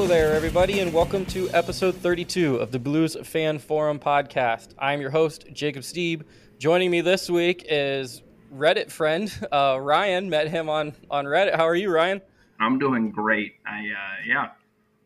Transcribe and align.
Hello 0.00 0.08
there, 0.08 0.32
everybody, 0.32 0.80
and 0.80 0.94
welcome 0.94 1.26
to 1.26 1.50
episode 1.50 1.94
32 1.94 2.56
of 2.56 2.70
the 2.70 2.78
Blues 2.78 3.18
Fan 3.22 3.58
Forum 3.58 3.98
podcast. 3.98 4.68
I'm 4.78 4.98
your 4.98 5.10
host, 5.10 5.44
Jacob 5.52 5.82
Steeb. 5.82 6.22
Joining 6.58 6.90
me 6.90 7.02
this 7.02 7.28
week 7.28 7.66
is 7.68 8.22
Reddit 8.50 8.90
friend 8.90 9.30
uh, 9.52 9.76
Ryan. 9.78 10.30
Met 10.30 10.48
him 10.48 10.70
on 10.70 10.94
on 11.10 11.26
Reddit. 11.26 11.54
How 11.54 11.68
are 11.68 11.74
you, 11.74 11.90
Ryan? 11.90 12.22
I'm 12.58 12.78
doing 12.78 13.10
great. 13.10 13.56
I 13.66 13.80
uh, 13.80 14.26
yeah, 14.26 14.48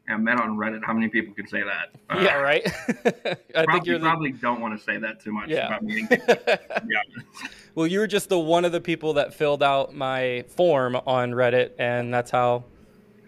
I 0.09 0.17
met 0.17 0.39
on 0.41 0.57
Reddit. 0.57 0.85
How 0.85 0.93
many 0.93 1.09
people 1.09 1.35
can 1.35 1.49
say 1.49 1.65
that? 1.65 1.91
Uh, 2.09 2.21
yeah, 2.23 2.35
right. 2.37 2.65
I 3.57 3.67
think 3.73 3.87
you 3.87 3.99
probably 3.99 4.31
don't 4.31 4.61
want 4.61 4.79
to 4.79 4.85
say 4.85 4.99
that 4.99 5.19
too 5.19 5.33
much 5.33 5.49
Yeah. 5.49 5.67
about 5.67 5.83
meeting 5.83 6.07
yeah. 6.09 7.01
well, 7.75 7.89
you 7.89 7.99
were 7.99 8.07
just 8.07 8.29
the 8.29 8.39
one 8.39 8.65
of 8.65 8.71
the 8.71 8.81
people 8.81 9.15
that 9.15 9.35
filled 9.35 9.65
out 9.65 9.93
my 9.93 10.45
form 10.51 10.95
on 10.95 11.33
Reddit, 11.33 11.73
and 11.81 12.15
that's 12.15 12.31
how 12.31 12.63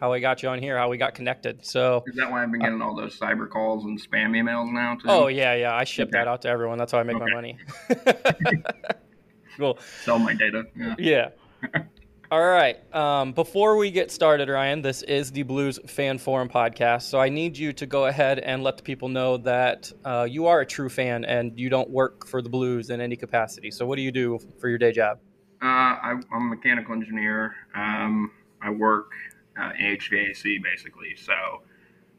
how 0.01 0.13
I 0.13 0.21
got 0.21 0.43
you 0.43 0.49
on 0.49 0.61
here. 0.61 0.77
How 0.77 0.89
we 0.89 0.97
got 0.97 1.15
connected. 1.15 1.65
So. 1.65 2.05
Is 2.07 2.17
that 2.17 2.31
why 2.31 2.43
I've 2.43 2.51
been 2.51 2.61
getting 2.61 2.83
all 2.83 2.95
those 2.95 3.19
cyber 3.19 3.49
calls 3.49 3.85
and 3.85 4.01
spam 4.01 4.31
emails 4.31 4.73
now 4.73 4.95
too? 4.97 5.09
Oh 5.09 5.27
yeah, 5.29 5.55
yeah. 5.55 5.75
I 5.75 5.85
ship 5.85 6.09
Okay. 6.09 6.19
that 6.19 6.29
out 6.29 6.43
to 6.43 6.49
everyone. 6.49 6.79
That's 6.79 6.93
how 6.93 6.99
I 6.99 7.03
make 7.03 7.19
my 7.19 7.33
money. 7.33 7.59
cool. 9.57 9.79
Sell 10.05 10.19
my 10.19 10.35
data. 10.35 10.65
Yeah. 10.77 10.95
Yeah. 10.99 11.29
All 12.29 12.45
right. 12.45 12.77
Um, 12.93 13.33
before 13.33 13.77
we 13.77 13.93
get 13.93 14.11
started, 14.11 14.49
Ryan, 14.49 14.83
this 14.83 15.03
is 15.03 15.31
the 15.31 15.45
Blues 15.45 15.79
Fan 15.87 16.19
Forum 16.19 16.49
podcast. 16.49 17.03
So 17.03 17.21
I 17.21 17.29
need 17.29 17.57
you 17.57 17.73
to 17.75 17.87
go 17.87 18.07
ahead 18.07 18.41
and 18.41 18.65
let 18.65 18.77
the 18.77 18.83
people 18.83 19.09
know 19.09 19.37
that 19.39 19.93
uh, 20.05 20.27
you 20.29 20.47
are 20.47 20.61
a 20.61 20.67
true 20.67 20.89
fan 20.89 21.25
and 21.25 21.57
you 21.59 21.69
don't 21.69 21.89
work 21.89 22.27
for 22.27 22.43
the 22.43 22.49
Blues 22.49 22.91
in 22.91 23.01
any 23.01 23.15
capacity. 23.15 23.71
So 23.71 23.87
what 23.87 23.95
do 23.95 24.03
you 24.03 24.11
do 24.11 24.41
for 24.59 24.69
your 24.69 24.77
day 24.77 24.91
job? 24.91 25.21
Uh, 25.63 25.67
I, 25.67 26.21
I'm 26.33 26.47
a 26.53 26.57
mechanical 26.57 26.95
engineer. 26.95 27.55
Um, 27.77 28.33
I 28.61 28.71
work 28.71 29.13
uh, 29.61 29.71
in 29.79 29.97
HVAC 29.97 30.63
basically. 30.63 31.15
So, 31.17 31.33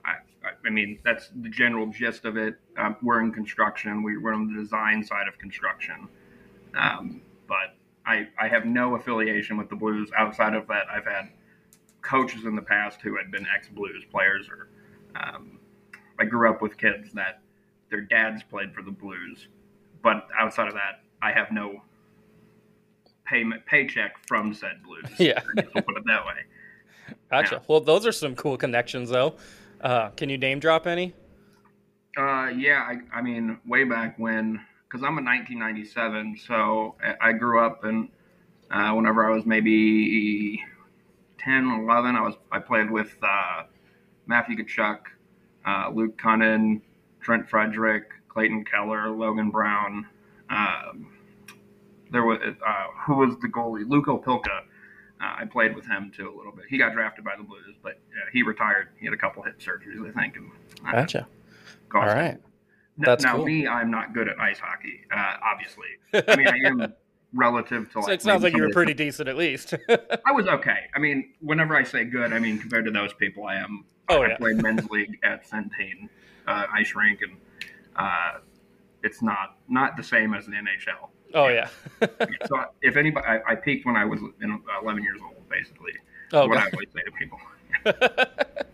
I, 0.06 0.16
I, 0.66 0.70
mean, 0.70 1.00
that's 1.04 1.30
the 1.42 1.50
general 1.50 1.88
gist 1.88 2.26
of 2.26 2.38
it. 2.38 2.56
Um, 2.78 2.96
we're 3.02 3.22
in 3.22 3.32
construction. 3.32 4.04
We, 4.04 4.18
we're 4.18 4.34
on 4.34 4.54
the 4.54 4.62
design 4.62 5.04
side 5.04 5.28
of 5.28 5.38
construction. 5.38 6.08
Um, 6.76 7.22
but 7.48 7.76
I, 8.06 8.28
I 8.40 8.48
have 8.48 8.66
no 8.66 8.96
affiliation 8.96 9.58
with 9.58 9.70
the 9.70 9.76
Blues 9.76 10.10
outside 10.18 10.54
of 10.54 10.68
that. 10.68 10.84
I've 10.92 11.06
had 11.06 11.30
coaches 12.02 12.46
in 12.46 12.56
the 12.56 12.62
past 12.62 13.02
who 13.02 13.18
had 13.18 13.32
been 13.32 13.46
ex 13.54 13.68
Blues 13.68 14.04
players, 14.10 14.48
or 14.50 14.70
um, 15.16 15.60
I 16.20 16.26
grew 16.26 16.50
up 16.50 16.62
with 16.62 16.78
kids 16.78 17.12
that 17.14 17.42
their 17.90 18.02
dads 18.02 18.44
played 18.44 18.74
for 18.74 18.82
the 18.82 18.92
Blues. 18.92 19.48
But 20.02 20.28
outside 20.40 20.68
of 20.68 20.74
that, 20.74 21.02
I 21.22 21.32
have 21.32 21.52
no 21.52 21.82
payment 23.26 23.66
paycheck 23.66 24.16
from 24.28 24.54
said 24.54 24.84
Blues. 24.84 25.06
Yeah. 25.20 25.40
I 25.40 25.62
guess 25.62 25.72
we'll 25.74 25.84
put 25.84 25.98
it 25.98 26.04
that 26.06 26.26
way. 26.26 26.46
Gotcha. 27.30 27.56
Yeah. 27.56 27.60
Well, 27.68 27.80
those 27.82 28.06
are 28.06 28.12
some 28.12 28.36
cool 28.36 28.58
connections, 28.58 29.10
though. 29.10 29.36
Uh, 29.82 30.10
can 30.10 30.30
you 30.30 30.38
name 30.38 30.60
drop 30.60 30.88
any? 30.88 31.14
Uh, 32.18 32.48
yeah, 32.48 32.82
I, 32.82 33.20
I 33.20 33.22
mean, 33.22 33.60
way 33.68 33.84
back 33.84 34.18
when, 34.18 34.60
because 34.84 35.04
I'm 35.04 35.18
a 35.18 35.22
1997, 35.22 36.38
so 36.48 36.96
I- 37.22 37.34
grew 37.34 37.64
up 37.64 37.84
and 37.84 38.10
uh, 38.72 38.92
whenever 38.94 39.30
I 39.30 39.36
was 39.36 39.46
maybe 39.46 40.64
10, 41.40 41.68
11, 41.84 42.16
I 42.16 42.22
was 42.22 42.36
I 42.52 42.60
played 42.60 42.90
with 42.90 43.16
uh, 43.22 43.64
Matthew 44.26 44.58
Tkachuk, 44.58 45.00
uh, 45.66 45.90
Luke 45.94 46.18
Kunin, 46.18 46.82
Trent 47.22 47.48
Frederic, 47.48 48.06
Clayton 48.30 48.66
Keller, 48.66 49.10
Logan 49.12 49.52
Brown. 49.52 50.08
Um, 50.50 51.14
there 52.12 52.24
was 52.24 52.40
uh, 52.42 52.86
who 53.06 53.18
was 53.18 53.38
the 53.42 53.48
goalie? 53.48 53.88
Luke 53.88 54.08
Opilka. 54.08 54.62
Uh, 55.20 55.36
I 55.40 55.46
played 55.46 55.76
with 55.76 55.86
him 55.86 56.12
too 56.16 56.30
a 56.30 56.36
little 56.36 56.52
bit. 56.52 56.66
He 56.70 56.78
got 56.78 56.94
drafted 56.94 57.26
by 57.26 57.36
the 57.36 57.44
Blues, 57.44 57.76
but 57.82 57.94
uh, 57.94 58.30
he 58.32 58.44
retired. 58.44 58.90
He 59.00 59.06
had 59.06 59.14
a 59.14 59.18
couple 59.18 59.42
hip 59.44 59.60
surgeries, 59.60 60.08
I 60.08 60.22
think. 60.22 60.36
And, 60.36 60.52
uh, 60.86 60.92
Gotcha. 60.92 61.28
All 61.94 62.02
cost 62.02 62.16
him. 62.18 62.40
That's 63.00 63.24
now 63.24 63.36
cool. 63.38 63.46
me, 63.46 63.68
I'm 63.68 63.92
not 63.92 64.14
good 64.14 64.28
at 64.28 64.40
ice 64.40 64.60
hockey. 64.60 65.02
Uh, 65.16 65.38
obviously, 65.44 65.88
I 66.14 66.36
mean 66.36 66.48
I 66.48 66.68
am 66.68 66.94
relative 67.34 67.88
to. 67.88 67.94
So 67.94 68.00
Like, 68.02 68.16
it 68.16 68.22
sounds 68.22 68.44
like 68.44 68.56
you 68.56 68.64
were 68.64 68.72
pretty 68.72 68.94
decent, 68.94 69.30
at 69.30 69.38
least. 69.38 69.74
I 69.90 70.32
was 70.32 70.48
okay. 70.48 70.86
I 70.96 71.00
mean, 71.00 71.34
whenever 71.40 71.76
I 71.76 71.84
say 71.84 72.06
good, 72.06 72.34
I 72.34 72.40
mean 72.40 72.60
compared 72.60 72.86
to 72.86 72.92
those 72.92 73.14
people, 73.14 73.46
I 73.46 73.56
am. 73.56 73.86
Oh, 74.10 74.24
I 74.24 74.30
yeah. 74.30 74.38
played 74.38 74.58
men's 74.64 74.90
league 74.90 75.20
at 75.24 75.48
Centene 75.48 76.10
uh, 76.48 76.66
ice 76.74 76.96
rink, 76.96 77.22
and 77.22 77.38
uh, 77.96 78.40
it's 79.04 79.22
not 79.22 79.58
not 79.68 79.98
the 79.98 80.04
same 80.04 80.34
as 80.34 80.46
the 80.46 80.54
NHL. 80.54 81.10
Oh 81.34 81.48
yeah. 81.48 81.70
So 82.48 82.64
if 82.82 82.96
anybody, 82.96 83.26
I, 83.28 83.52
I 83.52 83.56
peaked 83.56 83.86
when 83.86 83.96
I 83.96 84.06
was 84.06 84.20
in 84.42 84.62
11 84.84 85.04
years 85.04 85.20
old, 85.24 85.48
basically. 85.50 85.94
oh, 86.34 86.48
what 86.48 86.56
God. 86.56 86.68
I 86.68 86.70
always 86.74 86.88
say 86.94 87.02
to 87.04 87.12
people. 87.12 87.40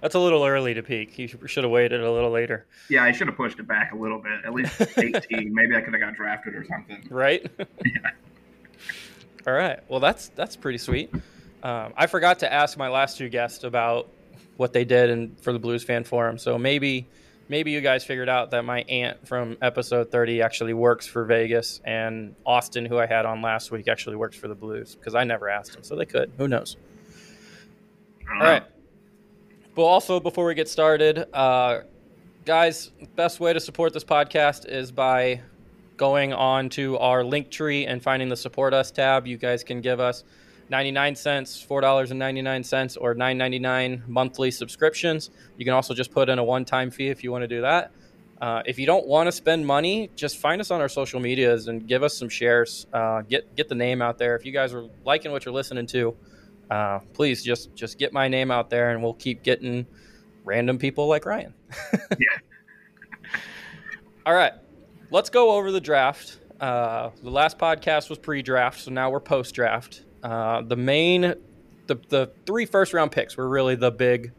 That's 0.00 0.16
a 0.16 0.18
little 0.18 0.44
early 0.44 0.74
to 0.74 0.82
peak. 0.82 1.16
You 1.18 1.28
should 1.46 1.62
have 1.62 1.70
waited 1.70 2.02
a 2.02 2.10
little 2.10 2.30
later, 2.30 2.66
Yeah, 2.88 3.04
I 3.04 3.12
should 3.12 3.28
have 3.28 3.36
pushed 3.36 3.60
it 3.60 3.68
back 3.68 3.92
a 3.92 3.96
little 3.96 4.18
bit, 4.18 4.40
at 4.44 4.52
least 4.52 4.80
18. 4.98 5.22
Maybe 5.54 5.76
I 5.76 5.80
could 5.80 5.92
have 5.94 6.00
got 6.02 6.14
drafted 6.14 6.54
or 6.56 6.64
something. 6.64 7.06
right? 7.08 7.48
All 9.46 9.52
right. 9.52 9.78
Well, 9.88 10.00
that's 10.00 10.28
that's 10.30 10.56
pretty 10.56 10.78
sweet. 10.78 11.12
Um, 11.62 11.92
I 11.96 12.06
forgot 12.08 12.40
to 12.40 12.52
ask 12.52 12.76
my 12.76 12.88
last 12.88 13.16
two 13.18 13.28
guests 13.28 13.62
about 13.64 14.08
what 14.56 14.72
they 14.72 14.84
did 14.84 15.10
and 15.10 15.40
for 15.40 15.52
the 15.52 15.58
Blues 15.60 15.84
fan 15.84 16.02
forum. 16.04 16.36
So 16.38 16.58
maybe 16.58 17.08
maybe 17.52 17.70
you 17.70 17.82
guys 17.82 18.02
figured 18.02 18.30
out 18.30 18.50
that 18.50 18.64
my 18.64 18.80
aunt 18.88 19.28
from 19.28 19.58
episode 19.60 20.10
30 20.10 20.40
actually 20.40 20.72
works 20.72 21.06
for 21.06 21.26
Vegas, 21.26 21.82
and 21.84 22.34
Austin, 22.46 22.86
who 22.86 22.98
I 22.98 23.04
had 23.04 23.26
on 23.26 23.42
last 23.42 23.70
week, 23.70 23.88
actually 23.88 24.16
works 24.16 24.34
for 24.38 24.48
the 24.48 24.54
Blues 24.54 24.94
because 24.94 25.14
I 25.14 25.24
never 25.24 25.50
asked 25.50 25.74
him, 25.74 25.82
so 25.82 25.94
they 25.94 26.06
could. 26.06 26.32
Who 26.38 26.48
knows? 26.48 26.78
Don't 28.26 28.40
All 28.40 28.48
right. 28.48 28.62
But 29.74 29.82
also, 29.82 30.18
before 30.18 30.46
we 30.46 30.54
get 30.54 30.66
started, 30.66 31.26
uh, 31.34 31.80
guys, 32.46 32.90
best 33.16 33.38
way 33.38 33.52
to 33.52 33.60
support 33.60 33.92
this 33.92 34.04
podcast 34.04 34.66
is 34.66 34.90
by 34.90 35.42
going 35.98 36.32
on 36.32 36.70
to 36.70 36.96
our 36.98 37.22
link 37.22 37.50
tree 37.50 37.84
and 37.84 38.02
finding 38.02 38.30
the 38.30 38.36
support 38.36 38.72
us 38.72 38.90
tab. 38.90 39.26
You 39.26 39.36
guys 39.36 39.62
can 39.62 39.82
give 39.82 40.00
us 40.00 40.24
99 40.72 41.14
cents, 41.14 41.64
$4.99, 41.68 42.96
or 43.00 43.14
$9.99 43.14 44.08
monthly 44.08 44.50
subscriptions. 44.50 45.30
You 45.58 45.64
can 45.64 45.74
also 45.74 45.94
just 45.94 46.10
put 46.10 46.28
in 46.28 46.38
a 46.38 46.44
one 46.44 46.64
time 46.64 46.90
fee 46.90 47.08
if 47.08 47.22
you 47.22 47.30
want 47.30 47.42
to 47.42 47.48
do 47.48 47.60
that. 47.60 47.92
Uh, 48.40 48.60
if 48.66 48.76
you 48.76 48.86
don't 48.86 49.06
want 49.06 49.28
to 49.28 49.32
spend 49.32 49.64
money, 49.64 50.10
just 50.16 50.38
find 50.38 50.60
us 50.60 50.72
on 50.72 50.80
our 50.80 50.88
social 50.88 51.20
medias 51.20 51.68
and 51.68 51.86
give 51.86 52.02
us 52.02 52.16
some 52.16 52.28
shares. 52.28 52.88
Uh, 52.92 53.20
get 53.20 53.54
get 53.54 53.68
the 53.68 53.74
name 53.74 54.02
out 54.02 54.18
there. 54.18 54.34
If 54.34 54.44
you 54.44 54.50
guys 54.50 54.74
are 54.74 54.88
liking 55.04 55.30
what 55.30 55.44
you're 55.44 55.54
listening 55.54 55.86
to, 55.88 56.16
uh, 56.68 56.98
please 57.12 57.44
just 57.44 57.72
just 57.76 57.98
get 57.98 58.12
my 58.12 58.26
name 58.26 58.50
out 58.50 58.68
there, 58.68 58.90
and 58.90 59.00
we'll 59.00 59.14
keep 59.14 59.44
getting 59.44 59.86
random 60.44 60.76
people 60.78 61.06
like 61.06 61.24
Ryan. 61.24 61.54
Yeah. 62.18 62.38
All 64.24 64.34
right, 64.34 64.52
let's 65.10 65.30
go 65.30 65.52
over 65.52 65.70
the 65.70 65.80
draft. 65.80 66.38
Uh, 66.60 67.10
the 67.22 67.30
last 67.30 67.58
podcast 67.58 68.08
was 68.08 68.18
pre-draft, 68.18 68.80
so 68.80 68.90
now 68.92 69.10
we're 69.10 69.18
post-draft. 69.18 70.04
Uh, 70.22 70.62
the 70.62 70.76
main, 70.76 71.34
the 71.86 71.98
the 72.08 72.30
three 72.46 72.66
first 72.66 72.92
round 72.92 73.12
picks 73.12 73.36
were 73.36 73.48
really 73.48 73.74
the 73.74 73.90
big, 73.90 74.32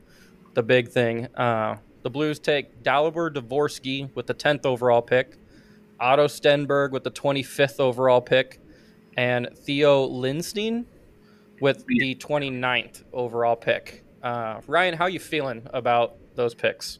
the 0.54 0.64
big 0.64 0.90
thing. 0.90 1.28
Uh, 1.36 1.78
the 2.04 2.10
Blues 2.10 2.40
take 2.40 2.84
Dalibor 2.84 3.34
Dvorsky 3.34 4.14
with 4.16 4.28
the 4.28 4.34
tenth 4.34 4.66
overall 4.66 5.02
pick, 5.02 5.38
Otto 6.00 6.28
Stenberg 6.28 6.92
with 6.92 7.04
the 7.04 7.10
twenty 7.10 7.44
fifth 7.44 7.80
overall 7.80 8.22
pick, 8.22 8.60
and 9.18 9.50
Theo 9.56 10.08
Lindstein 10.08 10.86
with 11.62 11.86
the 11.88 12.16
29th 12.16 13.04
overall 13.14 13.56
pick. 13.56 14.04
Uh, 14.22 14.60
Ryan, 14.68 14.96
how 14.96 15.06
are 15.06 15.10
you 15.10 15.20
feeling 15.20 15.66
about 15.74 16.18
those 16.36 16.54
picks? 16.54 17.00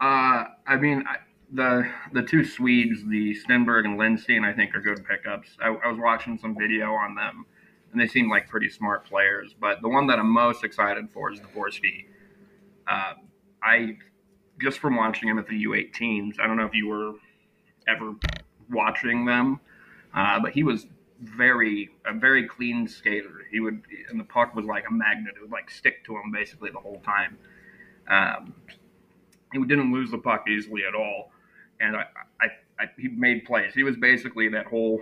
Uh, 0.00 0.44
I 0.66 0.76
mean, 0.76 1.04
I, 1.06 1.16
the 1.52 1.88
the 2.12 2.22
two 2.22 2.44
Swedes, 2.44 3.04
the 3.08 3.34
Stenberg 3.34 3.84
and 3.84 3.98
Lindstein, 3.98 4.44
I 4.44 4.52
think 4.52 4.74
are 4.74 4.80
good 4.80 5.04
pickups. 5.06 5.48
I, 5.62 5.68
I 5.68 5.88
was 5.88 5.98
watching 5.98 6.38
some 6.38 6.56
video 6.58 6.92
on 6.92 7.14
them, 7.14 7.46
and 7.92 8.00
they 8.00 8.08
seem 8.08 8.28
like 8.28 8.48
pretty 8.48 8.68
smart 8.68 9.04
players. 9.06 9.54
But 9.58 9.82
the 9.82 9.88
one 9.88 10.06
that 10.08 10.18
I'm 10.18 10.30
most 10.30 10.64
excited 10.64 11.10
for 11.10 11.30
is 11.30 11.40
Dvorsky. 11.40 12.06
Uh, 12.88 13.14
I 13.62 13.98
just 14.60 14.78
from 14.78 14.96
watching 14.96 15.28
him 15.28 15.38
at 15.38 15.46
the 15.46 15.64
U18s. 15.64 16.40
I 16.40 16.46
don't 16.46 16.56
know 16.56 16.64
if 16.64 16.74
you 16.74 16.88
were 16.88 17.14
ever 17.86 18.14
watching 18.70 19.24
them, 19.24 19.60
uh, 20.14 20.40
but 20.40 20.52
he 20.52 20.62
was 20.62 20.86
very 21.20 21.90
a 22.06 22.14
very 22.14 22.46
clean 22.48 22.88
skater. 22.88 23.46
He 23.50 23.60
would 23.60 23.82
and 24.08 24.18
the 24.18 24.24
puck 24.24 24.54
was 24.54 24.64
like 24.64 24.84
a 24.88 24.92
magnet. 24.92 25.34
It 25.36 25.42
would 25.42 25.52
like 25.52 25.70
stick 25.70 26.04
to 26.06 26.14
him 26.16 26.32
basically 26.32 26.70
the 26.70 26.78
whole 26.78 27.00
time. 27.04 27.38
Um, 28.08 28.54
he 29.52 29.58
didn't 29.64 29.92
lose 29.92 30.10
the 30.10 30.18
puck 30.18 30.48
easily 30.48 30.82
at 30.88 30.94
all, 30.94 31.30
and 31.80 31.94
I, 31.94 32.06
I, 32.40 32.46
I 32.80 32.84
he 32.96 33.08
made 33.08 33.44
plays. 33.44 33.74
He 33.74 33.84
was 33.84 33.96
basically 33.96 34.48
that 34.48 34.66
whole 34.66 35.00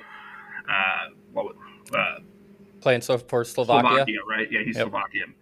uh, 0.68 1.10
what 1.32 1.54
uh, 1.94 2.18
Playing 2.80 3.00
so 3.02 3.18
for 3.18 3.44
Slovakia. 3.44 3.88
Slovakia, 3.88 4.18
right? 4.28 4.48
Yeah, 4.50 4.60
he's 4.64 4.76
Yep. 4.76 4.88
Slovakian. 4.88 5.34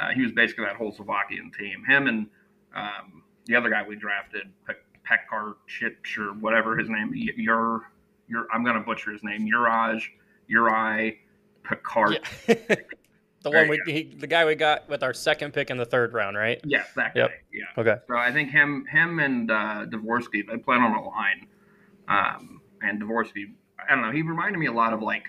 Uh, 0.00 0.10
he 0.10 0.22
was 0.22 0.32
basically 0.32 0.64
that 0.64 0.76
whole 0.76 0.92
Slovakian 0.92 1.50
team. 1.50 1.84
Him 1.86 2.06
and 2.06 2.26
um, 2.74 3.22
the 3.46 3.54
other 3.56 3.70
guy 3.70 3.82
we 3.86 3.96
drafted, 3.96 4.50
Pe- 4.66 4.74
Pekar 5.06 5.54
Chich 5.68 6.18
or 6.18 6.32
whatever 6.34 6.76
his 6.76 6.88
name. 6.88 7.12
Your, 7.14 7.90
your. 8.28 8.46
I'm 8.52 8.64
gonna 8.64 8.80
butcher 8.80 9.12
his 9.12 9.22
name. 9.22 9.46
Uraj, 9.48 10.02
Uri, 10.48 11.20
Pekar. 11.64 12.18
Yeah. 12.48 12.76
The 13.44 13.50
There 13.50 13.68
one 13.68 13.78
we, 13.84 13.92
he, 13.92 14.04
the 14.04 14.26
guy 14.26 14.46
we 14.46 14.54
got 14.54 14.88
with 14.88 15.02
our 15.02 15.12
second 15.12 15.52
pick 15.52 15.68
in 15.68 15.76
the 15.76 15.84
third 15.84 16.14
round, 16.14 16.34
right? 16.34 16.58
Yes, 16.64 16.88
that 16.96 17.12
guy. 17.12 17.20
Yep. 17.20 17.30
Yeah. 17.52 17.64
Okay. 17.76 17.96
So 18.08 18.16
I 18.16 18.32
think 18.32 18.48
him, 18.50 18.86
him 18.90 19.18
and 19.18 19.50
uh, 19.50 19.84
Dvorsky, 19.84 20.46
they 20.50 20.56
played 20.56 20.80
on 20.80 20.94
a 20.94 21.04
line. 21.04 21.46
Um, 22.08 22.62
and 22.80 23.02
Dvorsky, 23.02 23.52
I 23.78 23.94
don't 23.94 24.00
know, 24.00 24.12
he 24.12 24.22
reminded 24.22 24.58
me 24.58 24.64
a 24.64 24.72
lot 24.72 24.94
of 24.94 25.02
like 25.02 25.24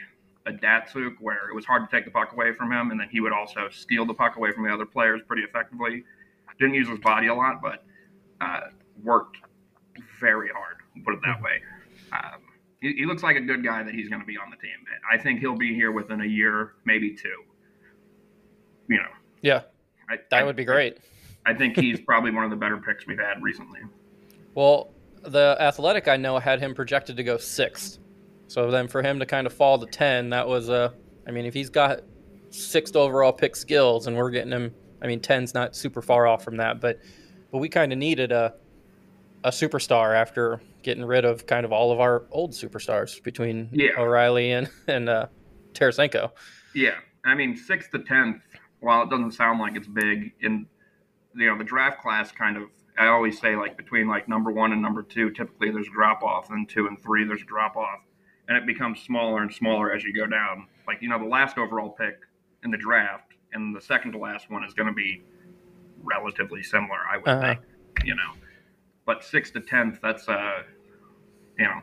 a 0.47 0.51
Datsyuk, 0.51 1.15
where 1.19 1.50
it 1.50 1.56
was 1.56 1.65
hard 1.65 1.89
to 1.89 1.95
take 1.95 2.06
the 2.06 2.12
puck 2.12 2.31
away 2.33 2.53
from 2.53 2.71
him, 2.71 2.92
and 2.92 3.00
then 3.00 3.07
he 3.12 3.19
would 3.19 3.33
also 3.33 3.68
steal 3.69 4.06
the 4.06 4.13
puck 4.13 4.36
away 4.38 4.51
from 4.51 4.63
the 4.63 4.74
other 4.74 4.86
players 4.86 5.21
pretty 5.27 5.42
effectively. 5.44 6.03
Didn't 6.59 6.75
use 6.75 6.88
his 6.88 7.00
body 7.00 7.27
a 7.27 7.33
lot, 7.36 7.62
but 7.62 7.83
uh, 8.42 8.62
worked 9.03 9.38
very 10.21 10.50
hard. 10.50 10.75
Put 11.03 11.15
it 11.15 11.19
that 11.25 11.42
way. 11.42 11.62
Um, 12.13 12.42
he, 12.81 12.94
he 12.94 13.06
looks 13.06 13.24
like 13.24 13.36
a 13.36 13.42
good 13.42 13.63
guy 13.63 13.83
that 13.83 13.94
he's 13.94 14.07
going 14.07 14.21
to 14.21 14.25
be 14.25 14.38
on 14.38 14.50
the 14.50 14.57
team. 14.57 14.77
I 15.12 15.18
think 15.18 15.39
he'll 15.39 15.57
be 15.57 15.74
here 15.74 15.92
within 15.92 16.21
a 16.21 16.25
year, 16.25 16.74
maybe 16.86 17.13
two. 17.15 17.44
You 18.88 18.98
know, 18.98 19.09
Yeah, 19.41 19.62
I, 20.09 20.18
that 20.30 20.41
I- 20.41 20.44
would 20.44 20.56
be 20.56 20.65
great. 20.65 21.00
I 21.48 21.53
think 21.53 21.77
he's 21.77 22.00
probably 22.01 22.31
one 22.31 22.44
of 22.44 22.50
the 22.50 22.56
better 22.56 22.77
picks 22.77 23.06
we've 23.06 23.19
had 23.19 23.41
recently. 23.44 23.80
Well, 24.56 24.94
the 25.24 25.56
athletic 25.59 26.07
I 26.07 26.18
know 26.18 26.39
had 26.39 26.59
him 26.59 26.74
projected 26.74 27.18
to 27.18 27.24
go 27.24 27.38
sixth. 27.38 28.00
So 28.55 28.71
then 28.71 28.87
for 28.87 29.01
him 29.01 29.19
to 29.19 29.25
kind 29.25 29.45
of 29.45 29.51
fall 29.51 29.77
to 29.79 29.85
10, 29.85 30.29
that 30.29 30.47
was 30.47 30.69
a. 30.69 30.93
I 31.27 31.31
mean, 31.31 31.45
if 31.45 31.53
he's 31.53 31.69
got 31.69 32.03
sixth 32.51 32.95
overall 32.95 33.33
pick 33.33 33.53
skills 33.53 34.07
and 34.07 34.15
we're 34.15 34.29
getting 34.29 34.53
him, 34.53 34.73
I 35.01 35.07
mean, 35.07 35.19
10's 35.19 35.53
not 35.53 35.75
super 35.75 36.01
far 36.01 36.25
off 36.25 36.41
from 36.41 36.55
that, 36.55 36.79
but 36.79 37.01
but 37.51 37.57
we 37.57 37.67
kind 37.67 37.91
of 37.91 37.99
needed 37.99 38.31
a 38.31 38.53
a 39.43 39.49
superstar 39.49 40.15
after 40.15 40.61
getting 40.83 41.03
rid 41.03 41.25
of 41.25 41.45
kind 41.45 41.65
of 41.65 41.73
all 41.73 41.91
of 41.91 41.99
our 41.99 42.23
old 42.31 42.51
superstars 42.53 43.21
between 43.21 43.67
Yeah. 43.73 43.89
O'Reilly 43.97 44.53
and 44.53 44.69
and 44.87 45.09
uh, 45.09 45.25
Tarasenko. 45.73 46.31
Yeah, 46.73 46.95
I 47.25 47.35
mean 47.35 47.57
sixth 47.57 47.91
to 47.91 47.99
tenth. 47.99 48.41
While 48.79 49.03
it 49.03 49.09
doesn't 49.09 49.33
sound 49.33 49.59
like 49.59 49.75
it's 49.75 49.87
big, 49.87 50.31
in 50.39 50.65
you 51.35 51.47
know 51.47 51.57
the 51.57 51.65
draft 51.65 52.01
class, 52.01 52.31
kind 52.31 52.55
of. 52.55 52.63
I 52.97 53.07
always 53.07 53.37
say 53.37 53.57
like 53.57 53.75
between 53.75 54.07
like 54.07 54.29
number 54.29 54.49
one 54.49 54.71
and 54.71 54.81
number 54.81 55.03
two, 55.03 55.29
typically 55.31 55.71
there's 55.71 55.89
a 55.89 55.91
drop 55.91 56.23
off, 56.23 56.51
and 56.51 56.69
two 56.69 56.87
and 56.87 56.97
three 57.03 57.25
there's 57.25 57.41
a 57.41 57.45
drop 57.45 57.75
off, 57.75 57.99
and 58.47 58.57
it 58.57 58.65
becomes 58.65 59.01
smaller 59.01 59.42
and 59.42 59.53
smaller 59.53 59.92
as 59.94 60.03
you 60.03 60.13
go 60.13 60.27
down. 60.27 60.68
Like 60.88 61.01
you 61.01 61.09
know 61.09 61.19
the 61.19 61.25
last 61.25 61.57
overall 61.57 61.89
pick 61.89 62.19
in 62.63 62.71
the 62.71 62.77
draft 62.77 63.33
and 63.53 63.75
the 63.75 63.81
second 63.81 64.12
to 64.13 64.18
last 64.18 64.50
one 64.50 64.63
is 64.63 64.74
going 64.74 64.88
to 64.88 64.94
be 64.94 65.21
relatively 66.03 66.62
similar, 66.63 67.00
I 67.12 67.18
would 67.18 67.27
Uh-huh. 67.27 67.56
think. 67.56 67.59
You 68.06 68.15
know, 68.15 68.31
but 69.06 69.24
sixth 69.24 69.53
to 69.53 69.62
tenth, 69.62 70.00
that's 70.01 70.27
uh, 70.27 70.63
you 71.57 71.65
know, 71.65 71.81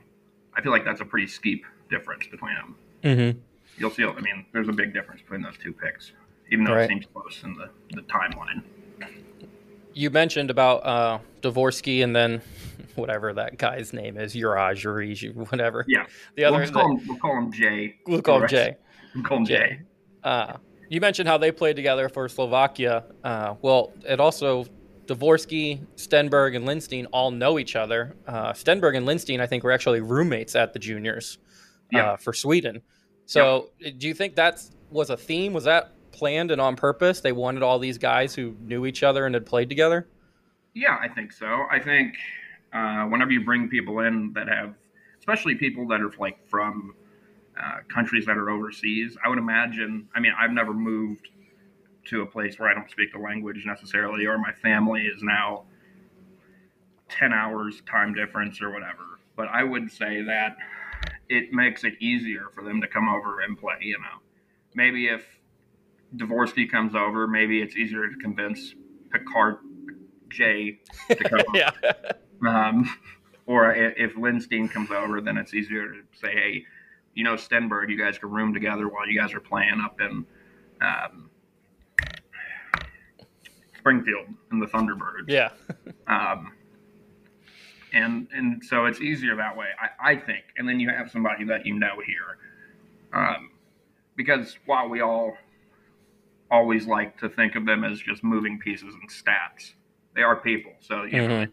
I 0.54 0.60
feel 0.60 0.70
like 0.72 0.84
that's 0.84 1.00
a 1.00 1.04
pretty 1.04 1.26
steep 1.26 1.64
difference 1.90 2.26
between 2.28 2.54
them 2.54 2.76
Mm-hmm. 3.02 3.38
you'll 3.78 3.90
see. 3.90 4.04
I 4.04 4.20
mean, 4.20 4.46
there's 4.52 4.68
a 4.68 4.72
big 4.72 4.94
difference 4.94 5.22
between 5.22 5.42
those 5.42 5.58
two 5.58 5.72
picks, 5.72 6.12
even 6.52 6.64
though 6.64 6.74
Right. 6.74 6.84
it 6.84 6.88
seems 6.88 7.06
close 7.12 7.42
in 7.42 7.54
the, 7.56 7.68
the 7.94 8.02
timeline. 8.02 8.62
You 9.94 10.10
mentioned 10.10 10.50
about 10.50 10.78
uh, 10.86 11.18
Dvorsky 11.42 12.02
and 12.04 12.14
then 12.14 12.40
whatever 12.94 13.32
that 13.34 13.58
guy's 13.58 13.92
name 13.92 14.16
is, 14.16 14.34
Uraj, 14.34 14.84
Urij, 14.84 15.34
whatever. 15.50 15.84
Yeah, 15.88 16.06
The 16.36 16.42
we'll, 16.44 16.54
other, 16.54 16.62
just 16.64 16.72
call 16.74 16.96
him, 16.96 17.06
we'll 17.08 17.18
call 17.18 17.36
him 17.38 17.52
Jay. 17.52 17.96
we'll 18.06 18.22
call 18.22 18.42
him 18.42 18.48
Jay. 18.48 18.76
We'll 19.14 19.24
call 19.24 19.38
him 19.38 19.44
Jay. 19.46 19.56
Jay. 19.56 19.80
Uh, 20.24 20.56
you 20.88 21.00
mentioned 21.00 21.28
how 21.28 21.38
they 21.38 21.50
played 21.52 21.76
together 21.76 22.08
for 22.08 22.28
Slovakia. 22.28 23.04
Uh, 23.24 23.54
well, 23.62 23.92
it 24.06 24.20
also 24.20 24.64
Dvorsky, 25.06 25.84
Stenberg, 25.96 26.54
and 26.54 26.66
Lindstein 26.66 27.06
all 27.12 27.30
know 27.30 27.58
each 27.58 27.76
other. 27.76 28.14
Uh, 28.26 28.52
Stenberg 28.52 28.96
and 28.96 29.06
Lindstein, 29.06 29.40
I 29.40 29.46
think, 29.46 29.64
were 29.64 29.72
actually 29.72 30.00
roommates 30.00 30.54
at 30.54 30.72
the 30.72 30.78
juniors 30.78 31.38
uh, 31.94 31.96
Yeah. 31.96 32.16
for 32.16 32.32
Sweden. 32.32 32.82
So, 33.26 33.70
do 33.98 34.06
you 34.06 34.14
think 34.14 34.34
that 34.36 34.62
was 34.90 35.10
a 35.10 35.16
theme? 35.16 35.52
Was 35.54 35.64
that 35.64 35.92
planned 36.12 36.50
and 36.50 36.60
on 36.60 36.76
purpose? 36.76 37.20
They 37.20 37.32
wanted 37.32 37.62
all 37.62 37.78
these 37.78 37.98
guys 37.98 38.34
who 38.34 38.54
knew 38.60 38.86
each 38.86 39.02
other 39.02 39.26
and 39.26 39.34
had 39.34 39.46
played 39.46 39.68
together. 39.68 40.08
Yeah, 40.74 40.98
I 41.00 41.08
think 41.08 41.32
so. 41.32 41.64
I 41.70 41.78
think 41.78 42.16
uh, 42.72 43.04
whenever 43.06 43.30
you 43.30 43.44
bring 43.44 43.68
people 43.68 44.00
in 44.00 44.32
that 44.34 44.48
have, 44.48 44.74
especially 45.18 45.54
people 45.54 45.86
that 45.88 46.00
are 46.00 46.10
like 46.18 46.38
from 46.48 46.94
uh, 47.60 47.78
countries 47.92 48.26
that 48.26 48.36
are 48.36 48.50
overseas, 48.50 49.16
I 49.24 49.28
would 49.28 49.38
imagine. 49.38 50.08
I 50.14 50.20
mean, 50.20 50.32
I've 50.38 50.52
never 50.52 50.72
moved 50.72 51.28
to 52.06 52.22
a 52.22 52.26
place 52.26 52.58
where 52.58 52.68
I 52.68 52.74
don't 52.74 52.90
speak 52.90 53.12
the 53.12 53.18
language 53.18 53.64
necessarily, 53.66 54.26
or 54.26 54.38
my 54.38 54.52
family 54.52 55.02
is 55.02 55.22
now 55.22 55.64
ten 57.08 57.32
hours 57.32 57.82
time 57.88 58.14
difference 58.14 58.62
or 58.62 58.70
whatever. 58.70 59.20
But 59.36 59.48
I 59.48 59.64
would 59.64 59.90
say 59.90 60.22
that 60.22 60.56
it 61.28 61.52
makes 61.52 61.84
it 61.84 61.94
easier 62.00 62.46
for 62.54 62.64
them 62.64 62.80
to 62.80 62.86
come 62.86 63.08
over 63.08 63.40
and 63.40 63.58
play. 63.58 63.76
You 63.80 63.98
know, 63.98 64.20
maybe 64.74 65.08
if 65.08 65.24
Dvorsky 66.16 66.70
comes 66.70 66.94
over, 66.94 67.26
maybe 67.26 67.62
it's 67.62 67.76
easier 67.76 68.08
to 68.08 68.16
convince 68.16 68.74
Pekar 69.10 69.58
Jay 70.28 70.78
to 71.08 71.16
come 71.28 71.40
over. 71.48 71.58
yeah. 71.58 71.70
Um, 72.46 72.90
or 73.46 73.74
if 73.74 74.14
Lindstein 74.14 74.70
comes 74.70 74.90
over, 74.90 75.20
then 75.20 75.36
it's 75.36 75.54
easier 75.54 75.88
to 75.88 76.00
say, 76.14 76.32
hey, 76.32 76.64
you 77.14 77.24
know, 77.24 77.34
Stenberg, 77.34 77.90
you 77.90 77.98
guys 77.98 78.18
can 78.18 78.30
room 78.30 78.54
together 78.54 78.88
while 78.88 79.08
you 79.08 79.18
guys 79.18 79.34
are 79.34 79.40
playing 79.40 79.80
up 79.80 80.00
in 80.00 80.24
um, 80.80 81.30
Springfield 83.78 84.26
in 84.50 84.60
the 84.60 84.66
Thunderbirds. 84.66 85.28
yeah. 85.28 85.50
Um, 86.08 86.52
and 87.92 88.26
and 88.34 88.62
so 88.64 88.86
it's 88.86 89.00
easier 89.00 89.36
that 89.36 89.56
way, 89.56 89.66
I, 89.80 90.12
I 90.12 90.16
think. 90.16 90.44
And 90.56 90.68
then 90.68 90.80
you 90.80 90.90
have 90.90 91.10
somebody 91.10 91.44
that 91.44 91.64
you 91.64 91.78
know 91.78 91.94
here, 92.04 92.38
um, 93.12 93.50
because 94.16 94.58
while 94.66 94.88
we 94.88 95.00
all 95.00 95.36
always 96.52 96.86
like 96.86 97.18
to 97.18 97.28
think 97.28 97.56
of 97.56 97.66
them 97.66 97.82
as 97.82 97.98
just 97.98 98.22
moving 98.22 98.58
pieces 98.60 98.94
and 98.94 99.10
stats, 99.10 99.72
they 100.14 100.22
are 100.22 100.36
people. 100.36 100.72
So 100.78 101.02
you 101.04 101.26
know, 101.26 101.28
Mhm. 101.46 101.52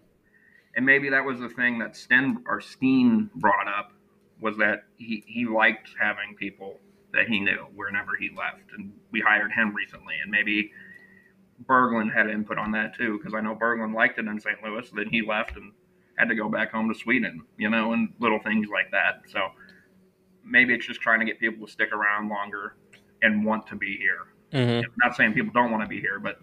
and 0.75 0.85
maybe 0.85 1.09
that 1.09 1.25
was 1.25 1.39
the 1.39 1.49
thing 1.49 1.79
that 1.79 1.95
Sten 1.95 2.43
or 2.45 2.61
Steen 2.61 3.31
brought 3.35 3.67
up 3.67 3.93
was 4.39 4.57
that 4.57 4.83
he 4.97 5.23
he 5.25 5.45
liked 5.45 5.95
having 5.99 6.35
people 6.35 6.79
that 7.13 7.27
he 7.27 7.39
knew 7.39 7.65
whenever 7.73 8.15
he 8.15 8.29
left, 8.29 8.71
and 8.77 8.93
we 9.09 9.21
hired 9.21 9.51
him 9.53 9.73
recently, 9.73 10.15
and 10.21 10.29
maybe. 10.29 10.71
Berglund 11.65 12.13
had 12.13 12.29
input 12.29 12.57
on 12.57 12.71
that 12.71 12.95
too, 12.95 13.17
because 13.17 13.33
I 13.33 13.41
know 13.41 13.53
Berglund 13.53 13.93
liked 13.93 14.17
it 14.17 14.25
in 14.25 14.39
St. 14.39 14.63
Louis. 14.63 14.89
Then 14.91 15.09
he 15.09 15.21
left 15.21 15.57
and 15.57 15.73
had 16.17 16.29
to 16.29 16.35
go 16.35 16.47
back 16.47 16.71
home 16.71 16.87
to 16.87 16.97
Sweden, 16.97 17.45
you 17.57 17.69
know, 17.69 17.91
and 17.91 18.13
little 18.17 18.39
things 18.39 18.69
like 18.69 18.89
that. 18.91 19.23
So 19.27 19.51
maybe 20.41 20.73
it's 20.73 20.87
just 20.87 21.01
trying 21.01 21.19
to 21.19 21.25
get 21.25 21.37
people 21.37 21.67
to 21.67 21.69
stick 21.69 21.91
around 21.91 22.29
longer 22.29 22.77
and 23.21 23.43
want 23.43 23.67
to 23.67 23.75
be 23.75 23.97
here. 23.97 24.27
Hmm 24.51 24.57
I'm 24.57 24.83
not 25.03 25.15
saying 25.15 25.33
people 25.33 25.51
don't 25.53 25.71
want 25.71 25.83
to 25.83 25.87
be 25.87 25.99
here, 25.99 26.19
but 26.19 26.39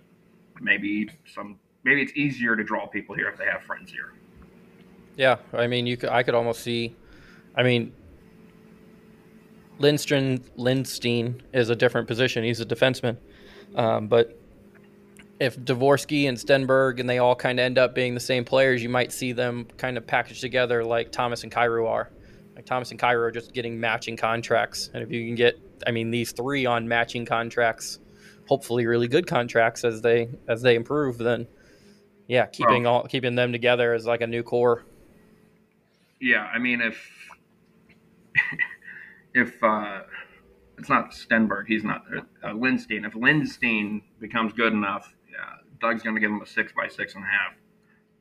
maybe 0.61 1.09
some 1.27 1.59
maybe 1.85 2.03
it's 2.03 2.13
easier 2.15 2.57
to 2.57 2.65
draw 2.65 2.87
people 2.87 3.15
here 3.15 3.29
if 3.29 3.37
they 3.37 3.47
have 3.47 3.63
friends 3.63 3.91
here. 3.91 4.13
Yeah, 5.17 5.37
I 5.55 5.67
mean, 5.67 5.87
you 5.87 5.97
could, 5.97 6.11
I 6.11 6.23
could 6.23 6.35
almost 6.35 6.63
see. 6.63 6.95
I 7.55 7.63
mean, 7.63 7.93
Lindstrom 9.79 10.39
Lindstein 10.59 11.41
is 11.55 11.71
a 11.71 11.77
different 11.77 12.07
position. 12.07 12.45
He's 12.45 12.61
a 12.61 12.67
defenseman, 12.67 13.17
um, 13.75 14.09
but 14.09 14.39
if 15.39 15.59
Dvorsky 15.59 16.29
and 16.29 16.37
Stenberg 16.37 17.01
and 17.01 17.09
they 17.09 17.19
all 17.19 17.35
kind 17.35 17.59
of 17.59 17.65
end 17.65 17.79
up 17.79 17.95
being 17.95 18.15
the 18.15 18.21
same 18.21 18.45
players, 18.45 18.83
you 18.83 18.89
might 18.89 19.13
see 19.13 19.33
them 19.33 19.67
kind 19.77 19.97
of 19.97 20.07
packaged 20.07 20.41
together 20.41 20.85
like 20.85 21.13
Thomas 21.13 21.43
and 21.43 21.53
Kyrou 21.53 21.89
are. 21.89 22.11
Like 22.55 22.65
Thomas 22.65 22.91
and 22.91 22.99
Kyrou 22.99 23.21
are 23.21 23.31
just 23.31 23.53
getting 23.53 23.79
matching 23.79 24.17
contracts, 24.17 24.91
and 24.95 25.03
if 25.03 25.11
you 25.11 25.27
can 25.27 25.35
get, 25.35 25.59
I 25.87 25.90
mean, 25.92 26.11
these 26.11 26.33
three 26.33 26.66
on 26.66 26.88
matching 26.88 27.25
contracts, 27.26 27.99
hopefully 28.47 28.87
really 28.87 29.09
good 29.09 29.26
contracts 29.26 29.85
as 29.85 30.02
they 30.02 30.28
as 30.49 30.62
they 30.62 30.75
improve, 30.75 31.18
then 31.18 31.49
yeah, 32.28 32.47
keeping 32.47 32.87
all 32.87 33.04
keeping 33.04 33.35
them 33.37 33.52
together 33.52 33.95
is 33.95 34.06
like 34.06 34.21
a 34.23 34.26
new 34.26 34.42
core. 34.42 34.85
Yeah, 36.21 36.45
I 36.45 36.59
mean 36.59 36.80
if 36.80 36.99
if 39.35 39.62
uh, 39.62 40.02
it's 40.78 40.88
not 40.88 41.12
Stenberg, 41.12 41.66
he's 41.66 41.85
not 41.85 42.04
uh, 42.42 42.50
Lindstein. 42.50 43.06
If 43.06 43.14
Lindstein 43.14 44.02
becomes 44.21 44.52
good 44.52 44.73
enough, 44.73 45.14
yeah, 45.30 45.56
Doug's 45.80 46.02
going 46.02 46.14
to 46.14 46.21
give 46.21 46.30
him 46.30 46.42
a 46.42 46.47
six 46.47 46.73
by 46.73 46.88
six 46.88 47.14
and 47.14 47.25
a 47.25 47.26
half. 47.26 47.54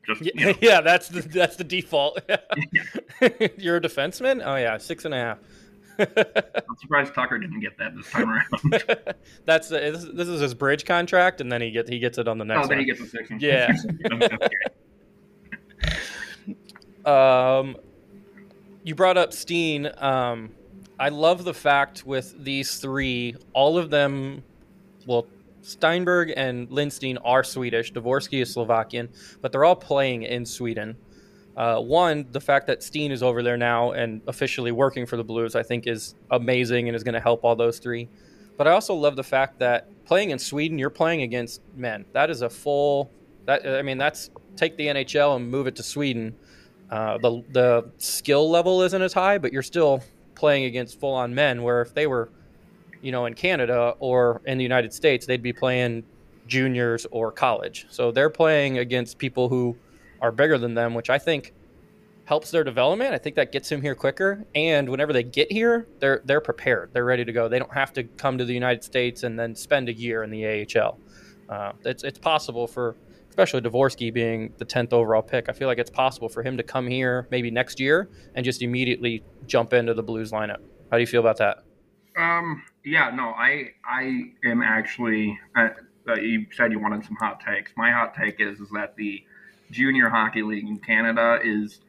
Just 0.06 0.24
you 0.34 0.44
Yeah, 0.44 0.46
know, 0.46 0.56
yeah, 0.60 0.80
that's 0.80 1.08
the 1.08 1.20
that's 1.20 1.56
the 1.56 1.64
default. 1.64 2.20
You're 3.58 3.76
a 3.76 3.80
defenseman? 3.80 4.42
Oh 4.44 4.56
yeah, 4.56 4.78
six 4.78 5.04
and 5.04 5.14
a 5.14 5.18
half. 5.18 5.38
I'm 5.98 6.76
surprised 6.78 7.14
Tucker 7.14 7.38
didn't 7.38 7.60
get 7.60 7.78
that 7.78 7.96
this 7.96 8.10
time 8.10 8.30
around. 8.30 8.84
that's 9.44 9.68
the, 9.68 9.78
this, 9.78 10.06
this 10.12 10.28
is 10.28 10.40
his 10.40 10.54
bridge 10.54 10.84
contract, 10.84 11.40
and 11.40 11.50
then 11.50 11.60
he 11.60 11.70
gets 11.70 11.88
he 11.88 11.98
gets 11.98 12.18
it 12.18 12.28
on 12.28 12.38
the 12.38 12.44
next 12.44 12.66
oh, 12.66 12.68
then 12.68 12.78
one. 12.78 12.86
he 12.86 12.92
gets 12.92 13.00
a 13.00 13.06
six. 13.06 13.30
Yeah. 13.38 13.72
Um, 17.06 17.76
you 18.82 18.96
brought 18.96 19.16
up 19.16 19.32
Steen. 19.32 19.88
Um, 19.98 20.50
I 20.98 21.08
love 21.10 21.44
the 21.44 21.54
fact 21.54 22.04
with 22.04 22.34
these 22.42 22.78
three, 22.78 23.36
all 23.52 23.78
of 23.78 23.90
them, 23.90 24.42
well, 25.06 25.26
Stenberg 25.62 26.32
and 26.36 26.68
Lindstein 26.68 27.18
are 27.24 27.44
Swedish. 27.44 27.92
Dvorsky 27.92 28.42
is 28.42 28.52
Slovakian, 28.52 29.08
but 29.40 29.52
they're 29.52 29.64
all 29.64 29.76
playing 29.76 30.24
in 30.24 30.44
Sweden. 30.44 30.96
Uh, 31.56 31.80
one, 31.80 32.26
the 32.32 32.40
fact 32.40 32.66
that 32.66 32.82
Steen 32.82 33.10
is 33.10 33.22
over 33.22 33.42
there 33.42 33.56
now 33.56 33.92
and 33.92 34.20
officially 34.26 34.72
working 34.72 35.06
for 35.06 35.16
the 35.16 35.24
Blues, 35.24 35.54
I 35.54 35.62
think 35.62 35.86
is 35.86 36.14
amazing 36.30 36.88
and 36.88 36.94
is 36.94 37.02
going 37.02 37.14
to 37.14 37.20
help 37.20 37.44
all 37.44 37.56
those 37.56 37.78
three. 37.78 38.08
But 38.58 38.66
I 38.66 38.72
also 38.72 38.94
love 38.94 39.16
the 39.16 39.24
fact 39.24 39.58
that 39.60 39.88
playing 40.04 40.30
in 40.30 40.38
Sweden, 40.38 40.78
you're 40.78 40.90
playing 40.90 41.22
against 41.22 41.62
men. 41.74 42.04
That 42.12 42.30
is 42.30 42.42
a 42.42 42.50
full. 42.50 43.10
That 43.46 43.66
I 43.66 43.82
mean, 43.82 43.96
that's 43.98 44.30
take 44.56 44.76
the 44.76 44.86
NHL 44.86 45.36
and 45.36 45.50
move 45.50 45.66
it 45.66 45.76
to 45.76 45.82
Sweden. 45.82 46.34
Uh, 46.90 47.18
the 47.18 47.42
the 47.52 47.90
skill 47.98 48.50
level 48.50 48.82
isn't 48.82 49.00
as 49.00 49.12
high, 49.12 49.38
but 49.38 49.52
you're 49.52 49.62
still 49.62 50.02
playing 50.34 50.64
against 50.64 51.00
full 51.00 51.14
on 51.14 51.34
men. 51.34 51.62
Where 51.62 51.80
if 51.80 51.94
they 51.94 52.06
were, 52.06 52.30
you 53.00 53.12
know, 53.12 53.26
in 53.26 53.34
Canada 53.34 53.94
or 53.98 54.42
in 54.46 54.58
the 54.58 54.64
United 54.64 54.92
States, 54.92 55.26
they'd 55.26 55.42
be 55.42 55.52
playing 55.52 56.04
juniors 56.46 57.06
or 57.10 57.32
college. 57.32 57.86
So 57.90 58.10
they're 58.10 58.30
playing 58.30 58.78
against 58.78 59.18
people 59.18 59.48
who 59.48 59.76
are 60.20 60.32
bigger 60.32 60.58
than 60.58 60.74
them, 60.74 60.94
which 60.94 61.10
I 61.10 61.18
think 61.18 61.52
helps 62.26 62.50
their 62.50 62.64
development. 62.64 63.14
I 63.14 63.18
think 63.18 63.36
that 63.36 63.52
gets 63.52 63.68
them 63.68 63.80
here 63.80 63.94
quicker. 63.94 64.44
And 64.54 64.88
whenever 64.88 65.12
they 65.12 65.22
get 65.22 65.50
here, 65.50 65.86
they're 66.00 66.20
they're 66.24 66.40
prepared. 66.40 66.90
They're 66.92 67.04
ready 67.04 67.24
to 67.24 67.32
go. 67.32 67.48
They 67.48 67.58
don't 67.58 67.72
have 67.72 67.92
to 67.94 68.04
come 68.04 68.36
to 68.38 68.44
the 68.44 68.52
United 68.52 68.84
States 68.84 69.22
and 69.22 69.38
then 69.38 69.54
spend 69.54 69.88
a 69.88 69.92
year 69.92 70.22
in 70.22 70.30
the 70.30 70.44
AHL. 70.46 70.98
Uh, 71.48 71.72
it's 71.84 72.02
it's 72.02 72.18
possible 72.18 72.66
for, 72.66 72.96
especially 73.30 73.60
Dvorsky 73.60 74.12
being 74.12 74.52
the 74.58 74.64
tenth 74.64 74.92
overall 74.92 75.22
pick. 75.22 75.48
I 75.48 75.52
feel 75.52 75.68
like 75.68 75.78
it's 75.78 75.90
possible 75.90 76.28
for 76.28 76.42
him 76.42 76.56
to 76.56 76.62
come 76.62 76.86
here 76.88 77.28
maybe 77.30 77.50
next 77.50 77.80
year 77.80 78.10
and 78.34 78.44
just 78.44 78.60
immediately 78.60 79.22
jump 79.46 79.72
into 79.72 79.94
the 79.94 80.02
Blues 80.02 80.32
lineup. 80.32 80.60
How 80.90 80.96
do 80.96 81.00
you 81.00 81.06
feel 81.06 81.20
about 81.20 81.38
that? 81.38 81.58
Um. 82.18 82.62
Yeah. 82.84 83.10
No. 83.10 83.30
I. 83.30 83.70
I 83.84 84.32
am 84.44 84.62
actually. 84.62 85.38
Uh, 85.54 85.68
you 86.20 86.46
said 86.52 86.70
you 86.70 86.78
wanted 86.78 87.04
some 87.04 87.16
hot 87.16 87.40
takes. 87.40 87.72
My 87.76 87.90
hot 87.90 88.14
take 88.14 88.40
is 88.40 88.60
is 88.60 88.70
that 88.70 88.96
the 88.96 89.22
junior 89.70 90.08
hockey 90.08 90.42
league 90.42 90.66
in 90.66 90.78
Canada 90.78 91.38
is 91.42 91.80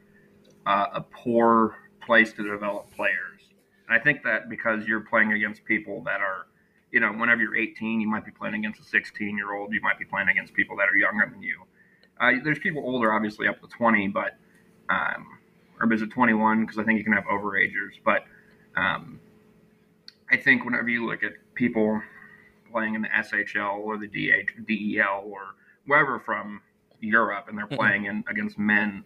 uh, 0.66 0.86
a 0.94 1.00
poor 1.00 1.76
place 2.04 2.32
to 2.34 2.42
develop 2.42 2.94
players. 2.94 3.40
And 3.88 3.98
I 3.98 4.02
think 4.02 4.22
that 4.24 4.48
because 4.48 4.86
you're 4.86 5.00
playing 5.00 5.32
against 5.32 5.64
people 5.64 6.02
that 6.04 6.20
are, 6.20 6.46
you 6.92 7.00
know, 7.00 7.12
whenever 7.12 7.42
you're 7.42 7.56
18, 7.56 8.00
you 8.00 8.08
might 8.08 8.24
be 8.24 8.30
playing 8.30 8.54
against 8.54 8.80
a 8.80 8.84
16 8.84 9.36
year 9.36 9.54
old. 9.54 9.72
You 9.72 9.80
might 9.80 9.98
be 9.98 10.04
playing 10.04 10.28
against 10.28 10.54
people 10.54 10.76
that 10.76 10.88
are 10.88 10.96
younger 10.96 11.28
than 11.30 11.42
you. 11.42 11.62
Uh, 12.20 12.32
there's 12.42 12.58
people 12.58 12.82
older, 12.84 13.12
obviously, 13.12 13.46
up 13.46 13.60
to 13.60 13.68
20, 13.68 14.08
but, 14.08 14.36
um, 14.90 15.38
or 15.80 15.92
is 15.92 16.02
it 16.02 16.10
21? 16.10 16.62
Because 16.62 16.78
I 16.78 16.84
think 16.84 16.98
you 16.98 17.04
can 17.04 17.12
have 17.12 17.24
overagers. 17.24 17.92
But 18.04 18.24
um, 18.76 19.20
I 20.30 20.36
think 20.36 20.64
whenever 20.64 20.88
you 20.88 21.06
look 21.06 21.22
at 21.22 21.32
people 21.54 22.02
playing 22.70 22.94
in 22.94 23.02
the 23.02 23.08
SHL 23.08 23.78
or 23.78 23.96
the 23.96 24.08
DH, 24.08 24.66
DEL 24.66 25.24
or 25.26 25.54
wherever 25.86 26.18
from 26.18 26.60
Europe, 27.00 27.46
and 27.48 27.56
they're 27.56 27.66
playing 27.66 28.06
in 28.06 28.24
against 28.28 28.58
men, 28.58 29.04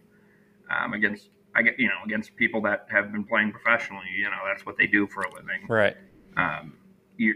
um, 0.69 0.93
against 0.93 1.29
I 1.55 1.61
get 1.61 1.79
you 1.79 1.87
know 1.87 2.03
against 2.05 2.35
people 2.35 2.61
that 2.61 2.87
have 2.91 3.11
been 3.11 3.23
playing 3.23 3.51
professionally. 3.51 4.05
You 4.15 4.25
know 4.25 4.39
that's 4.45 4.65
what 4.65 4.77
they 4.77 4.87
do 4.87 5.07
for 5.07 5.21
a 5.21 5.33
living. 5.33 5.67
Right. 5.67 5.95
Um, 6.37 6.77
you, 7.17 7.35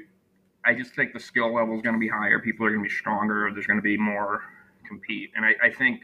I 0.66 0.74
just 0.74 0.96
think 0.96 1.14
the 1.14 1.20
skill 1.20 1.54
level 1.54 1.76
is 1.76 1.82
going 1.82 1.96
to 1.96 2.00
be 2.00 2.08
higher. 2.08 2.40
People 2.40 2.66
are 2.66 2.70
going 2.70 2.84
to 2.84 2.90
be 2.90 2.96
stronger. 2.96 3.50
There's 3.54 3.68
going 3.68 3.78
to 3.78 3.84
be 3.84 3.98
more 3.98 4.44
compete, 4.88 5.32
and 5.36 5.46
I, 5.46 5.56
I 5.62 5.70
think 5.70 6.02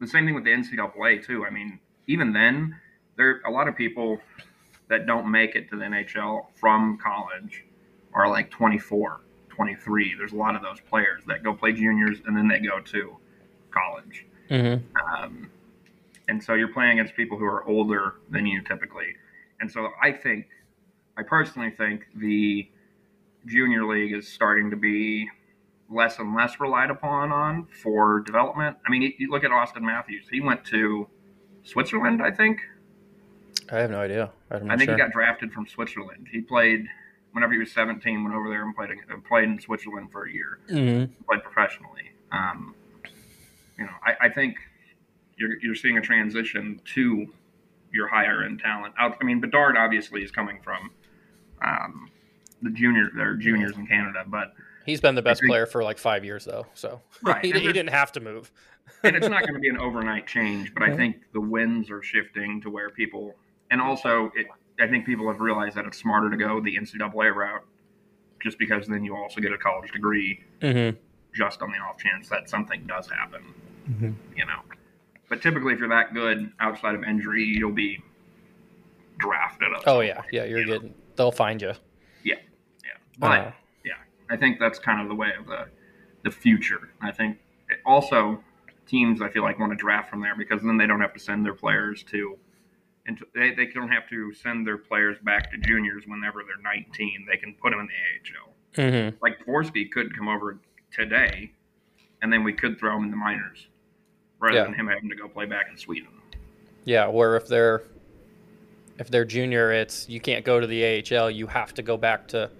the 0.00 0.06
same 0.06 0.24
thing 0.26 0.34
with 0.34 0.44
the 0.44 0.50
NCAA 0.50 1.24
too. 1.24 1.44
I 1.44 1.50
mean, 1.50 1.78
even 2.06 2.32
then, 2.32 2.78
there 3.16 3.28
are 3.28 3.40
a 3.46 3.50
lot 3.50 3.68
of 3.68 3.76
people 3.76 4.20
that 4.88 5.06
don't 5.06 5.30
make 5.30 5.54
it 5.54 5.68
to 5.70 5.76
the 5.76 5.84
NHL 5.84 6.46
from 6.54 6.98
college 7.02 7.64
are 8.14 8.28
like 8.28 8.50
24, 8.50 9.20
23. 9.48 10.14
There's 10.16 10.32
a 10.32 10.36
lot 10.36 10.54
of 10.54 10.62
those 10.62 10.80
players 10.88 11.22
that 11.26 11.42
go 11.42 11.54
play 11.54 11.72
juniors 11.72 12.18
and 12.26 12.36
then 12.36 12.48
they 12.48 12.60
go 12.60 12.80
to 12.80 13.16
college. 13.76 14.26
Mm-hmm. 14.50 14.84
Um, 14.96 15.50
and 16.28 16.42
so 16.42 16.54
you're 16.54 16.72
playing 16.72 16.98
against 16.98 17.14
people 17.16 17.38
who 17.38 17.44
are 17.44 17.66
older 17.66 18.14
than 18.30 18.46
you 18.46 18.62
typically. 18.62 19.14
And 19.60 19.70
so 19.70 19.90
I 20.02 20.12
think, 20.12 20.46
I 21.16 21.22
personally 21.22 21.70
think 21.70 22.06
the 22.14 22.68
junior 23.46 23.86
league 23.86 24.12
is 24.12 24.28
starting 24.28 24.70
to 24.70 24.76
be 24.76 25.28
less 25.88 26.18
and 26.18 26.34
less 26.34 26.58
relied 26.60 26.90
upon 26.90 27.32
on 27.32 27.66
for 27.82 28.20
development. 28.20 28.76
I 28.86 28.90
mean, 28.90 29.14
you 29.18 29.30
look 29.30 29.44
at 29.44 29.50
Auston 29.50 29.82
Matthews. 29.82 30.26
He 30.30 30.40
went 30.40 30.64
to 30.66 31.08
Switzerland, 31.62 32.22
I 32.22 32.30
think. 32.30 32.60
I 33.70 33.78
have 33.78 33.90
no 33.90 34.00
idea. 34.00 34.30
I 34.50 34.58
think 34.58 34.82
sure. 34.82 34.94
he 34.94 35.00
got 35.00 35.10
drafted 35.10 35.52
from 35.52 35.66
Switzerland. 35.66 36.28
He 36.30 36.40
played 36.40 36.86
whenever 37.32 37.52
he 37.52 37.58
was 37.58 37.72
17. 37.72 38.22
Went 38.22 38.34
over 38.34 38.48
there 38.48 38.64
and 38.64 38.74
played 38.74 38.90
played 39.26 39.44
in 39.44 39.60
Switzerland 39.60 40.12
for 40.12 40.26
a 40.26 40.32
year. 40.32 40.58
Mm-hmm. 40.70 41.12
Played 41.24 41.42
professionally. 41.42 42.12
Um, 42.30 42.75
you 43.78 43.84
know, 43.84 43.92
I, 44.04 44.26
I 44.26 44.28
think 44.28 44.56
you're, 45.36 45.58
you're 45.60 45.74
seeing 45.74 45.98
a 45.98 46.00
transition 46.00 46.80
to 46.94 47.26
your 47.92 48.08
higher 48.08 48.42
end 48.42 48.60
talent. 48.60 48.94
I 48.98 49.12
mean, 49.22 49.40
Bedard 49.40 49.76
obviously 49.76 50.22
is 50.22 50.30
coming 50.30 50.60
from 50.62 50.90
um, 51.64 52.10
the 52.62 52.70
junior, 52.70 53.10
their 53.14 53.34
juniors 53.34 53.76
in 53.76 53.86
Canada, 53.86 54.24
but 54.26 54.52
he's 54.84 55.00
been 55.00 55.14
the 55.14 55.22
best 55.22 55.40
think, 55.40 55.50
player 55.50 55.66
for 55.66 55.82
like 55.82 55.98
five 55.98 56.24
years 56.24 56.44
though, 56.44 56.66
so 56.74 57.00
right. 57.22 57.44
he, 57.44 57.52
he 57.52 57.72
didn't 57.72 57.90
have 57.90 58.12
to 58.12 58.20
move. 58.20 58.50
and 59.02 59.16
it's 59.16 59.28
not 59.28 59.42
going 59.42 59.54
to 59.54 59.60
be 59.60 59.68
an 59.68 59.78
overnight 59.78 60.26
change, 60.26 60.72
but 60.72 60.82
I 60.82 60.94
think 60.94 61.16
the 61.32 61.40
winds 61.40 61.90
are 61.90 62.02
shifting 62.02 62.60
to 62.62 62.70
where 62.70 62.90
people, 62.90 63.34
and 63.70 63.80
also 63.80 64.30
it, 64.36 64.46
I 64.80 64.86
think 64.86 65.06
people 65.06 65.26
have 65.28 65.40
realized 65.40 65.76
that 65.76 65.86
it's 65.86 65.98
smarter 65.98 66.30
to 66.30 66.36
go 66.36 66.60
the 66.60 66.76
NCAA 66.76 67.34
route, 67.34 67.64
just 68.40 68.58
because 68.58 68.86
then 68.86 69.04
you 69.04 69.16
also 69.16 69.40
get 69.40 69.52
a 69.52 69.58
college 69.58 69.90
degree, 69.90 70.40
mm-hmm. 70.60 70.96
just 71.34 71.62
on 71.62 71.72
the 71.72 71.78
off 71.78 71.98
chance 71.98 72.28
that 72.28 72.48
something 72.48 72.86
does 72.86 73.08
happen. 73.08 73.42
Mm-hmm. 73.88 74.12
You 74.36 74.46
know. 74.46 74.60
But 75.28 75.42
typically, 75.42 75.72
if 75.72 75.80
you're 75.80 75.88
that 75.88 76.14
good 76.14 76.52
outside 76.60 76.94
of 76.94 77.02
injury, 77.04 77.44
you'll 77.44 77.72
be 77.72 78.02
drafted. 79.18 79.68
Oh 79.86 80.00
yeah, 80.00 80.22
yeah, 80.32 80.44
you're 80.44 80.60
you 80.60 80.66
getting. 80.66 80.88
Know? 80.88 80.94
They'll 81.16 81.32
find 81.32 81.60
you. 81.60 81.72
Yeah, 82.22 82.36
yeah. 82.84 82.98
But 83.18 83.40
uh, 83.40 83.52
yeah, 83.84 83.94
I 84.30 84.36
think 84.36 84.58
that's 84.60 84.78
kind 84.78 85.00
of 85.00 85.08
the 85.08 85.14
way 85.14 85.30
of 85.38 85.46
the 85.46 85.66
the 86.22 86.30
future. 86.30 86.90
I 87.00 87.10
think 87.10 87.38
it 87.68 87.78
also 87.84 88.42
teams 88.86 89.20
I 89.20 89.28
feel 89.28 89.42
like 89.42 89.58
want 89.58 89.72
to 89.72 89.76
draft 89.76 90.08
from 90.08 90.20
there 90.20 90.36
because 90.36 90.62
then 90.62 90.76
they 90.76 90.86
don't 90.86 91.00
have 91.00 91.14
to 91.14 91.20
send 91.20 91.44
their 91.44 91.54
players 91.54 92.04
to. 92.04 92.38
and 93.06 93.18
they, 93.34 93.52
they 93.52 93.66
don't 93.66 93.88
have 93.88 94.08
to 94.10 94.32
send 94.32 94.64
their 94.64 94.78
players 94.78 95.16
back 95.24 95.50
to 95.50 95.58
juniors 95.58 96.04
whenever 96.06 96.42
they're 96.44 96.62
19. 96.62 97.26
They 97.28 97.36
can 97.36 97.54
put 97.54 97.70
them 97.70 97.80
in 97.80 97.88
the 97.88 98.84
AHL. 98.84 98.90
Mm-hmm. 98.90 99.16
Like 99.20 99.44
Dvorsky 99.44 99.90
could 99.90 100.16
come 100.16 100.28
over 100.28 100.58
today, 100.92 101.50
and 102.22 102.32
then 102.32 102.44
we 102.44 102.52
could 102.52 102.78
throw 102.78 102.96
him 102.96 103.04
in 103.04 103.10
the 103.10 103.16
minors 103.16 103.66
rather 104.40 104.56
yeah. 104.56 104.64
than 104.64 104.74
him 104.74 104.86
having 104.88 105.08
to 105.08 105.16
go 105.16 105.28
play 105.28 105.46
back 105.46 105.66
in 105.70 105.76
Sweden. 105.76 106.08
Yeah, 106.84 107.08
where 107.08 107.36
if 107.36 107.48
they're 107.48 107.82
if 108.98 109.10
they're 109.10 109.24
junior, 109.24 109.72
it's 109.72 110.08
you 110.08 110.20
can't 110.20 110.44
go 110.44 110.60
to 110.60 110.66
the 110.66 111.02
AHL. 111.02 111.30
You 111.30 111.46
have 111.46 111.74
to 111.74 111.82
go 111.82 111.96
back 111.96 112.28
to 112.28 112.50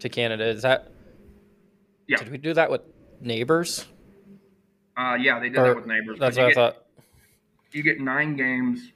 to 0.00 0.08
Canada. 0.08 0.46
Is 0.46 0.62
that? 0.62 0.90
Yeah. 2.06 2.18
Did 2.18 2.30
we 2.30 2.38
do 2.38 2.54
that 2.54 2.70
with 2.70 2.82
Neighbours? 3.20 3.86
Uh, 4.96 5.14
yeah, 5.14 5.38
they 5.38 5.48
did 5.48 5.58
or, 5.58 5.68
that 5.68 5.76
with 5.76 5.86
Neighbours. 5.86 6.18
That's 6.18 6.36
what 6.36 6.46
I 6.46 6.52
thought. 6.52 6.76
You 7.72 7.82
get 7.82 8.00
nine 8.00 8.36
games, 8.36 8.90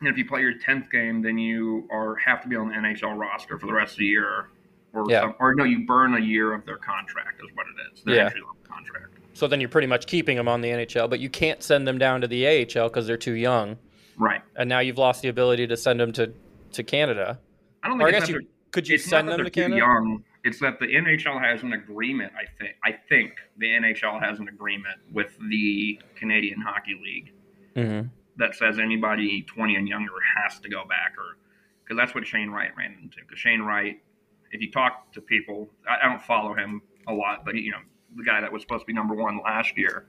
and 0.00 0.08
if 0.08 0.18
you 0.18 0.26
play 0.26 0.40
your 0.40 0.58
tenth 0.58 0.90
game, 0.90 1.22
then 1.22 1.38
you 1.38 1.86
are 1.90 2.16
have 2.16 2.42
to 2.42 2.48
be 2.48 2.56
on 2.56 2.68
the 2.68 2.74
NHL 2.74 3.16
roster 3.16 3.58
for 3.58 3.66
the 3.66 3.72
rest 3.72 3.92
of 3.92 3.98
the 3.98 4.06
year, 4.06 4.50
or 4.92 5.04
yeah. 5.08 5.20
some, 5.20 5.34
or 5.38 5.54
no, 5.54 5.64
you 5.64 5.86
burn 5.86 6.14
a 6.14 6.20
year 6.20 6.52
of 6.52 6.66
their 6.66 6.78
contract 6.78 7.40
is 7.40 7.54
what 7.54 7.66
it 7.66 7.94
is. 7.94 8.02
Their 8.02 8.16
yeah. 8.16 8.30
contract. 8.64 9.17
So 9.38 9.46
then 9.46 9.60
you're 9.60 9.68
pretty 9.68 9.86
much 9.86 10.08
keeping 10.08 10.36
them 10.36 10.48
on 10.48 10.62
the 10.62 10.68
NHL, 10.70 11.08
but 11.08 11.20
you 11.20 11.30
can't 11.30 11.62
send 11.62 11.86
them 11.86 11.96
down 11.96 12.22
to 12.22 12.26
the 12.26 12.44
AHL 12.44 12.88
because 12.88 13.06
they're 13.06 13.16
too 13.16 13.34
young. 13.34 13.76
Right. 14.16 14.42
And 14.56 14.68
now 14.68 14.80
you've 14.80 14.98
lost 14.98 15.22
the 15.22 15.28
ability 15.28 15.68
to 15.68 15.76
send 15.76 16.00
them 16.00 16.10
to, 16.14 16.32
to 16.72 16.82
Canada. 16.82 17.38
I 17.84 17.86
don't 17.86 17.98
think. 17.98 18.08
I 18.08 18.18
guess 18.18 18.28
you 18.28 18.40
could 18.72 18.88
you 18.88 18.98
send 18.98 19.28
them 19.28 19.44
to 19.44 19.48
Canada. 19.48 19.76
Young. 19.76 20.24
It's 20.42 20.58
that 20.58 20.80
the 20.80 20.86
NHL 20.86 21.40
has 21.40 21.62
an 21.62 21.72
agreement. 21.72 22.32
I 22.36 22.46
think. 22.58 22.74
I 22.82 22.90
think 23.08 23.34
the 23.58 23.66
NHL 23.66 24.20
has 24.20 24.40
an 24.40 24.48
agreement 24.48 24.96
with 25.12 25.38
the 25.48 26.00
Canadian 26.16 26.60
Hockey 26.60 27.00
League 27.00 27.32
mm-hmm. 27.76 28.08
that 28.38 28.56
says 28.56 28.80
anybody 28.80 29.42
20 29.42 29.76
and 29.76 29.86
younger 29.86 30.14
has 30.36 30.58
to 30.58 30.68
go 30.68 30.82
back, 30.88 31.14
or 31.16 31.38
because 31.84 31.96
that's 31.96 32.12
what 32.12 32.26
Shane 32.26 32.50
Wright 32.50 32.72
ran 32.76 32.96
into. 33.00 33.18
Because 33.20 33.38
Shane 33.38 33.60
Wright, 33.60 34.02
if 34.50 34.60
you 34.60 34.72
talk 34.72 35.12
to 35.12 35.20
people, 35.20 35.68
I, 35.88 36.04
I 36.04 36.08
don't 36.08 36.22
follow 36.22 36.54
him 36.54 36.82
a 37.06 37.12
lot, 37.12 37.44
but 37.44 37.54
you 37.54 37.70
know 37.70 37.78
the 38.16 38.24
guy 38.24 38.40
that 38.40 38.52
was 38.52 38.62
supposed 38.62 38.82
to 38.82 38.86
be 38.86 38.92
number 38.92 39.14
one 39.14 39.40
last 39.44 39.76
year, 39.76 40.06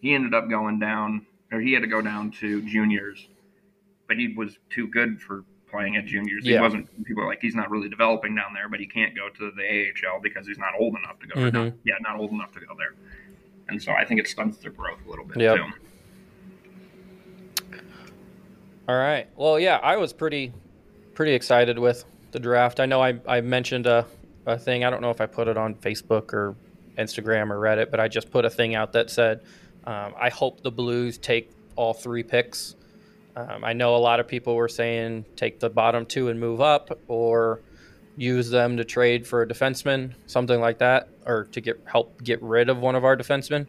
he 0.00 0.14
ended 0.14 0.34
up 0.34 0.48
going 0.48 0.78
down, 0.78 1.26
or 1.52 1.60
he 1.60 1.72
had 1.72 1.82
to 1.82 1.88
go 1.88 2.00
down 2.00 2.30
to 2.32 2.62
juniors, 2.62 3.28
but 4.06 4.16
he 4.16 4.34
was 4.34 4.58
too 4.70 4.86
good 4.88 5.20
for 5.20 5.44
playing 5.70 5.96
at 5.96 6.06
juniors. 6.06 6.46
Yeah. 6.46 6.56
He 6.56 6.62
wasn't. 6.62 7.04
People 7.04 7.22
are 7.24 7.26
like 7.26 7.40
he's 7.40 7.54
not 7.54 7.70
really 7.70 7.88
developing 7.88 8.34
down 8.34 8.54
there, 8.54 8.68
but 8.68 8.80
he 8.80 8.86
can't 8.86 9.14
go 9.14 9.28
to 9.28 9.52
the 9.56 9.62
AHL 9.62 10.20
because 10.20 10.46
he's 10.46 10.58
not 10.58 10.72
old 10.78 10.94
enough 10.96 11.18
to 11.20 11.26
go. 11.26 11.40
Mm-hmm. 11.40 11.56
Not, 11.56 11.72
yeah, 11.84 11.94
not 12.00 12.18
old 12.18 12.30
enough 12.30 12.52
to 12.52 12.60
go 12.60 12.74
there, 12.76 12.94
and 13.68 13.82
so 13.82 13.92
I 13.92 14.04
think 14.04 14.20
it 14.20 14.28
stunts 14.28 14.58
their 14.58 14.72
growth 14.72 14.98
a 15.06 15.10
little 15.10 15.24
bit 15.24 15.38
yep. 15.38 15.56
too. 15.56 15.64
All 18.88 18.96
right. 18.96 19.28
Well, 19.36 19.60
yeah, 19.60 19.76
I 19.82 19.96
was 19.96 20.12
pretty 20.12 20.52
pretty 21.14 21.34
excited 21.34 21.78
with 21.78 22.04
the 22.30 22.38
draft. 22.38 22.80
I 22.80 22.86
know 22.86 23.02
I 23.02 23.20
I 23.26 23.40
mentioned 23.42 23.86
a 23.86 24.06
a 24.46 24.58
thing. 24.58 24.84
I 24.84 24.90
don't 24.90 25.02
know 25.02 25.10
if 25.10 25.20
I 25.20 25.26
put 25.26 25.46
it 25.48 25.58
on 25.58 25.74
Facebook 25.74 26.32
or 26.32 26.56
Instagram 26.98 27.50
or 27.50 27.58
Reddit, 27.58 27.90
but 27.90 28.00
I 28.00 28.08
just 28.08 28.30
put 28.30 28.44
a 28.44 28.50
thing 28.50 28.74
out 28.74 28.92
that 28.92 29.10
said, 29.10 29.40
um, 29.84 30.14
I 30.20 30.28
hope 30.28 30.62
the 30.62 30.70
Blues 30.70 31.18
take 31.18 31.50
all 31.76 31.94
three 31.94 32.22
picks. 32.22 32.74
Um, 33.36 33.64
I 33.64 33.72
know 33.72 33.94
a 33.94 33.98
lot 33.98 34.20
of 34.20 34.26
people 34.26 34.56
were 34.56 34.68
saying 34.68 35.24
take 35.36 35.60
the 35.60 35.70
bottom 35.70 36.04
two 36.04 36.28
and 36.28 36.38
move 36.40 36.60
up, 36.60 36.98
or 37.08 37.60
use 38.18 38.50
them 38.50 38.76
to 38.76 38.84
trade 38.84 39.26
for 39.26 39.42
a 39.42 39.46
defenseman, 39.46 40.12
something 40.26 40.60
like 40.60 40.78
that, 40.78 41.08
or 41.24 41.44
to 41.52 41.60
get 41.60 41.80
help 41.86 42.22
get 42.22 42.42
rid 42.42 42.68
of 42.68 42.78
one 42.78 42.96
of 42.96 43.04
our 43.04 43.16
defensemen. 43.16 43.66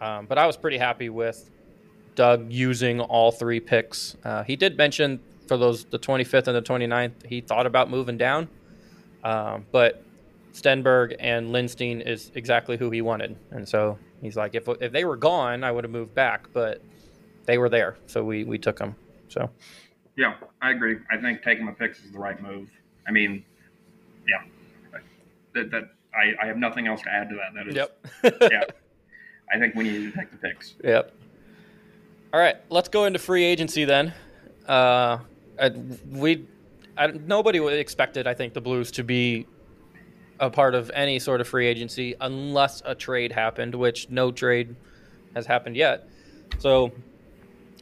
Um, 0.00 0.26
but 0.26 0.38
I 0.38 0.46
was 0.46 0.56
pretty 0.56 0.76
happy 0.76 1.08
with 1.08 1.48
Doug 2.16 2.52
using 2.52 3.00
all 3.00 3.30
three 3.30 3.60
picks. 3.60 4.16
Uh, 4.24 4.42
he 4.42 4.56
did 4.56 4.76
mention 4.76 5.20
for 5.46 5.56
those 5.56 5.84
the 5.84 5.98
25th 5.98 6.48
and 6.48 6.56
the 6.56 6.62
29th, 6.62 7.24
he 7.26 7.40
thought 7.40 7.66
about 7.66 7.88
moving 7.88 8.18
down, 8.18 8.48
um, 9.22 9.64
but 9.70 10.02
Stenberg 10.56 11.14
and 11.20 11.50
Lindstein 11.50 12.00
is 12.00 12.32
exactly 12.34 12.78
who 12.78 12.90
he 12.90 13.02
wanted, 13.02 13.36
and 13.50 13.68
so 13.68 13.98
he's 14.22 14.36
like, 14.36 14.54
if 14.54 14.66
if 14.80 14.90
they 14.90 15.04
were 15.04 15.16
gone, 15.16 15.62
I 15.62 15.70
would 15.70 15.84
have 15.84 15.90
moved 15.90 16.14
back, 16.14 16.48
but 16.54 16.82
they 17.44 17.58
were 17.58 17.68
there, 17.68 17.98
so 18.06 18.24
we 18.24 18.44
we 18.44 18.56
took 18.56 18.78
them. 18.78 18.96
So 19.28 19.50
yeah, 20.16 20.34
I 20.62 20.70
agree. 20.70 20.96
I 21.10 21.18
think 21.18 21.42
taking 21.42 21.66
the 21.66 21.72
picks 21.72 22.02
is 22.02 22.10
the 22.10 22.18
right 22.18 22.42
move. 22.42 22.70
I 23.06 23.12
mean, 23.12 23.44
yeah, 24.26 25.00
that, 25.54 25.70
that 25.70 25.90
I, 26.14 26.42
I 26.42 26.46
have 26.46 26.56
nothing 26.56 26.86
else 26.86 27.02
to 27.02 27.12
add 27.12 27.28
to 27.28 27.36
that. 27.36 27.52
That 27.54 27.68
is, 27.68 27.76
yep, 27.76 28.50
yeah. 28.50 28.64
I 29.54 29.58
think 29.58 29.74
we 29.74 29.84
need 29.84 30.10
to 30.10 30.18
take 30.18 30.30
the 30.30 30.38
picks. 30.38 30.74
Yep. 30.82 31.14
All 32.32 32.40
right, 32.40 32.56
let's 32.70 32.88
go 32.88 33.04
into 33.04 33.18
free 33.18 33.44
agency 33.44 33.84
then. 33.84 34.14
Uh, 34.66 35.18
we 36.10 36.46
I, 36.96 37.08
nobody 37.08 37.58
expected, 37.78 38.26
I 38.26 38.32
think, 38.32 38.54
the 38.54 38.60
Blues 38.62 38.90
to 38.92 39.04
be 39.04 39.46
a 40.40 40.50
part 40.50 40.74
of 40.74 40.90
any 40.94 41.18
sort 41.18 41.40
of 41.40 41.48
free 41.48 41.66
agency 41.66 42.14
unless 42.20 42.82
a 42.84 42.94
trade 42.94 43.32
happened, 43.32 43.74
which 43.74 44.10
no 44.10 44.30
trade 44.30 44.74
has 45.34 45.46
happened 45.46 45.76
yet. 45.76 46.08
So, 46.58 46.92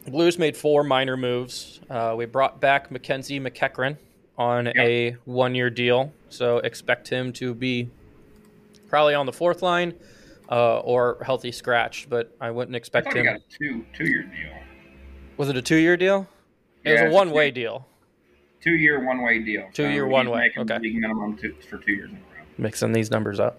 Blues 0.07 0.39
made 0.39 0.57
four 0.57 0.85
minor 0.85 1.17
moves. 1.17 1.81
Uh, 1.89 2.15
we 2.17 2.27
brought 2.27 2.61
back 2.61 2.91
Mackenzie 2.91 3.41
MacEachern 3.41 3.97
on 4.37 4.67
yep. 4.67 4.75
a 4.77 5.17
one-year 5.25 5.71
deal, 5.71 6.13
so 6.29 6.59
expect 6.59 7.09
him 7.09 7.33
to 7.35 7.55
be 7.55 7.89
probably 8.89 9.15
on 9.15 9.25
the 9.25 9.33
fourth 9.33 9.63
line 9.63 9.95
uh, 10.51 10.81
or 10.81 11.19
healthy 11.25 11.53
scratch. 11.53 12.07
But 12.11 12.35
I 12.41 12.51
wouldn't 12.51 12.77
expect 12.77 13.09
I 13.09 13.19
him. 13.19 13.25
got 13.25 13.37
a 13.37 13.43
two 13.49 13.87
two-year 13.95 14.25
deal. 14.25 14.59
Was 15.37 15.49
it 15.49 15.57
a 15.57 15.63
two-year 15.63 15.97
deal? 15.97 16.29
It 16.85 16.93
was 16.93 17.01
a 17.01 17.15
one-way 17.15 17.51
deal. 17.51 17.87
Two-year 18.61 19.05
one-way 19.05 19.39
deal. 19.41 19.69
Two-year 19.73 20.05
so 20.05 20.09
one-way. 20.09 20.53
Okay. 20.57 20.79
League 20.81 20.97
minimum 20.97 21.37
two, 21.37 21.55
for 21.69 21.79
two 21.79 21.93
years 21.93 22.11
in 22.11 22.17
a 22.17 22.21
row. 22.21 22.34
Mixing 22.59 22.93
these 22.93 23.11
numbers 23.11 23.41
up. 23.41 23.59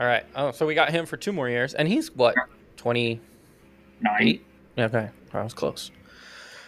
All 0.00 0.06
right. 0.06 0.24
Oh, 0.36 0.52
so 0.52 0.66
we 0.66 0.74
got 0.74 0.90
him 0.90 1.06
for 1.06 1.16
two 1.16 1.32
more 1.32 1.48
years, 1.48 1.74
and 1.74 1.88
he's 1.88 2.14
what 2.14 2.34
twenty 2.76 3.20
nine. 4.00 4.40
Okay, 4.78 5.10
I 5.32 5.42
was 5.42 5.54
close. 5.54 5.90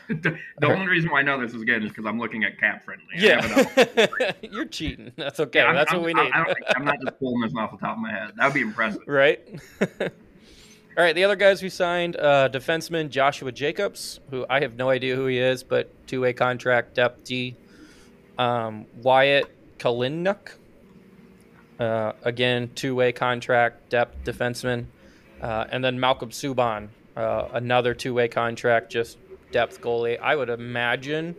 the, 0.08 0.36
the 0.58 0.66
only 0.66 0.88
reason 0.88 1.10
why 1.10 1.20
I 1.20 1.22
know 1.22 1.40
this 1.40 1.54
is 1.54 1.62
good 1.62 1.84
is 1.84 1.90
because 1.90 2.06
I'm 2.06 2.18
looking 2.18 2.42
at 2.42 2.58
CapFriendly. 2.58 3.14
Yeah, 3.16 4.32
you're 4.50 4.64
cheating. 4.64 5.12
That's 5.16 5.38
okay. 5.38 5.60
Yeah, 5.60 5.72
That's 5.72 5.92
I'm, 5.92 5.98
what 5.98 6.06
we 6.06 6.14
need. 6.14 6.30
I, 6.32 6.54
am 6.74 6.84
not 6.84 6.96
just 7.00 7.18
pulling 7.20 7.40
this 7.42 7.52
off 7.56 7.70
the 7.70 7.76
top 7.76 7.96
of 7.96 8.02
my 8.02 8.10
head. 8.10 8.32
That 8.36 8.46
would 8.46 8.54
be 8.54 8.62
impressive, 8.62 9.02
right? 9.06 9.40
All 10.98 11.04
right, 11.04 11.14
the 11.14 11.22
other 11.22 11.36
guys 11.36 11.62
we 11.62 11.68
signed, 11.68 12.16
uh, 12.16 12.48
defenseman 12.52 13.10
Joshua 13.10 13.52
Jacobs, 13.52 14.18
who 14.30 14.44
I 14.50 14.60
have 14.60 14.74
no 14.74 14.90
idea 14.90 15.14
who 15.14 15.26
he 15.26 15.38
is, 15.38 15.62
but 15.62 15.88
two-way 16.08 16.32
contract, 16.32 16.94
depth 16.94 17.22
D. 17.24 17.54
Um, 18.36 18.86
Wyatt 19.00 19.46
Kalynuk, 19.78 20.54
uh, 21.80 22.12
again, 22.22 22.70
two-way 22.74 23.10
contract, 23.10 23.88
depth 23.88 24.22
defenseman, 24.24 24.84
uh, 25.40 25.64
and 25.70 25.82
then 25.82 25.98
Malcolm 25.98 26.30
Subban, 26.30 26.88
uh, 27.16 27.48
another 27.54 27.94
two-way 27.94 28.28
contract, 28.28 28.92
just 28.92 29.16
depth 29.50 29.80
goalie. 29.80 30.20
I 30.20 30.36
would 30.36 30.50
imagine 30.50 31.34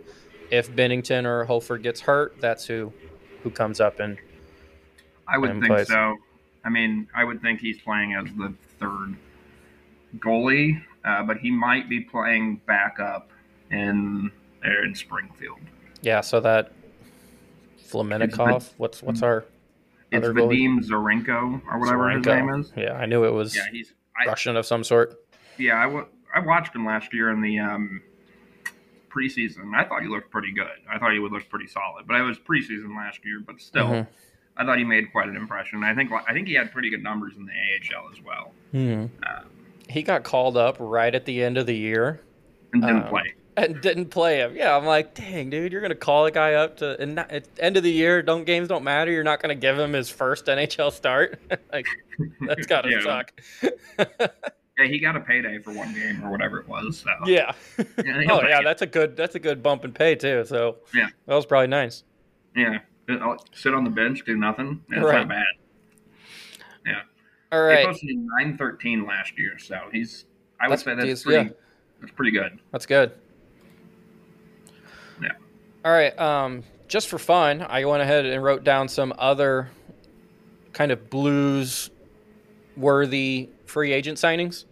if 0.49 0.71
Binnington 0.71 1.25
or 1.25 1.45
Hofer 1.45 1.77
gets 1.77 2.01
hurt, 2.01 2.36
that's 2.41 2.65
who 2.65 2.91
who 3.43 3.51
comes 3.51 3.80
up 3.80 3.99
and. 3.99 4.17
I 5.27 5.38
would 5.38 5.51
think 5.51 5.67
plays. 5.67 5.88
so. 5.88 6.17
I 6.65 6.69
mean, 6.69 7.08
I 7.15 7.23
would 7.23 7.41
think 7.41 7.62
he's 7.62 7.80
playing 7.80 8.13
as 8.13 8.25
the 8.36 8.54
third 8.80 9.15
goalie, 10.17 10.84
uh, 11.06 11.23
but 11.23 11.38
he 11.38 11.49
might 11.49 11.88
be 11.88 12.01
playing 12.01 12.62
backup 12.65 13.30
in 13.71 14.32
there 14.62 14.84
in 14.84 14.93
Springfield. 14.93 15.60
Yeah, 16.01 16.21
so 16.21 16.39
that 16.41 16.73
Flamenikov, 17.88 18.71
what's 18.77 19.01
what's 19.01 19.21
our 19.21 19.45
it's 20.12 20.28
Vadim 20.28 20.80
Zherenko 20.80 21.62
or 21.67 21.80
whatever 21.80 22.04
Zherenko. 22.04 22.17
his 22.17 22.26
name 22.26 22.50
is. 22.50 22.74
Yeah, 22.76 22.93
I 22.93 23.06
knew 23.06 23.24
it 23.24 23.32
was 23.32 23.56
yeah, 23.56 23.63
he's 23.71 23.93
Russian 24.26 24.58
of 24.58 24.65
some 24.65 24.84
sort. 24.84 25.15
Yeah, 25.58 25.78
I, 25.78 25.84
w- 25.84 26.08
I 26.34 26.39
watched 26.39 26.76
him 26.76 26.86
last 26.86 27.13
year 27.13 27.32
in 27.32 27.41
the 27.41 27.60
um, 27.60 28.02
preseason. 29.10 29.76
I 29.76 29.86
thought 29.86 30.02
he 30.02 30.08
looked 30.08 30.32
pretty 30.32 30.52
good. 30.52 30.67
I 30.89 30.97
thought 30.97 31.13
he 31.13 31.19
would 31.19 31.32
look 31.32 31.47
pretty 31.50 31.67
solid, 31.67 32.08
but 32.08 32.15
it 32.15 32.24
was 32.24 32.38
preseason 32.38 32.95
last 32.95 33.24
year. 33.24 33.41
But 33.45 33.62
still, 33.62 33.88
mm-hmm. 33.88 34.12
I 34.58 34.65
thought 34.65 34.78
he 34.78 34.84
made 34.84 35.12
quite 35.12 35.30
an 35.30 35.36
impression. 35.36 35.84
I 35.84 35.95
think 35.95 36.12
I 36.12 36.34
think 36.34 36.47
he 36.47 36.54
had 36.54 36.71
pretty 36.71 36.89
good 36.89 37.04
numbers 37.04 37.34
in 37.38 37.45
the 37.45 37.52
AHL 37.52 38.12
as 38.12 38.21
well. 38.21 38.52
Mm-hmm. 38.74 39.24
Um, 39.24 39.50
he 39.88 40.04
got 40.04 40.24
called 40.24 40.58
up 40.58 40.78
right 40.80 41.13
at 41.13 41.26
the 41.26 41.43
end 41.43 41.58
of 41.58 41.65
the 41.65 41.76
year 41.76 42.21
and 42.74 42.82
didn't 42.82 43.04
um, 43.04 43.10
play. 43.10 43.34
And 43.57 43.81
didn't 43.81 44.07
play 44.07 44.37
him. 44.37 44.55
Yeah, 44.55 44.75
I'm 44.77 44.85
like, 44.85 45.13
dang, 45.13 45.49
dude, 45.49 45.73
you're 45.73 45.81
gonna 45.81 45.93
call 45.93 46.25
a 46.25 46.31
guy 46.31 46.53
up 46.53 46.77
to 46.77 46.99
and 47.01 47.15
not, 47.15 47.31
end 47.59 47.75
of 47.75 47.83
the 47.83 47.91
year. 47.91 48.21
Don't 48.21 48.45
games 48.45 48.69
don't 48.69 48.83
matter. 48.83 49.11
You're 49.11 49.25
not 49.25 49.41
gonna 49.41 49.55
give 49.55 49.77
him 49.77 49.91
his 49.91 50.09
first 50.09 50.45
NHL 50.45 50.91
start. 50.93 51.39
like 51.73 51.85
that's 52.47 52.65
gotta 52.65 52.89
yeah. 52.89 53.01
suck. 53.03 53.41
yeah, 54.79 54.87
he 54.87 54.99
got 54.99 55.17
a 55.17 55.19
payday 55.19 55.59
for 55.59 55.73
one 55.73 55.93
game 55.93 56.23
or 56.23 56.31
whatever 56.31 56.59
it 56.59 56.67
was. 56.67 56.99
So. 56.99 57.09
Yeah. 57.25 57.51
yeah 57.77 58.23
oh 58.29 58.41
yeah, 58.47 58.61
that's 58.63 58.81
a 58.81 58.87
good 58.87 59.17
that's 59.17 59.35
a 59.35 59.39
good 59.39 59.61
bump 59.61 59.83
in 59.83 59.91
pay 59.91 60.15
too. 60.15 60.45
So 60.45 60.77
yeah, 60.93 61.09
that 61.25 61.35
was 61.35 61.45
probably 61.45 61.67
nice. 61.67 62.03
Yeah, 62.55 62.79
I'll 63.09 63.43
sit 63.53 63.73
on 63.73 63.83
the 63.83 63.89
bench, 63.89 64.23
do 64.25 64.37
nothing. 64.37 64.81
That's 64.87 65.03
right. 65.03 65.27
not 65.27 65.29
bad. 65.29 65.45
Yeah. 66.85 67.01
All 67.51 67.61
right. 67.61 67.79
He 67.79 67.85
posted 67.85 68.17
nine 68.39 68.57
thirteen 68.57 69.05
last 69.05 69.37
year, 69.37 69.59
so 69.59 69.77
he's. 69.91 70.25
I 70.61 70.67
would 70.67 70.73
that's, 70.73 70.83
say 70.83 70.95
that's 70.95 71.23
pretty. 71.23 71.49
Yeah. 71.49 71.55
That's 71.99 72.13
pretty 72.13 72.31
good. 72.31 72.59
That's 72.71 72.85
good. 72.85 73.11
All 75.83 75.91
right. 75.91 76.17
Um, 76.19 76.63
just 76.87 77.07
for 77.07 77.17
fun, 77.17 77.65
I 77.67 77.85
went 77.85 78.01
ahead 78.01 78.25
and 78.25 78.43
wrote 78.43 78.63
down 78.63 78.87
some 78.87 79.13
other 79.17 79.69
kind 80.73 80.91
of 80.91 81.09
blues 81.09 81.89
worthy 82.77 83.49
free 83.65 83.93
agent 83.93 84.17
signings. 84.17 84.65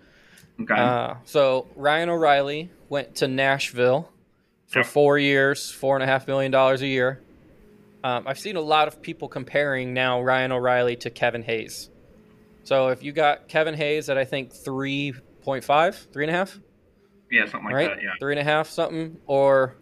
Okay. 0.61 0.73
Uh, 0.73 1.15
so 1.23 1.67
Ryan 1.75 2.09
O'Reilly 2.09 2.69
went 2.89 3.15
to 3.15 3.27
Nashville 3.27 4.09
for 4.67 4.79
yep. 4.79 4.85
four 4.85 5.17
years, 5.17 5.71
four 5.71 5.95
and 5.95 6.03
a 6.03 6.05
half 6.05 6.27
million 6.27 6.51
dollars 6.51 6.81
a 6.81 6.87
year. 6.87 7.21
Um, 8.03 8.27
I've 8.27 8.39
seen 8.39 8.55
a 8.55 8.61
lot 8.61 8.87
of 8.87 9.01
people 9.01 9.27
comparing 9.27 9.93
now 9.93 10.21
Ryan 10.21 10.51
O'Reilly 10.51 10.95
to 10.97 11.09
Kevin 11.09 11.43
Hayes. 11.43 11.89
So 12.63 12.89
if 12.89 13.03
you 13.03 13.11
got 13.11 13.47
Kevin 13.47 13.73
Hayes 13.73 14.09
at 14.09 14.17
I 14.17 14.25
think 14.25 14.53
3.5, 14.53 16.11
three 16.11 16.23
and 16.25 16.33
a 16.33 16.37
half. 16.37 16.59
Yeah, 17.31 17.45
something 17.45 17.65
like 17.65 17.73
right? 17.73 17.89
that. 17.89 18.03
Yeah, 18.03 18.11
three 18.19 18.33
and 18.33 18.39
a 18.39 18.43
half 18.43 18.69
something, 18.69 19.17
or 19.27 19.75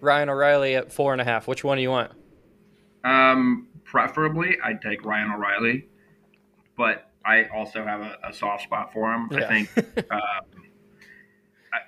Ryan 0.00 0.28
O'Reilly 0.28 0.74
at 0.74 0.92
four 0.92 1.12
and 1.12 1.20
a 1.20 1.24
half. 1.24 1.46
Which 1.48 1.64
one 1.64 1.76
do 1.76 1.82
you 1.82 1.90
want? 1.90 2.12
Um, 3.04 3.68
preferably, 3.84 4.56
I'd 4.62 4.82
take 4.82 5.04
Ryan 5.04 5.32
O'Reilly, 5.32 5.88
but 6.76 7.10
I 7.24 7.44
also 7.54 7.84
have 7.84 8.00
a, 8.00 8.18
a 8.28 8.32
soft 8.32 8.64
spot 8.64 8.92
for 8.92 9.12
him. 9.12 9.28
Yeah. 9.30 9.38
I 9.44 9.48
think 9.48 10.12
um, 10.12 10.60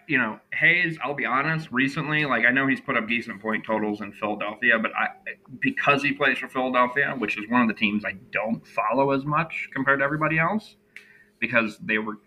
you 0.07 0.18
know, 0.18 0.38
Hayes, 0.53 0.98
I'll 1.03 1.14
be 1.14 1.25
honest, 1.25 1.70
recently, 1.70 2.25
like 2.25 2.44
I 2.44 2.51
know 2.51 2.66
he's 2.66 2.81
put 2.81 2.96
up 2.96 3.09
decent 3.09 3.40
point 3.40 3.64
totals 3.64 4.01
in 4.01 4.12
Philadelphia, 4.12 4.79
but 4.79 4.92
I 4.94 5.09
because 5.61 6.03
he 6.03 6.12
plays 6.12 6.38
for 6.38 6.48
Philadelphia, 6.48 7.14
which 7.18 7.38
is 7.38 7.48
one 7.48 7.62
of 7.62 7.68
the 7.68 7.75
teams 7.75 8.05
I 8.05 8.12
don't 8.33 8.66
follow 8.66 9.12
as 9.12 9.25
much 9.25 9.68
compared 9.72 10.01
to 10.01 10.05
everybody 10.05 10.38
else, 10.38 10.77
because 11.38 11.79
they 11.79 11.98
were 11.98 12.18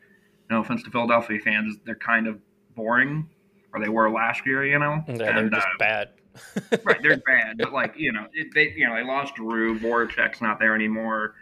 no 0.49 0.61
offense 0.61 0.83
to 0.83 0.91
Philadelphia 0.91 1.39
fans, 1.39 1.77
they're 1.85 1.95
kind 1.95 2.27
of 2.27 2.39
boring, 2.75 3.29
or 3.75 3.81
they 3.81 3.89
were 3.89 4.09
last 4.09 4.45
year, 4.45 4.65
you 4.65 4.79
know. 4.79 5.03
Yeah, 5.07 5.33
they're 5.33 5.49
just 5.49 5.67
uh, 5.67 5.77
bad. 5.77 6.09
right, 6.83 7.01
they're 7.01 7.17
bad, 7.25 7.57
but 7.57 7.73
like 7.73 7.93
you 7.97 8.11
know, 8.11 8.27
it, 8.33 8.47
they 8.53 8.73
you 8.75 8.87
know 8.87 8.95
they 8.95 9.03
lost 9.03 9.35
Drew, 9.35 9.77
Voracek's 9.77 10.41
not 10.41 10.59
there 10.59 10.73
anymore. 10.73 11.35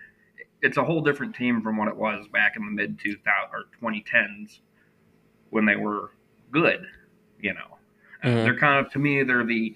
It's 0.62 0.78
a 0.78 0.84
whole 0.84 1.02
different 1.02 1.36
team 1.36 1.62
from 1.62 1.78
what 1.78 1.88
it 1.88 1.96
was 1.96 2.26
back 2.32 2.56
in 2.56 2.65
the 2.65 2.72
mid 2.72 3.00
2000 3.00 3.24
or 3.54 3.65
2010s 3.82 4.60
when 5.50 5.65
they 5.65 5.76
were 5.76 6.12
good. 6.52 6.86
You 7.39 7.54
know, 7.54 7.78
mm-hmm. 8.24 8.43
they're 8.43 8.58
kind 8.58 8.84
of 8.84 8.91
to 8.93 9.00
me 9.00 9.24
they're 9.24 9.46
the 9.46 9.76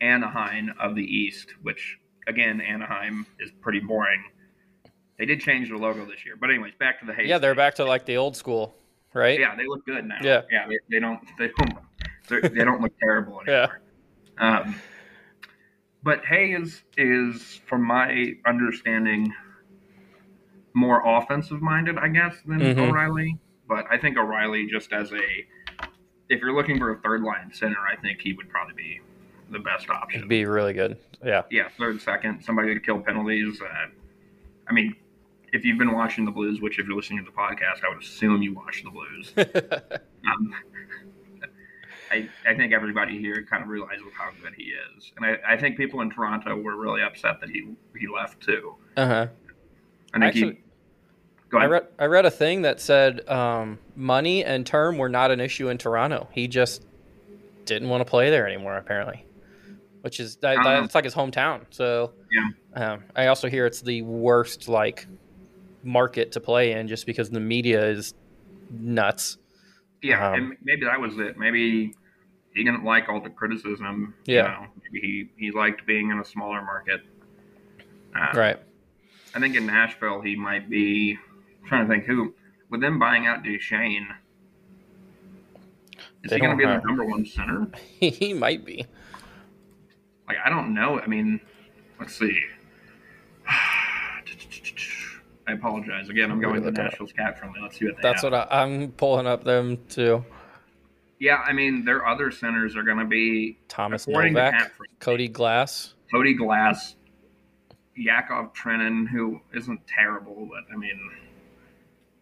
Anaheim 0.00 0.74
of 0.80 0.94
the 0.94 1.04
East, 1.04 1.54
which 1.62 1.98
again 2.26 2.60
Anaheim 2.60 3.26
is 3.38 3.50
pretty 3.60 3.80
boring. 3.80 4.22
They 5.18 5.26
did 5.26 5.40
change 5.40 5.68
their 5.68 5.78
logo 5.78 6.04
this 6.04 6.24
year, 6.24 6.34
but 6.40 6.50
anyways, 6.50 6.72
back 6.80 6.98
to 7.00 7.06
the 7.06 7.14
Hayes. 7.14 7.28
Yeah, 7.28 7.38
they're 7.38 7.54
back 7.54 7.76
to 7.76 7.84
like 7.84 8.06
the 8.06 8.16
old 8.16 8.36
school, 8.36 8.74
right? 9.14 9.38
Yeah, 9.38 9.54
they 9.54 9.66
look 9.66 9.84
good 9.86 10.04
now. 10.04 10.18
Yeah, 10.20 10.42
yeah, 10.50 10.66
they, 10.66 10.78
they 10.90 10.98
don't 10.98 11.20
they 11.38 11.50
don't 11.58 11.78
they 12.40 12.64
don't 12.64 12.80
look 12.80 12.92
terrible 12.98 13.40
anymore. 13.46 13.80
Yeah. 14.38 14.58
Um, 14.58 14.76
but 16.02 16.24
Hayes 16.24 16.82
is, 16.96 17.60
from 17.66 17.84
my 17.84 18.32
understanding, 18.46 19.32
more 20.74 21.02
offensive 21.04 21.62
minded, 21.62 21.96
I 21.98 22.08
guess, 22.08 22.36
than 22.46 22.60
mm-hmm. 22.60 22.80
O'Reilly. 22.80 23.38
But 23.68 23.84
I 23.90 23.98
think 23.98 24.16
O'Reilly, 24.16 24.66
just 24.66 24.92
as 24.92 25.12
a, 25.12 25.20
if 26.28 26.40
you're 26.40 26.54
looking 26.54 26.78
for 26.78 26.92
a 26.92 26.98
third 26.98 27.22
line 27.22 27.52
center, 27.52 27.78
I 27.80 27.96
think 28.00 28.20
he 28.20 28.32
would 28.32 28.48
probably 28.48 28.74
be 28.74 29.00
the 29.50 29.60
best 29.60 29.88
option. 29.90 30.20
It'd 30.20 30.28
be 30.28 30.44
really 30.44 30.72
good. 30.72 30.98
Yeah. 31.24 31.42
Yeah, 31.50 31.68
third, 31.78 32.00
second, 32.00 32.42
somebody 32.42 32.74
to 32.74 32.80
kill 32.80 33.00
penalties. 33.00 33.60
Uh, 33.60 33.86
I 34.68 34.72
mean, 34.72 34.96
if 35.52 35.64
you've 35.64 35.78
been 35.78 35.92
watching 35.92 36.24
the 36.24 36.30
Blues, 36.30 36.60
which 36.60 36.78
if 36.78 36.86
you're 36.86 36.96
listening 36.96 37.24
to 37.24 37.30
the 37.30 37.36
podcast, 37.36 37.84
I 37.84 37.94
would 37.94 38.02
assume 38.02 38.42
you 38.42 38.54
watch 38.54 38.82
the 38.82 38.90
Blues. 38.90 39.32
um, 40.26 40.54
I, 42.12 42.28
I 42.46 42.54
think 42.54 42.72
everybody 42.72 43.18
here 43.18 43.44
kind 43.48 43.62
of 43.62 43.68
realizes 43.68 44.04
how 44.16 44.30
good 44.42 44.52
he 44.56 44.64
is, 44.96 45.12
and 45.16 45.24
I, 45.24 45.54
I 45.54 45.56
think 45.56 45.76
people 45.76 46.00
in 46.02 46.10
Toronto 46.10 46.54
were 46.56 46.76
really 46.76 47.02
upset 47.02 47.40
that 47.40 47.48
he 47.50 47.74
he 47.98 48.06
left 48.06 48.40
too. 48.42 48.74
uh 48.96 49.06
huh. 49.06 49.26
I 50.14 50.18
think 50.18 50.24
Actually, 50.24 50.52
he. 50.54 50.58
Go 51.48 51.58
I 51.58 51.66
read 51.66 51.86
I 51.98 52.04
read 52.06 52.24
a 52.26 52.30
thing 52.30 52.62
that 52.62 52.80
said 52.80 53.28
um, 53.28 53.78
money 53.96 54.44
and 54.44 54.66
term 54.66 54.98
were 54.98 55.08
not 55.08 55.30
an 55.30 55.40
issue 55.40 55.68
in 55.68 55.78
Toronto. 55.78 56.28
He 56.32 56.48
just 56.48 56.84
didn't 57.64 57.88
want 57.88 58.00
to 58.00 58.10
play 58.10 58.30
there 58.30 58.46
anymore, 58.46 58.76
apparently. 58.76 59.24
Which 60.02 60.18
is 60.18 60.36
that, 60.36 60.56
Uh-huh. 60.58 60.80
that's 60.80 60.94
like 60.94 61.04
his 61.04 61.14
hometown. 61.14 61.64
So 61.70 62.12
Yeah. 62.32 62.48
um, 62.74 63.04
I 63.14 63.26
also 63.28 63.48
hear 63.48 63.66
it's 63.66 63.80
the 63.82 64.02
worst 64.02 64.68
like 64.68 65.06
market 65.84 66.32
to 66.32 66.40
play 66.40 66.72
in, 66.72 66.88
just 66.88 67.06
because 67.06 67.30
the 67.30 67.38
media 67.40 67.84
is 67.86 68.14
nuts. 68.70 69.38
Yeah, 70.02 70.30
Um, 70.30 70.34
and 70.34 70.56
maybe 70.64 70.84
that 70.86 71.00
was 71.00 71.16
it. 71.18 71.38
Maybe 71.38 71.94
he 72.54 72.64
didn't 72.64 72.84
like 72.84 73.08
all 73.08 73.20
the 73.20 73.30
criticism. 73.30 74.14
Yeah. 74.26 74.34
You 74.36 74.42
know, 74.42 74.66
maybe 74.82 75.00
he, 75.06 75.28
he 75.36 75.50
liked 75.50 75.86
being 75.86 76.10
in 76.10 76.18
a 76.18 76.24
smaller 76.24 76.62
market. 76.62 77.00
Uh, 78.14 78.36
Right. 78.36 78.58
I 79.34 79.40
think 79.40 79.56
in 79.56 79.64
Nashville 79.66 80.20
he 80.20 80.36
might 80.36 80.68
be 80.68 81.18
I'm 81.62 81.68
trying 81.68 81.86
to 81.88 81.92
think 81.94 82.04
who 82.04 82.34
with 82.68 82.80
them 82.82 82.98
buying 82.98 83.26
out 83.26 83.42
Duchene. 83.42 84.06
Is 86.24 86.30
They 86.30 86.36
he 86.36 86.40
going 86.40 86.52
to 86.52 86.56
be 86.56 86.64
have- 86.64 86.82
the 86.82 86.86
number 86.88 87.04
one 87.04 87.24
center? 87.24 87.66
he 88.00 88.34
might 88.34 88.64
be. 88.66 88.84
Like 90.28 90.36
I 90.44 90.50
don't 90.50 90.74
know. 90.74 91.00
I 91.00 91.06
mean, 91.06 91.40
let's 91.98 92.14
see. 92.18 92.38
I 95.46 95.52
apologize 95.54 96.08
again. 96.08 96.30
I'm 96.30 96.40
going 96.40 96.60
to 96.60 96.66
Look 96.66 96.74
it 96.74 96.78
up. 96.80 96.84
Nashville's 96.92 97.12
CapFriendly. 97.12 97.60
Let's 97.62 97.78
see 97.78 97.86
what 97.86 97.96
they 97.96 98.02
That's 98.02 98.22
have. 98.22 98.32
what 98.32 98.52
I, 98.52 98.62
I'm 98.62 98.92
pulling 98.92 99.26
up 99.26 99.42
them 99.44 99.78
too. 99.88 100.24
Yeah, 101.22 101.36
I 101.36 101.52
mean, 101.52 101.84
their 101.84 102.04
other 102.04 102.32
centers 102.32 102.74
are 102.74 102.82
going 102.82 102.98
to 102.98 103.04
be 103.04 103.56
Thomas 103.68 104.08
Novak, 104.08 104.72
Cody 104.98 105.28
Glass. 105.28 105.94
Cody 106.10 106.34
Glass, 106.34 106.96
Yakov 107.94 108.52
Trenin, 108.54 109.06
who 109.08 109.40
isn't 109.54 109.86
terrible, 109.86 110.48
but 110.50 110.64
I 110.74 110.76
mean, 110.76 110.98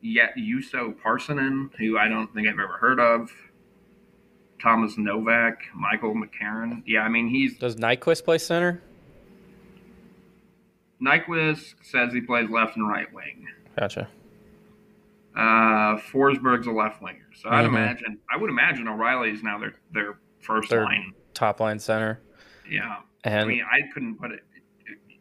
yet 0.03 0.35
Juuso 0.37 0.95
Pärssinen, 1.03 1.75
who 1.79 1.97
I 1.97 2.09
don't 2.09 2.31
think 2.35 2.47
I've 2.47 2.59
ever 2.59 2.77
heard 2.77 3.01
of. 3.01 3.31
Thomas 4.61 4.99
Novak, 4.99 5.63
Michael 5.75 6.15
McCarron. 6.15 6.83
Yeah, 6.85 7.01
I 7.01 7.09
mean, 7.09 7.27
he's 7.27 7.57
Does 7.57 7.77
Nyquist 7.77 8.27
play 8.27 8.37
center? 8.37 8.83
Nyquist 11.03 11.77
says 11.81 12.13
he 12.13 12.21
plays 12.21 12.51
left 12.51 12.77
and 12.77 12.87
right 12.87 13.11
wing. 13.15 13.49
Gotcha. 13.79 14.09
Uh, 15.37 15.97
Forsberg's 16.11 16.67
a 16.67 16.71
left 16.73 17.01
winger, 17.01 17.29
so 17.35 17.49
I'd 17.51 17.65
Mhm. 17.65 17.69
imagine 17.69 18.19
I 18.33 18.37
would 18.37 18.51
imagine 18.51 18.89
O'Reilly's 18.89 19.43
now 19.43 19.59
their 19.59 19.75
their 19.93 20.19
first 20.41 20.69
Third. 20.71 20.85
line. 20.85 21.13
Top 21.35 21.61
line 21.61 21.79
center. 21.79 22.21
Yeah, 22.69 22.97
and 23.25 23.41
I 23.41 23.45
mean, 23.45 23.63
I 23.71 23.83
couldn't 23.93 24.17
put 24.17 24.33
it. 24.33 24.41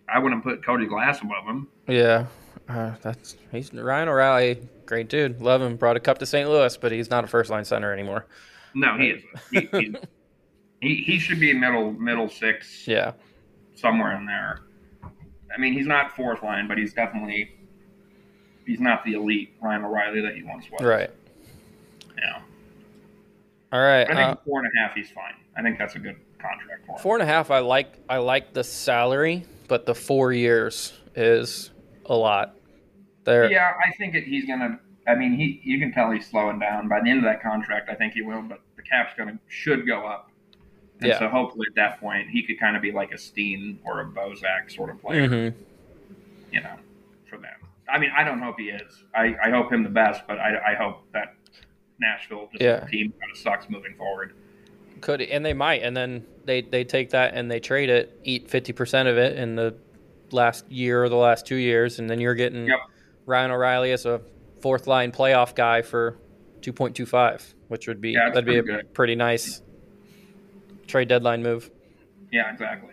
I 0.07 0.17
wouldn't 0.19 0.43
put 0.43 0.65
Cody 0.65 0.87
Glass 0.87 1.21
above 1.21 1.45
him. 1.45 1.67
Yeah, 1.87 2.25
uh, 2.67 2.93
that's 3.01 3.37
he's 3.51 3.71
Ryan 3.73 4.09
O'Reilly, 4.09 4.67
great 4.87 5.09
dude, 5.09 5.39
love 5.41 5.61
him. 5.61 5.75
Brought 5.75 5.95
a 5.97 5.99
cup 5.99 6.17
to 6.19 6.25
St. 6.25 6.49
Louis, 6.49 6.75
but 6.77 6.91
he's 6.91 7.11
not 7.11 7.23
a 7.23 7.27
first 7.27 7.51
line 7.51 7.63
center 7.65 7.93
anymore. 7.93 8.25
No, 8.73 8.97
he 8.97 9.09
is. 9.09 9.23
He, 9.51 9.59
he, 9.71 9.95
he, 10.81 10.95
he 11.03 11.19
should 11.19 11.39
be 11.39 11.53
middle 11.53 11.91
middle 11.91 12.29
six 12.29 12.87
Yeah, 12.87 13.11
somewhere 13.75 14.15
in 14.17 14.25
there. 14.25 14.61
I 15.55 15.59
mean, 15.59 15.73
he's 15.73 15.87
not 15.87 16.15
fourth 16.15 16.41
line, 16.43 16.67
but 16.67 16.77
he's 16.79 16.93
definitely 16.93 17.55
he's 18.69 18.79
not 18.79 19.03
the 19.03 19.13
elite 19.13 19.51
Ryan 19.61 19.83
O'Reilly 19.83 20.21
that 20.21 20.35
he 20.35 20.43
once 20.43 20.65
was. 20.71 20.81
right. 20.81 21.09
Yeah. 22.17 22.41
All 23.71 23.79
right, 23.81 24.03
I 24.09 24.15
think 24.15 24.19
uh, 24.19 24.35
four 24.45 24.59
and 24.59 24.71
a 24.75 24.79
half, 24.79 24.95
he's 24.95 25.09
fine. 25.11 25.33
I 25.55 25.61
think 25.61 25.77
that's 25.77 25.95
a 25.95 25.99
good 25.99 26.15
contract 26.39 26.85
for 26.85 26.93
him. 26.93 26.99
four 26.99 27.15
and 27.15 27.23
a 27.23 27.25
half. 27.25 27.51
I 27.51 27.59
like 27.59 27.93
I 28.09 28.17
like 28.17 28.53
the 28.53 28.63
salary, 28.63 29.45
but 29.67 29.85
the 29.85 29.93
four 29.95 30.31
years 30.33 30.93
is 31.15 31.69
a 32.07 32.15
lot. 32.15 32.55
There, 33.25 33.51
Yeah, 33.51 33.73
I 33.85 33.91
think 33.97 34.15
it, 34.15 34.23
he's 34.23 34.45
gonna. 34.45 34.79
I 35.07 35.15
mean, 35.15 35.33
he 35.33 35.61
you 35.63 35.77
can 35.79 35.91
tell 35.91 36.09
he's 36.11 36.27
slowing 36.27 36.57
down. 36.59 36.87
By 36.87 36.99
the 37.01 37.09
end 37.09 37.19
of 37.19 37.25
that 37.25 37.41
contract, 37.43 37.89
I 37.89 37.95
think 37.95 38.13
he 38.13 38.21
will. 38.23 38.41
But 38.41 38.61
the 38.75 38.81
cap's 38.81 39.13
gonna 39.15 39.37
should 39.47 39.85
go 39.85 40.05
up, 40.05 40.31
and 40.99 41.09
Yeah. 41.09 41.19
so 41.19 41.27
hopefully 41.29 41.67
at 41.69 41.75
that 41.75 41.99
point 41.99 42.29
he 42.29 42.41
could 42.41 42.59
kind 42.59 42.75
of 42.75 42.81
be 42.81 42.91
like 42.91 43.11
a 43.11 43.17
Steen 43.19 43.79
or 43.83 44.01
a 44.01 44.05
Bozak 44.05 44.71
sort 44.71 44.89
of 44.89 44.99
player, 44.99 45.27
Mhm. 45.27 45.53
you 46.51 46.61
know, 46.61 46.75
for 47.29 47.37
them. 47.37 47.51
I 47.91 47.97
mean, 47.99 48.11
I 48.15 48.23
don't 48.23 48.41
hope 48.41 48.55
he 48.59 48.65
is. 48.69 49.03
I, 49.15 49.35
I 49.43 49.49
hope 49.49 49.71
him 49.71 49.83
the 49.83 49.89
best, 49.89 50.21
but 50.27 50.37
I, 50.39 50.71
I 50.71 50.75
hope 50.75 51.03
that 51.13 51.35
Nashville 51.99 52.49
just 52.51 52.61
Yeah. 52.61 52.85
team 52.87 53.13
kind 53.19 53.31
of 53.31 53.37
sucks 53.37 53.69
moving 53.69 53.95
forward. 53.95 54.33
could 55.01 55.21
and 55.21 55.45
they 55.45 55.53
might, 55.53 55.81
and 55.83 55.95
then 55.95 56.25
they 56.45 56.61
they 56.61 56.83
take 56.83 57.09
that 57.11 57.33
and 57.33 57.49
they 57.49 57.59
trade 57.59 57.89
it, 57.89 58.19
eat 58.23 58.49
fifty 58.49 58.73
percent 58.73 59.07
of 59.07 59.17
it 59.17 59.37
in 59.37 59.55
the 59.55 59.75
last 60.31 60.69
year 60.71 61.03
or 61.03 61.09
the 61.09 61.15
last 61.15 61.45
two 61.45 61.55
years, 61.55 61.99
and 61.99 62.09
then 62.09 62.19
you're 62.19 62.35
getting 62.35 62.67
Yep. 62.67 62.79
Ryan 63.25 63.51
O'Reilly 63.51 63.91
as 63.91 64.05
a 64.05 64.21
fourth 64.61 64.87
line 64.87 65.11
playoff 65.11 65.55
guy 65.55 65.81
for 65.81 66.17
two 66.61 66.73
point 66.73 66.95
two 66.95 67.05
five, 67.05 67.53
which 67.69 67.87
would 67.87 68.01
be 68.01 68.11
Yeah, 68.11 68.29
that'd 68.29 68.45
be 68.45 68.57
a 68.57 68.63
pretty 68.63 68.81
good. 68.83 68.93
pretty 68.93 69.15
nice 69.15 69.61
trade 70.87 71.07
deadline 71.07 71.43
move. 71.43 71.69
Yeah, 72.31 72.51
exactly. 72.51 72.89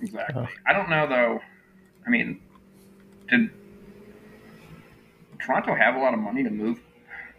Exactly. 0.00 0.42
Uh-huh. 0.42 0.52
I 0.66 0.72
don't 0.72 0.90
know 0.90 1.06
though. 1.08 1.40
I 2.06 2.10
mean, 2.10 2.40
did 3.28 3.50
Toronto 5.44 5.74
have 5.74 5.94
a 5.96 5.98
lot 5.98 6.14
of 6.14 6.20
money 6.20 6.42
to 6.42 6.50
move? 6.50 6.80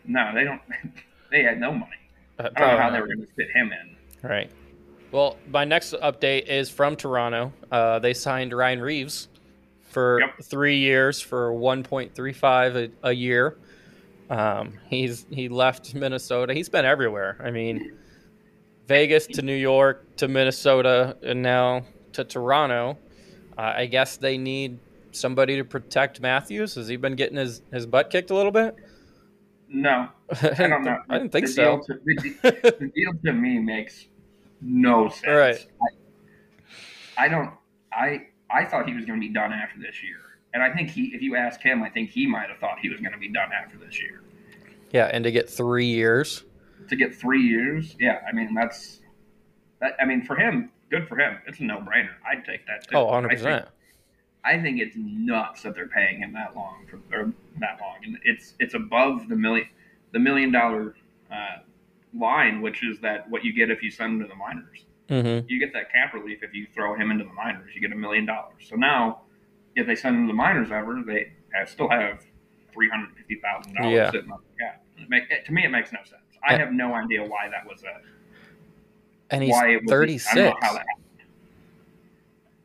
No, 0.06 0.32
they 0.34 0.44
don't. 0.44 0.62
They 1.32 1.42
had 1.42 1.60
no 1.60 1.72
money. 1.72 1.92
Uh, 2.38 2.50
I 2.56 2.60
don't 2.60 2.70
know 2.70 2.78
how 2.78 2.84
not. 2.90 2.94
they 2.94 3.00
were 3.02 3.08
going 3.08 3.22
to 3.26 3.34
fit 3.36 3.50
him 3.56 3.72
in. 3.74 3.96
Right. 4.30 4.52
Well, 5.12 5.38
my 5.50 5.66
next 5.66 5.96
update 5.96 6.46
is 6.46 6.70
from 6.70 6.96
Toronto. 6.96 7.52
Uh, 7.72 7.98
they 7.98 8.14
signed 8.14 8.54
Ryan 8.54 8.82
Reaves 8.82 9.30
for 9.82 10.20
Yep. 10.20 10.30
three 10.44 10.78
years 10.78 11.20
for 11.20 11.52
1.35 11.54 12.92
a, 13.04 13.08
a 13.10 13.12
year. 13.12 13.58
Um, 14.30 14.74
he's 14.90 15.26
he 15.32 15.50
left 15.50 15.96
Minnesota. 15.96 16.54
He's 16.54 16.70
been 16.70 16.86
everywhere. 16.86 17.36
I 17.44 17.50
mean, 17.50 17.98
Vegas 18.88 19.26
to 19.28 19.42
New 19.42 19.56
York 19.56 20.16
to 20.18 20.28
Minnesota 20.28 21.18
and 21.24 21.42
now 21.42 21.84
to 22.12 22.24
Toronto. 22.24 22.96
Uh, 23.58 23.74
I 23.78 23.86
guess 23.88 24.18
they 24.18 24.38
need 24.38 24.78
somebody 25.16 25.58
to 25.58 25.64
protect 25.64 26.22
Matthews. 26.22 26.76
Has 26.76 26.88
he 26.88 26.96
been 26.96 27.16
getting 27.16 27.38
his, 27.38 27.62
his 27.72 27.86
butt 27.86 28.10
kicked 28.10 28.32
a 28.32 28.36
little 28.36 28.52
bit? 28.52 28.76
No, 29.68 30.10
I 30.42 30.68
don't 30.68 30.84
know. 30.84 31.00
I 31.10 31.18
didn't 31.18 31.32
think 31.32 31.48
the 31.48 31.52
so. 31.52 31.64
Deal 31.64 31.84
to, 31.84 31.94
the, 32.06 32.52
the 32.80 32.92
deal 32.94 33.12
to 33.26 33.34
me 33.34 33.58
makes 33.60 34.08
no 34.62 35.10
sense. 35.10 35.26
Right. 35.26 35.68
I, 37.18 37.26
I 37.26 37.28
don't. 37.28 37.52
I 37.92 38.28
I 38.52 38.66
thought 38.66 38.88
he 38.88 38.94
was 38.94 39.06
going 39.06 39.20
to 39.20 39.28
be 39.28 39.34
done 39.34 39.52
after 39.52 39.80
this 39.80 40.04
year, 40.04 40.20
and 40.54 40.62
I 40.62 40.72
think 40.74 40.92
he. 40.92 41.06
If 41.16 41.22
you 41.22 41.36
ask 41.36 41.60
him, 41.62 41.82
I 41.82 41.90
think 41.90 42.12
he 42.12 42.28
might 42.28 42.50
have 42.50 42.60
thought 42.60 42.78
he 42.82 42.90
was 42.90 43.00
going 43.00 43.14
to 43.14 43.18
be 43.18 43.30
done 43.30 43.50
after 43.52 43.78
this 43.78 44.00
year. 44.00 44.22
yeah, 44.92 45.10
and 45.12 45.24
to 45.24 45.32
get 45.32 45.50
three 45.50 45.88
years. 45.88 46.44
to 46.90 46.96
get 46.96 47.16
three 47.16 47.42
years, 47.42 47.96
yeah, 48.00 48.20
I 48.28 48.32
mean 48.32 48.54
that's 48.54 49.00
that. 49.82 49.94
I 50.00 50.06
mean 50.06 50.24
for 50.24 50.36
him, 50.36 50.70
good 50.92 51.08
for 51.08 51.18
him. 51.18 51.40
It's 51.48 51.60
a 51.60 51.64
no 51.64 51.78
brainer. 51.78 52.14
I'd 52.30 52.46
take 52.46 52.66
that 52.68 52.88
too. 52.88 52.96
Oh, 52.96 53.06
100 53.06 53.30
think, 53.30 53.40
percent. 53.42 53.68
I 54.46 54.60
think 54.62 54.80
it's 54.80 54.96
nuts 54.98 55.62
that 55.64 55.74
they're 55.76 55.88
paying 55.88 56.20
him 56.20 56.34
that 56.34 56.56
long 56.56 56.86
for 56.90 56.98
or 57.18 57.34
that 57.60 57.80
long, 57.82 57.98
and 58.04 58.18
it's 58.24 58.54
it's 58.60 58.74
above 58.74 59.30
the 59.30 59.36
million 59.36 59.68
the 60.12 60.20
million 60.20 60.52
dollar 60.52 60.96
uh, 61.32 61.62
line, 62.18 62.62
which 62.62 62.84
is 62.84 63.00
that 63.02 63.30
what 63.30 63.44
you 63.44 63.54
get 63.54 63.70
if 63.72 63.82
you 63.82 63.90
send 63.90 64.14
him 64.14 64.20
to 64.22 64.28
the 64.28 64.36
minors. 64.36 64.86
Mm-hmm. 65.10 65.48
You 65.50 65.60
get 65.60 65.74
that 65.74 65.92
cap 65.92 66.14
relief 66.14 66.40
if 66.44 66.54
you 66.54 66.68
throw 66.74 66.96
him 66.96 67.12
into 67.12 67.24
the 67.24 67.34
minors. 67.34 67.72
You 67.76 67.82
get 67.82 67.92
a 67.92 67.96
million 67.96 68.26
dollars. 68.26 68.68
So 68.70 68.76
now, 68.76 69.22
if 69.76 69.86
they 69.88 69.96
send 69.96 70.16
him 70.16 70.28
to 70.28 70.32
the 70.32 70.36
minors 70.36 70.72
ever, 70.72 71.02
they 71.06 71.32
have, 71.54 71.70
still 71.70 71.90
have 71.90 72.24
three 72.74 72.90
hundred 72.90 73.16
fifty 73.16 73.36
thousand 73.36 73.74
Yeah. 73.76 73.82
dollars 73.82 74.12
sitting 74.12 74.32
on 74.32 74.40
the 74.42 74.64
cap. 74.64 74.84
It 74.98 75.10
make, 75.10 75.24
it, 75.30 75.46
to 75.46 75.52
me, 75.52 75.66
it 75.66 75.70
makes 75.70 75.92
no 75.92 76.00
sense. 76.00 76.22
I 76.48 76.56
have 76.58 76.72
no 76.74 76.94
idea 76.94 77.24
why 77.24 77.50
that 77.50 77.66
was 77.66 77.84
a 77.84 78.02
And 79.30 79.44
he's 79.44 79.52
why 79.52 79.70
it 79.70 79.84
was. 79.84 79.90
thirty 79.90 80.20
I 80.32 80.36
don't 80.36 80.46
know 80.46 80.52
six. 80.62 80.84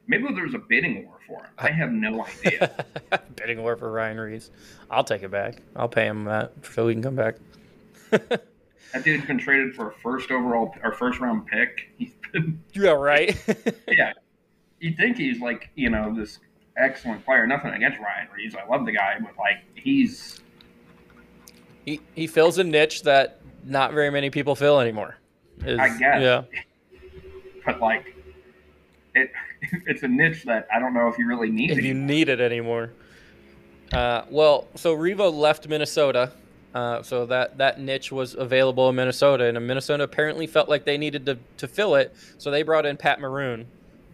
How 0.08 0.14
that 0.14 0.24
happened. 0.24 0.24
Maybe 0.24 0.34
there 0.34 0.44
was 0.44 0.54
a 0.54 0.58
bidding 0.58 1.04
war 1.06 1.18
for 1.26 1.44
him. 1.44 1.50
I 1.58 1.70
have 1.70 1.90
no 1.92 2.24
idea. 2.24 2.84
Bidding 3.36 3.62
war 3.62 3.76
for 3.76 3.90
Ryan 3.90 4.18
Reaves. 4.18 4.50
I'll 4.90 5.04
take 5.04 5.22
it 5.22 5.30
back. 5.30 5.62
I'll 5.76 5.88
pay 5.88 6.06
him 6.06 6.24
that 6.24 6.52
so 6.72 6.88
he 6.88 6.94
can 6.94 7.02
come 7.02 7.14
back. 7.14 7.36
that 8.10 9.04
dude's 9.04 9.26
been 9.26 9.38
traded 9.38 9.74
for 9.74 9.90
a 9.90 9.92
first 9.92 10.30
overall 10.30 10.74
or 10.82 10.92
first 10.92 11.20
round 11.20 11.46
pick. 11.46 11.90
He's 11.98 12.12
been 12.32 12.62
yeah, 12.72 12.90
right. 12.90 13.36
yeah. 13.88 14.12
You 14.80 14.92
think 14.94 15.16
he's 15.16 15.40
like 15.40 15.70
you 15.74 15.90
know 15.90 16.14
this 16.14 16.38
excellent 16.76 17.24
player. 17.24 17.46
Nothing 17.46 17.72
against 17.72 17.98
Ryan 17.98 18.28
Reaves. 18.34 18.54
I 18.54 18.66
love 18.66 18.86
the 18.86 18.92
guy, 18.92 19.16
but 19.20 19.36
like 19.38 19.64
he's 19.74 20.40
he 21.84 22.00
he 22.14 22.26
fills 22.26 22.58
a 22.58 22.64
niche 22.64 23.02
that 23.02 23.40
not 23.64 23.92
very 23.92 24.10
many 24.10 24.30
people 24.30 24.54
fill 24.54 24.78
anymore. 24.78 25.16
Is- 25.64 25.80
I 25.80 25.88
guess. 25.98 26.22
Yeah. 26.22 26.42
but 27.66 27.80
like 27.80 28.14
it 29.14 29.32
it's 29.86 30.02
a 30.02 30.08
niche 30.08 30.44
that 30.44 30.66
I 30.74 30.78
don't 30.78 30.94
know 30.94 31.08
if 31.08 31.18
you 31.18 31.26
really 31.26 31.50
need. 31.50 31.70
if 31.70 31.78
it 31.78 31.84
you 31.84 31.94
need 31.94 32.28
it 32.28 32.40
anymore. 32.40 32.90
Uh, 33.92 34.22
well, 34.30 34.68
so 34.74 34.94
Revo 34.96 35.32
left 35.32 35.66
Minnesota, 35.68 36.32
uh, 36.74 37.02
so 37.02 37.24
that 37.26 37.56
that 37.58 37.80
niche 37.80 38.12
was 38.12 38.34
available 38.34 38.88
in 38.90 38.96
Minnesota, 38.96 39.44
and 39.44 39.66
Minnesota 39.66 40.02
apparently 40.04 40.46
felt 40.46 40.68
like 40.68 40.84
they 40.84 40.98
needed 40.98 41.24
to 41.26 41.38
to 41.56 41.66
fill 41.68 41.94
it, 41.94 42.14
so 42.38 42.50
they 42.50 42.62
brought 42.62 42.84
in 42.86 42.96
Pat 42.96 43.18
Maroon 43.20 43.66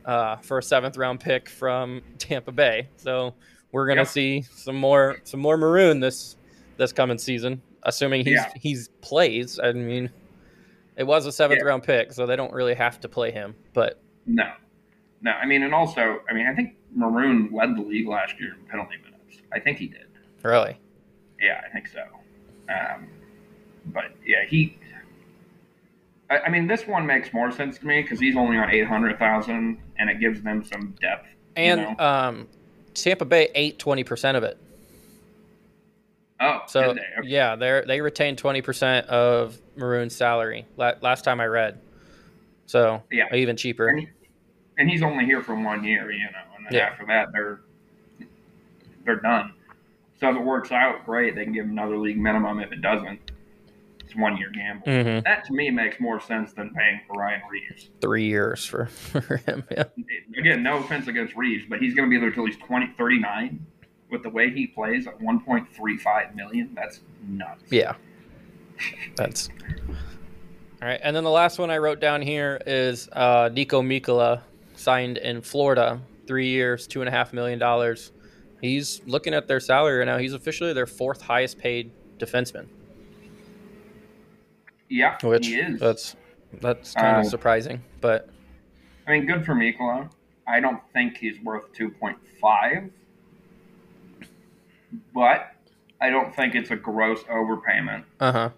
uh, 0.04 0.36
for 0.36 0.58
a 0.58 0.62
seventh 0.62 0.96
round 0.96 1.18
pick 1.20 1.48
from 1.48 2.02
Tampa 2.18 2.52
Bay. 2.52 2.88
So 2.96 3.34
we're 3.72 3.86
gonna 3.88 4.02
Yep. 4.02 4.08
see 4.08 4.42
some 4.54 4.76
more 4.76 5.16
some 5.24 5.40
more 5.40 5.56
Maroon 5.56 5.98
this 6.00 6.36
this 6.76 6.92
coming 6.92 7.18
season, 7.18 7.60
assuming 7.82 8.24
he's 8.24 8.34
Yeah. 8.34 8.52
he's 8.54 8.88
plays. 9.00 9.58
I 9.62 9.72
mean, 9.72 10.08
it 10.96 11.04
was 11.04 11.26
a 11.26 11.32
seventh 11.32 11.58
Yeah. 11.62 11.66
round 11.68 11.82
pick, 11.82 12.12
so 12.12 12.26
they 12.26 12.36
don't 12.36 12.52
really 12.52 12.74
have 12.74 13.00
to 13.00 13.08
play 13.08 13.32
him, 13.32 13.56
but 13.72 14.00
No, 14.26 14.52
no. 15.24 15.32
I 15.32 15.44
mean, 15.46 15.62
and 15.64 15.74
also, 15.74 16.20
I 16.30 16.32
mean, 16.34 16.46
I 16.46 16.54
think 16.54 16.76
Maroon 16.94 17.50
led 17.52 17.74
the 17.76 17.82
league 17.82 18.06
last 18.06 18.38
year 18.38 18.54
in 18.54 18.64
penalty 18.66 18.96
minutes. 19.02 19.42
I 19.52 19.58
think 19.58 19.78
he 19.78 19.88
did. 19.88 20.06
really, 20.42 20.78
Yeah, 21.40 21.60
I 21.66 21.70
think 21.72 21.88
so. 21.88 22.02
Um, 22.72 23.08
but 23.86 24.04
yeah, 24.24 24.44
he. 24.48 24.78
I, 26.30 26.38
I 26.40 26.48
mean, 26.48 26.66
this 26.66 26.86
one 26.86 27.04
makes 27.04 27.32
more 27.32 27.50
sense 27.50 27.76
to 27.78 27.86
me 27.86 28.00
because 28.02 28.18
he's 28.20 28.36
only 28.36 28.56
on 28.56 28.70
eight 28.70 28.86
hundred 28.86 29.18
thousand, 29.18 29.78
and 29.98 30.08
it 30.08 30.20
gives 30.20 30.40
them 30.42 30.62
some 30.64 30.94
depth. 31.00 31.26
and 31.56 31.80
you 31.80 31.86
know? 31.86 31.96
um, 32.04 32.48
Tampa 32.94 33.24
Bay 33.24 33.50
ate 33.54 33.78
twenty 33.78 34.04
percent 34.04 34.36
of 34.36 34.42
it. 34.44 34.56
oh, 36.40 36.60
So 36.66 36.94
they? 36.94 37.00
Okay. 37.18 37.28
yeah, 37.28 37.56
they 37.56 37.82
they 37.86 38.00
retained 38.00 38.38
twenty 38.38 38.62
percent 38.62 39.06
of 39.08 39.58
Maroon's 39.76 40.14
salary 40.16 40.66
la- 40.76 40.94
last 41.02 41.24
time 41.24 41.40
I 41.40 41.46
read. 41.46 41.80
So 42.66 43.02
Yeah. 43.10 43.34
even 43.34 43.56
cheaper. 43.56 43.88
And, 43.88 44.08
and 44.78 44.88
he's 44.90 45.02
only 45.02 45.24
here 45.24 45.42
for 45.42 45.54
one 45.54 45.84
year, 45.84 46.10
you 46.10 46.24
know, 46.24 46.56
and 46.56 46.66
then 46.66 46.72
Yeah. 46.74 46.86
after 46.86 47.06
that, 47.06 47.32
they're 47.32 47.60
they're 49.04 49.20
done. 49.20 49.52
So 50.20 50.30
if 50.30 50.36
it 50.36 50.42
works 50.42 50.72
out, 50.72 51.04
great. 51.04 51.34
They 51.34 51.44
can 51.44 51.52
give 51.52 51.64
him 51.66 51.72
another 51.72 51.98
league 51.98 52.18
minimum. 52.18 52.60
If 52.60 52.72
it 52.72 52.80
doesn't, 52.80 53.18
it's 54.00 54.16
one 54.16 54.36
year 54.38 54.50
gamble. 54.50 54.86
hmm 54.86 55.18
That 55.24 55.44
to 55.46 55.52
me 55.52 55.70
makes 55.70 56.00
more 56.00 56.20
sense 56.20 56.52
than 56.54 56.70
paying 56.74 57.00
for 57.06 57.14
Ryan 57.18 57.42
Reaves. 57.50 57.90
Three 58.00 58.24
years 58.26 58.64
for, 58.64 58.86
for 59.20 59.36
him. 59.38 59.64
Yeah. 59.70 59.84
Again, 60.38 60.62
no 60.62 60.78
offense 60.78 61.08
against 61.08 61.36
Reaves, 61.36 61.64
but 61.68 61.80
he's 61.80 61.94
going 61.94 62.08
to 62.08 62.10
be 62.14 62.18
there 62.18 62.28
until 62.28 62.46
he's 62.46 62.56
20, 62.58 62.94
39. 62.96 63.66
With 64.10 64.22
the 64.22 64.30
way 64.30 64.50
he 64.50 64.66
plays 64.68 65.06
at 65.06 65.18
1.35 65.18 66.34
million, 66.34 66.70
that's 66.74 67.00
nuts. 67.26 67.64
Yeah. 67.70 67.94
That's 69.16 69.48
all 70.80 70.88
right. 70.88 71.00
And 71.02 71.14
then 71.16 71.24
the 71.24 71.30
last 71.30 71.58
one 71.58 71.70
I 71.70 71.78
wrote 71.78 72.00
down 72.00 72.22
here 72.22 72.60
is 72.66 73.08
uh, 73.12 73.48
Niko 73.50 73.82
Mikkola 73.82 74.42
signed 74.76 75.18
in 75.18 75.40
Florida, 75.40 76.00
three 76.26 76.48
years, 76.48 76.86
two 76.86 77.00
and 77.00 77.08
a 77.08 77.12
half 77.12 77.32
million 77.32 77.58
dollars. 77.58 78.12
He's 78.60 79.00
looking 79.06 79.34
at 79.34 79.46
their 79.46 79.60
salary 79.60 79.98
right 79.98 80.04
now. 80.06 80.18
He's 80.18 80.32
officially 80.32 80.72
their 80.72 80.86
fourth 80.86 81.20
highest 81.22 81.58
paid 81.58 81.90
defenseman, 82.18 82.66
Yeah, 84.88 85.16
which 85.22 85.46
he 85.48 85.56
is. 85.56 85.80
that's 85.80 86.16
that's 86.60 86.94
kind 86.94 87.18
of 87.18 87.26
Uh, 87.26 87.28
surprising. 87.28 87.82
But 88.00 88.28
I 89.06 89.12
mean, 89.12 89.26
good 89.26 89.44
for 89.44 89.54
Mikkola. 89.54 90.10
I 90.46 90.60
don't 90.60 90.80
think 90.92 91.16
he's 91.18 91.38
worth 91.42 91.72
2.5, 91.74 92.90
but 95.14 95.50
I 96.00 96.10
don't 96.10 96.34
think 96.34 96.54
it's 96.54 96.70
a 96.70 96.76
gross 96.76 97.22
overpayment. 97.24 98.04
uh 98.20 98.32
huh. 98.32 98.50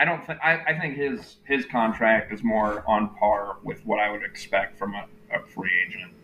I 0.00 0.06
don't 0.06 0.26
think 0.26 0.38
I, 0.42 0.62
I 0.66 0.80
think 0.80 0.96
his 0.96 1.36
his 1.44 1.66
contract 1.66 2.32
is 2.32 2.42
more 2.42 2.82
on 2.88 3.14
par 3.16 3.58
with 3.62 3.84
what 3.84 4.00
I 4.00 4.10
would 4.10 4.22
expect 4.22 4.78
from 4.78 4.94
a, 4.94 5.04
a 5.30 5.42
free 5.46 5.70
agent. 5.86 6.14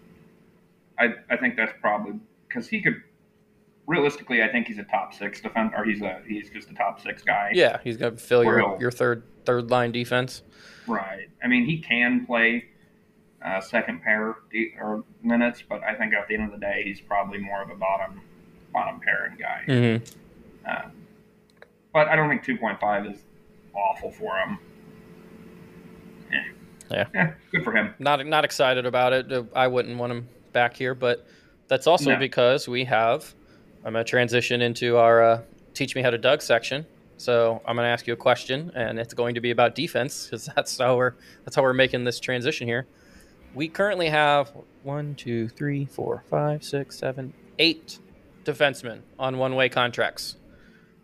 I 0.98 1.08
I 1.28 1.36
think 1.36 1.56
that's 1.56 1.74
probably 1.82 2.18
because 2.48 2.66
he 2.66 2.80
could 2.80 3.02
realistically 3.86 4.42
I 4.42 4.48
think 4.48 4.66
he's 4.66 4.78
a 4.78 4.84
top 4.84 5.12
six 5.12 5.42
defense 5.42 5.74
or 5.76 5.84
he's 5.84 6.00
a 6.00 6.22
he's 6.26 6.48
just 6.48 6.70
a 6.70 6.74
top 6.74 7.02
six 7.02 7.22
guy. 7.22 7.50
Yeah, 7.52 7.78
he's 7.84 7.98
gonna 7.98 8.16
fill 8.16 8.44
your, 8.44 8.80
your 8.80 8.90
third 8.90 9.24
third 9.44 9.70
line 9.70 9.92
defense. 9.92 10.42
Right. 10.86 11.28
I 11.44 11.46
mean 11.46 11.66
he 11.66 11.78
can 11.78 12.24
play 12.24 12.64
uh, 13.44 13.60
second 13.60 14.02
pair 14.02 14.36
de- 14.50 14.72
or 14.80 15.04
minutes, 15.22 15.62
but 15.68 15.82
I 15.82 15.94
think 15.94 16.14
at 16.14 16.26
the 16.28 16.34
end 16.34 16.44
of 16.44 16.58
the 16.58 16.64
day 16.66 16.82
he's 16.82 17.02
probably 17.02 17.38
more 17.40 17.62
of 17.62 17.68
a 17.68 17.76
bottom 17.76 18.22
bottom 18.72 19.00
pairing 19.00 19.36
guy. 19.36 19.64
Mm-hmm. 19.68 20.66
Um, 20.66 20.92
but 21.92 22.08
I 22.08 22.16
don't 22.16 22.30
think 22.30 22.42
2.5 22.42 23.12
is 23.12 23.20
awful 23.76 24.10
for 24.10 24.36
him. 24.38 24.58
Yeah. 26.32 26.42
Yeah. 26.90 27.06
Yeah, 27.14 27.32
good 27.52 27.64
for 27.64 27.72
him. 27.72 27.94
Not 27.98 28.24
not 28.26 28.44
excited 28.44 28.86
about 28.86 29.12
it. 29.12 29.30
Uh, 29.32 29.44
I 29.54 29.66
wouldn't 29.68 29.98
want 29.98 30.12
him 30.12 30.28
back 30.52 30.76
here, 30.76 30.94
but 30.94 31.26
that's 31.68 31.86
also 31.86 32.10
No. 32.12 32.18
because 32.18 32.68
we 32.68 32.84
have. 32.84 33.34
I'm 33.84 33.92
gonna 33.92 34.04
transition 34.04 34.62
into 34.62 34.96
our 34.96 35.22
uh, 35.22 35.42
teach 35.74 35.94
me 35.94 36.02
how 36.02 36.10
to 36.10 36.18
Doug 36.18 36.42
section. 36.42 36.86
So 37.18 37.62
I'm 37.66 37.76
gonna 37.76 37.88
ask 37.88 38.06
you 38.06 38.12
a 38.12 38.16
question, 38.16 38.70
and 38.74 38.98
it's 38.98 39.14
going 39.14 39.34
to 39.36 39.40
be 39.40 39.50
about 39.50 39.74
defense 39.74 40.24
because 40.26 40.46
that's 40.56 40.78
how 40.78 40.96
we're 40.96 41.14
that's 41.44 41.56
how 41.56 41.62
we're 41.62 41.72
making 41.72 42.04
this 42.04 42.20
transition 42.20 42.66
here. 42.66 42.86
We 43.54 43.68
currently 43.68 44.08
have 44.10 44.52
one, 44.82 45.14
two, 45.14 45.48
three, 45.48 45.86
four, 45.86 46.22
five, 46.28 46.62
six, 46.62 46.98
seven, 46.98 47.32
eight 47.58 47.98
defensemen 48.44 49.00
on 49.18 49.38
one-way 49.38 49.68
contracts 49.70 50.36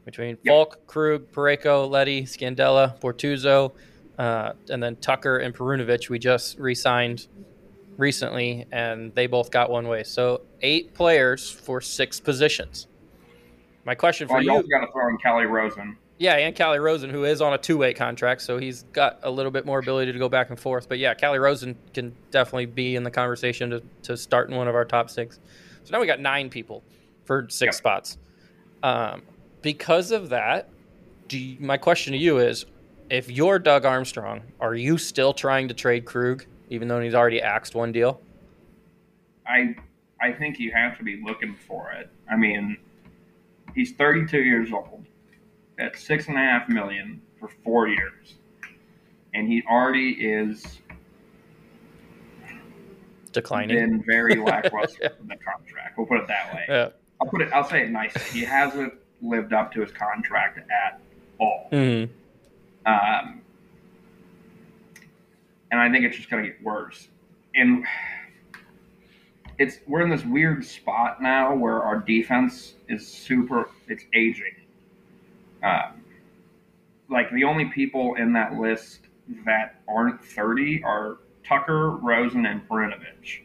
between 0.05 0.39
Yep. 0.43 0.53
Faulk, 0.53 0.87
Krug, 0.87 1.31
Parayko, 1.33 1.89
Leddy, 1.89 2.23
Scandella, 2.25 2.99
Bortuzzo, 3.01 3.73
uh, 4.19 4.53
and 4.69 4.83
then 4.83 4.97
Tucker 4.97 5.39
and 5.39 5.55
Perunovich. 5.55 6.09
We 6.09 6.19
just 6.19 6.59
re-signed 6.59 7.27
recently, 7.97 8.67
and 8.73 9.15
they 9.15 9.27
both 9.27 9.51
got 9.51 9.71
one 9.71 9.87
way. 9.89 10.03
So 10.03 10.43
eight 10.61 10.95
players 10.95 11.51
for 11.51 11.81
six 11.81 12.21
positions. 12.21 12.87
My 13.85 13.95
question 13.95 14.29
for 14.29 14.41
you 14.41 14.51
you, 14.51 14.57
also 14.57 14.69
got 14.69 14.85
to 14.87 14.93
throw 14.93 15.09
in 15.09 15.19
Calle 15.19 15.45
Rosen. 15.45 15.97
yeah, 16.19 16.35
and 16.37 16.55
Calle 16.55 16.79
Rosen, 16.79 17.11
who 17.11 17.25
is 17.25 17.41
on 17.43 17.53
a 17.53 17.59
two-way 17.59 17.93
contract, 17.93 18.43
so 18.43 18.59
he's 18.59 18.85
got 18.93 19.19
a 19.23 19.31
little 19.31 19.51
bit 19.51 19.67
more 19.67 19.81
ability 19.81 20.13
to 20.13 20.19
go 20.19 20.29
back 20.29 20.51
and 20.51 20.59
forth. 20.59 20.89
But 20.89 20.99
yeah, 20.99 21.15
Calle 21.15 21.39
Rosen 21.39 21.77
can 21.93 22.15
definitely 22.31 22.67
be 22.67 22.95
in 22.97 23.03
the 23.03 23.11
conversation 23.11 23.71
to, 23.71 23.83
to 24.05 24.17
start 24.17 24.49
in 24.51 24.57
one 24.57 24.69
of 24.69 24.75
our 24.77 24.85
top 24.85 25.11
six. 25.11 25.41
So 25.85 25.93
now 25.93 26.01
we 26.01 26.07
got 26.07 26.21
nine 26.21 26.49
people 26.49 26.85
for 27.25 27.47
six 27.49 27.75
Yep. 27.75 27.75
spots. 27.75 28.19
Um, 28.85 29.23
because 29.63 30.11
of 30.11 30.29
that, 30.31 30.69
do 31.29 31.39
you, 31.39 31.57
my 31.61 31.77
question 31.77 32.13
to 32.13 32.19
you 32.19 32.39
is, 32.39 32.67
if 33.11 33.31
you're 33.31 33.59
Doug 33.59 33.85
Armstrong, 33.85 34.43
are 34.61 34.75
you 34.75 34.99
still 34.99 35.33
trying 35.33 35.69
to 35.69 35.75
trade 35.75 36.05
Krug, 36.05 36.45
even 36.69 36.89
though 36.89 37.01
he's 37.01 37.15
already 37.15 37.41
axed 37.41 37.75
one 37.75 37.93
deal? 37.93 38.21
I 39.47 39.75
I 40.21 40.33
think 40.33 40.59
you 40.59 40.71
have 40.73 40.97
to 40.99 41.05
be 41.05 41.21
looking 41.25 41.57
for 41.67 41.91
it. 41.93 42.09
I 42.31 42.37
mean, 42.37 42.77
he's 43.75 43.93
32 43.93 44.39
years 44.43 44.73
old. 44.73 45.05
At 45.79 45.97
six 45.97 46.29
and 46.29 46.37
a 46.37 46.41
half 46.41 46.69
million 46.69 47.21
for 47.41 47.49
four 47.65 47.89
years, 47.89 48.35
and 49.35 49.49
he 49.49 49.65
already 49.69 50.11
is 50.11 50.79
Declining. 53.33 53.77
been 53.77 54.05
very 54.07 54.37
lackluster 54.43 55.13
in 55.21 55.29
the 55.29 55.37
contract. 55.37 55.97
We'll 55.97 56.07
put 56.07 56.21
it 56.21 56.29
that 56.29 56.55
way. 56.55 56.65
Yeah. 56.69 56.89
I'll 57.21 57.29
put 57.29 57.41
it. 57.41 57.53
I'll 57.53 57.69
say 57.69 57.83
it 57.83 57.91
nicely. 57.91 58.23
He 58.39 58.45
hasn't 58.45 58.93
lived 59.23 59.53
up 59.53 59.73
to 59.73 59.81
his 59.81 59.91
contract 59.93 60.59
at 60.59 61.01
all. 61.39 61.69
Mhm. 61.71 62.09
Um, 62.85 63.41
and 65.71 65.81
I 65.81 65.91
think 65.91 66.05
it's 66.05 66.17
just 66.17 66.29
going 66.29 66.43
to 66.45 66.51
get 66.51 66.63
worse. 66.63 67.09
And 67.55 67.87
it's 69.59 69.79
we're 69.87 70.01
in 70.03 70.11
this 70.11 70.25
weird 70.25 70.65
spot 70.65 71.23
now 71.23 71.55
where 71.55 71.83
our 71.83 71.99
defense 71.99 72.75
is 72.89 73.07
super. 73.07 73.69
It's 73.89 74.05
aging. 74.13 74.55
Um, 75.63 76.03
like 77.09 77.31
the 77.31 77.45
only 77.45 77.67
people 77.67 78.15
in 78.17 78.33
that 78.33 78.55
list 78.55 79.07
that 79.45 79.81
aren't 79.89 80.23
30 80.25 80.83
are 80.83 81.19
Tucker, 81.45 81.91
Rosen, 81.91 82.47
and 82.47 82.67
Perunovich. 82.69 83.43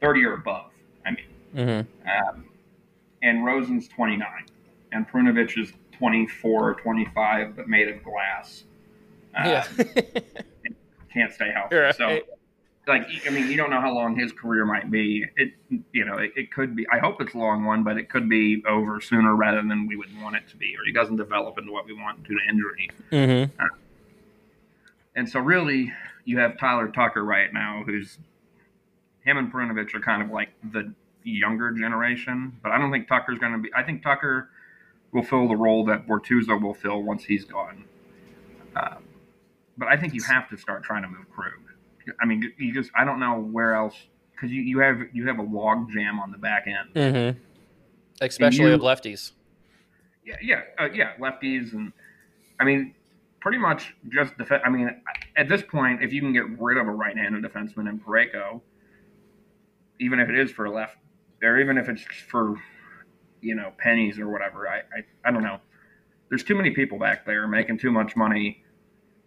30 0.00 0.24
or 0.24 0.34
above. 0.34 0.70
I 1.06 1.10
mean. 1.12 1.24
Mhm. 1.54 1.86
Um, 2.06 2.44
and 3.22 3.44
Rosen's 3.44 3.86
29, 3.88 4.28
and 4.94 5.08
Perunovich 5.08 5.60
is 5.60 5.72
24 5.98 6.70
or 6.70 6.74
25, 6.74 7.56
but 7.56 7.68
made 7.68 7.88
of 7.88 8.02
glass. 8.02 8.64
Uh, 9.36 9.42
yeah. 9.44 9.84
Can't 11.12 11.32
stay 11.32 11.50
healthy. 11.52 11.76
Right. 11.76 11.94
So, 11.94 12.20
like, 12.86 13.06
I 13.26 13.30
mean, 13.30 13.50
you 13.50 13.56
don't 13.56 13.70
know 13.70 13.80
how 13.80 13.92
long 13.92 14.16
his 14.16 14.32
career 14.32 14.64
might 14.64 14.90
be. 14.90 15.24
It, 15.36 15.52
you 15.92 16.04
know, 16.04 16.14
it, 16.18 16.32
it 16.36 16.52
could 16.52 16.76
be. 16.76 16.86
I 16.92 16.98
hope 16.98 17.20
it's 17.20 17.34
a 17.34 17.38
long 17.38 17.64
one, 17.64 17.82
but 17.82 17.96
it 17.96 18.08
could 18.08 18.28
be 18.28 18.62
over 18.68 19.00
sooner 19.00 19.34
rather 19.34 19.62
than 19.62 19.86
we 19.86 19.96
would 19.96 20.10
want 20.22 20.36
it 20.36 20.48
to 20.50 20.56
be, 20.56 20.76
or 20.76 20.84
he 20.86 20.92
doesn't 20.92 21.16
develop 21.16 21.58
into 21.58 21.72
what 21.72 21.86
we 21.86 21.92
want 21.92 22.22
due 22.24 22.38
to 22.38 22.48
injury. 22.48 22.90
Mm-hmm. 23.10 23.66
And 25.16 25.28
so, 25.28 25.40
really, 25.40 25.92
you 26.24 26.38
have 26.38 26.58
Tyler 26.58 26.88
Tucker 26.88 27.24
right 27.24 27.52
now, 27.52 27.82
who's 27.84 28.18
him 29.24 29.38
and 29.38 29.52
Perunovich 29.52 29.94
are 29.94 30.00
kind 30.00 30.22
of 30.22 30.30
like 30.30 30.50
the 30.72 30.92
younger 31.22 31.70
generation. 31.72 32.58
But 32.62 32.72
I 32.72 32.78
don't 32.78 32.92
think 32.92 33.08
Tucker's 33.08 33.38
going 33.38 33.52
to 33.52 33.58
be. 33.58 33.70
I 33.74 33.82
think 33.82 34.02
Tucker 34.02 34.50
will 35.14 35.22
fill 35.22 35.48
the 35.48 35.56
role 35.56 35.84
that 35.86 36.06
Bortuzzo 36.06 36.60
will 36.60 36.74
fill 36.74 37.02
once 37.02 37.24
he's 37.24 37.44
gone. 37.44 37.84
Um, 38.76 39.04
but 39.78 39.88
I 39.88 39.96
think 39.96 40.12
you 40.12 40.22
have 40.24 40.48
to 40.50 40.58
start 40.58 40.82
trying 40.82 41.02
to 41.02 41.08
move 41.08 41.30
Krug. 41.30 41.52
I 42.20 42.26
mean, 42.26 42.52
you 42.58 42.74
just 42.74 42.90
I 42.94 43.04
don't 43.04 43.20
know 43.20 43.40
where 43.40 43.74
else 43.74 43.94
because 44.32 44.50
you, 44.50 44.60
you 44.60 44.80
have 44.80 44.98
you 45.12 45.26
have 45.28 45.38
a 45.38 45.42
log 45.42 45.90
jam 45.90 46.18
on 46.18 46.32
the 46.32 46.38
back 46.38 46.66
end. 46.66 46.94
Mm-hmm. 46.94 47.38
Especially 48.20 48.66
you- 48.66 48.74
of 48.74 48.80
lefties. 48.80 49.32
Yeah, 50.26 50.36
yeah, 50.42 50.60
uh, 50.78 50.88
yeah. 50.92 51.12
Lefties 51.20 51.74
and 51.74 51.92
I 52.58 52.64
mean, 52.64 52.94
pretty 53.40 53.58
much 53.58 53.94
just 54.08 54.36
defense. 54.38 54.62
I 54.64 54.70
mean, 54.70 55.02
at 55.36 55.48
this 55.48 55.62
point, 55.62 56.02
if 56.02 56.12
you 56.12 56.20
can 56.20 56.32
get 56.32 56.44
rid 56.58 56.78
of 56.78 56.86
a 56.86 56.90
right-handed 56.90 57.44
defenseman 57.44 57.90
in 57.90 58.00
Parayko, 58.00 58.62
even 60.00 60.20
if 60.20 60.30
it 60.30 60.38
is 60.38 60.50
for 60.50 60.64
a 60.64 60.70
left, 60.70 60.96
or 61.42 61.58
even 61.58 61.76
if 61.76 61.90
it's 61.90 62.02
for 62.02 62.54
you 63.44 63.54
know 63.54 63.72
pennies 63.78 64.18
or 64.18 64.28
whatever, 64.28 64.68
I 64.68 64.78
I, 64.78 65.04
I 65.24 65.30
don't 65.30 65.42
know. 65.42 65.58
There's 66.28 66.42
too 66.42 66.54
many 66.54 66.70
people 66.70 66.98
back 66.98 67.24
there 67.26 67.46
making 67.46 67.78
too 67.78 67.92
much 67.92 68.16
money 68.16 68.64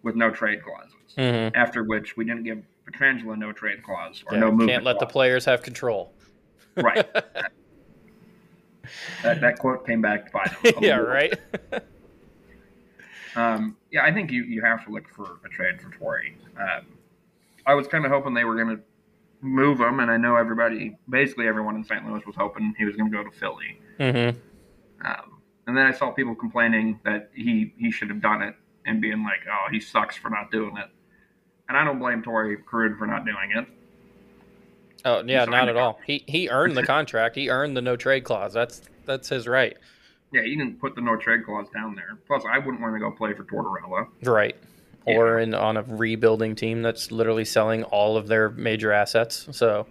with 0.04 0.16
no 0.16 0.30
trade 0.32 0.64
clauses. 0.64 0.94
Mm-hmm. 1.18 1.56
After 1.56 1.84
which, 1.84 2.18
we 2.18 2.26
didn't 2.26 2.44
give 2.44 2.62
Pietrangelo 2.86 3.38
no 3.38 3.52
trade 3.52 3.84
clause 3.84 4.24
or 4.28 4.34
Yeah, 4.36 4.42
no 4.42 4.52
movement. 4.52 4.70
can't 4.72 4.84
let 4.84 5.00
the 5.00 5.06
players 5.06 5.46
have 5.46 5.62
control. 5.62 6.14
right. 6.76 7.08
That, 9.22 9.42
that 9.42 9.60
quote 9.60 9.86
came 9.86 10.02
back 10.02 10.28
to 10.28 10.32
bite 10.32 10.52
him. 10.64 10.82
yeah, 10.82 10.96
right. 10.96 11.34
Um, 13.36 13.78
yeah, 13.92 14.04
I 14.04 14.12
think 14.12 14.32
you, 14.32 14.44
you 14.44 14.64
have 14.64 14.84
to 14.86 14.92
look 14.92 15.08
for 15.10 15.38
a 15.46 15.50
trade 15.50 15.80
for 15.80 15.90
Torey. 15.92 16.34
Um, 16.60 16.88
I 17.68 17.76
was 17.76 17.88
kind 17.88 18.04
of 18.04 18.10
hoping 18.12 18.34
they 18.34 18.46
were 18.46 18.56
going 18.56 18.78
to 18.78 18.84
move 19.42 19.80
him, 19.80 20.00
and 20.00 20.10
I 20.10 20.18
know 20.18 20.36
everybody, 20.38 20.98
basically 21.08 21.48
everyone 21.48 21.76
in 21.76 21.84
St. 21.84 22.04
Louis 22.08 22.26
was 22.26 22.36
hoping 22.36 22.74
he 22.80 22.86
was 22.86 22.96
going 22.96 23.12
to 23.12 23.16
go 23.16 23.24
to 23.24 23.30
Philly. 23.30 23.80
Mm-hmm. 24.00 25.06
Um, 25.06 25.42
and 25.68 25.78
then 25.78 25.86
I 25.86 25.92
saw 25.92 26.12
people 26.12 26.36
complaining 26.36 27.00
that 27.04 27.30
he, 27.34 27.74
he 27.78 27.92
should 27.92 28.10
have 28.10 28.22
done 28.22 28.42
it 28.42 28.56
and 28.86 29.02
being 29.02 29.24
like, 29.24 29.40
oh, 29.52 29.68
he 29.72 29.80
sucks 29.80 30.16
for 30.16 30.30
not 30.30 30.52
doing 30.52 30.78
it. 30.78 30.90
And 31.68 31.78
I 31.78 31.84
don't 31.84 32.00
blame 32.00 32.24
Torey 32.24 32.64
Krug 32.64 32.98
for 32.98 33.06
not 33.06 33.26
doing 33.26 33.52
it. 33.56 33.68
Oh 35.06 35.24
yeah, 35.26 35.46
not 35.46 35.70
at 35.70 35.78
all. 35.78 36.00
He 36.06 36.24
he 36.28 36.50
earned 36.50 36.76
the 36.76 36.84
contract. 36.84 37.36
He 37.36 37.50
earned 37.50 37.78
the 37.78 37.82
no 37.82 37.96
trade 37.96 38.24
clause. 38.24 38.52
That's 38.52 38.82
that's 39.06 39.30
his 39.30 39.48
right. 39.48 39.78
Yeah, 40.34 40.42
he 40.42 40.56
didn't 40.56 40.82
put 40.82 40.96
the 40.96 41.02
no 41.02 41.16
trade 41.16 41.46
clause 41.46 41.68
down 41.74 41.96
there. 41.96 42.18
Plus, 42.26 42.44
I 42.50 42.58
wouldn't 42.58 42.82
want 42.82 42.96
to 42.96 43.00
go 43.00 43.12
play 43.12 43.34
for 43.34 43.44
Tortorella. 43.44 44.08
Right. 44.24 44.56
Yeah. 45.06 45.18
Or 45.18 45.40
in 45.40 45.54
on 45.54 45.78
a 45.78 45.84
rebuilding 45.84 46.56
team 46.56 46.82
that's 46.82 47.12
literally 47.12 47.46
selling 47.46 47.84
all 47.84 48.18
of 48.18 48.28
their 48.28 48.50
major 48.50 48.92
assets. 48.92 49.48
So 49.52 49.88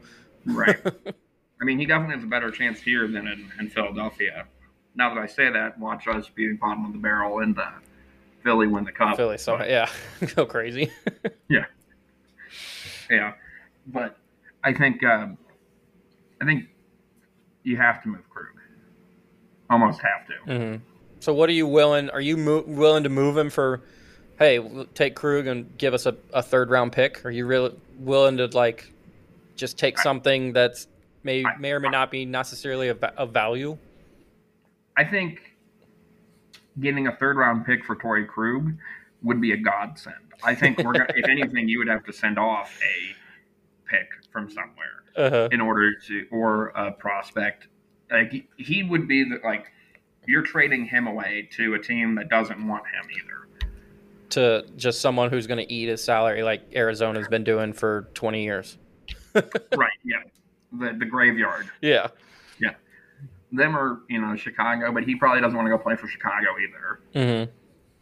Right. 0.46 0.78
I 1.60 1.64
mean, 1.64 1.78
he 1.78 1.86
definitely 1.86 2.16
has 2.16 2.24
a 2.24 2.28
better 2.28 2.50
chance 2.50 2.80
here 2.80 3.06
than 3.06 3.26
in, 3.26 3.50
in 3.58 3.70
Philadelphia. 3.70 4.46
Now 4.94 5.14
that 5.14 5.20
I 5.20 5.26
say 5.26 5.50
that, 5.50 5.78
watch 5.78 6.06
us 6.08 6.28
be 6.34 6.52
bottom 6.54 6.84
of 6.84 6.92
the 6.92 6.98
barrel 6.98 7.40
and 7.40 7.58
uh, 7.58 7.70
Philly 8.42 8.66
win 8.66 8.84
the 8.84 8.92
cup. 8.92 9.16
Philly, 9.16 9.38
so 9.38 9.58
But, 9.58 9.68
yeah, 9.68 9.88
go 10.34 10.46
crazy. 10.46 10.90
yeah, 11.48 11.64
yeah, 13.10 13.32
but 13.86 14.18
I 14.62 14.72
think 14.72 15.02
um, 15.04 15.38
I 16.40 16.44
think 16.44 16.64
you 17.62 17.76
have 17.76 18.02
to 18.02 18.08
move 18.08 18.28
Krug. 18.30 18.46
Almost 19.68 20.00
have 20.00 20.26
to. 20.26 20.50
Mm-hmm. 20.52 20.84
So 21.20 21.34
what 21.34 21.48
are 21.48 21.54
you 21.54 21.66
willing? 21.66 22.08
Are 22.10 22.20
you 22.20 22.36
mo- 22.36 22.64
willing 22.66 23.02
to 23.02 23.08
move 23.08 23.36
him 23.36 23.50
for? 23.50 23.82
Hey, 24.38 24.60
take 24.94 25.16
Krug 25.16 25.46
and 25.46 25.76
give 25.78 25.94
us 25.94 26.04
a, 26.04 26.14
a 26.32 26.42
third 26.42 26.70
round 26.70 26.92
pick. 26.92 27.24
Are 27.24 27.30
you 27.30 27.46
really 27.46 27.74
willing 27.98 28.36
to 28.36 28.46
like 28.46 28.92
just 29.56 29.78
take 29.78 29.98
something 29.98 30.52
that's 30.52 30.86
may 31.26 31.44
I- 31.44 31.56
may 31.58 31.72
or 31.72 31.80
may 31.80 31.90
not 31.90 32.10
be 32.10 32.24
necessarily 32.24 32.88
of, 32.88 33.02
of 33.04 33.32
value? 33.32 33.76
I 34.96 35.04
think 35.04 35.40
getting 36.80 37.06
a 37.08 37.12
third 37.16 37.36
round 37.36 37.66
pick 37.66 37.84
for 37.84 37.94
Torey 37.96 38.26
Krug 38.26 38.74
would 39.22 39.40
be 39.40 39.52
a 39.52 39.56
godsend. 39.58 40.14
I 40.42 40.54
think 40.54 40.78
we're 40.78 40.92
gonna, 40.92 41.06
if 41.14 41.28
anything, 41.28 41.68
you 41.68 41.78
would 41.78 41.88
have 41.88 42.04
to 42.04 42.12
send 42.12 42.38
off 42.38 42.78
a 42.82 43.90
pick 43.90 44.08
from 44.32 44.48
somewhere. 44.48 45.02
Uh-huh. 45.18 45.48
in 45.50 45.62
order 45.62 45.94
to 45.94 46.26
or 46.30 46.66
a 46.76 46.92
prospect 46.92 47.68
like 48.10 48.30
he, 48.30 48.46
he 48.58 48.82
would 48.82 49.08
be 49.08 49.24
the 49.24 49.40
like 49.42 49.64
you're 50.26 50.42
trading 50.42 50.84
him 50.84 51.06
away 51.06 51.48
to 51.56 51.72
a 51.72 51.78
team 51.78 52.14
that 52.16 52.28
doesn't 52.28 52.68
want 52.68 52.84
him 52.84 53.08
either 53.10 53.48
To 54.28 54.66
just 54.76 55.00
someone 55.00 55.30
who's 55.30 55.46
going 55.46 55.66
to 55.66 55.72
eat 55.72 55.88
his 55.88 56.04
salary, 56.04 56.42
like 56.42 56.60
Arizona's 56.74 57.28
been 57.28 57.44
doing 57.44 57.72
for 57.72 58.10
twenty 58.12 58.44
years. 58.44 58.76
right 59.34 59.90
yeah 60.04 60.18
the 60.78 60.96
the 60.98 61.04
graveyard 61.04 61.70
Yeah. 61.80 62.08
Yeah. 62.60 62.74
Them 63.52 63.76
or 63.76 64.00
you 64.08 64.20
know 64.20 64.36
chicago 64.36 64.92
but 64.92 65.04
he 65.04 65.14
probably 65.16 65.40
doesn't 65.40 65.56
want 65.56 65.66
to 65.66 65.70
go 65.70 65.78
play 65.78 65.96
for 65.96 66.08
chicago 66.08 66.48
either 66.58 67.46
hmm 67.46 67.52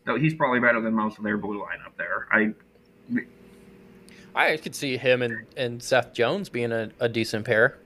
so 0.06 0.16
he's 0.16 0.34
probably 0.34 0.60
better 0.60 0.80
than 0.80 0.92
most 0.94 1.16
of 1.18 1.24
their 1.24 1.38
blue 1.38 1.60
line 1.62 1.78
up 1.86 1.96
there 1.96 2.26
i 2.30 2.52
I 4.34 4.56
could 4.56 4.74
see 4.74 4.96
him 4.96 5.22
and, 5.22 5.46
and 5.56 5.82
Seth 5.82 6.12
Jones 6.12 6.48
being 6.48 6.72
a, 6.72 6.90
a 6.98 7.08
decent 7.08 7.44
pair. 7.44 7.78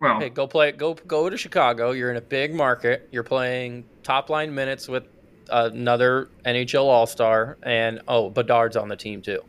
well 0.00 0.20
Hey, 0.20 0.28
go 0.30 0.46
play. 0.46 0.72
Go 0.72 0.94
go 0.94 1.28
to 1.28 1.36
Chicago. 1.36 1.90
You're 1.90 2.10
in 2.10 2.16
a 2.16 2.20
big 2.20 2.54
market. 2.54 3.08
You're 3.10 3.24
playing 3.24 3.84
top 4.02 4.30
line 4.30 4.54
minutes 4.54 4.88
with 4.88 5.04
another 5.50 6.28
NHL 6.44 6.84
All 6.84 7.06
Star, 7.06 7.58
and 7.62 8.00
oh, 8.06 8.30
Bedard's 8.30 8.76
on 8.76 8.88
the 8.88 8.96
team 8.96 9.22
too. 9.22 9.42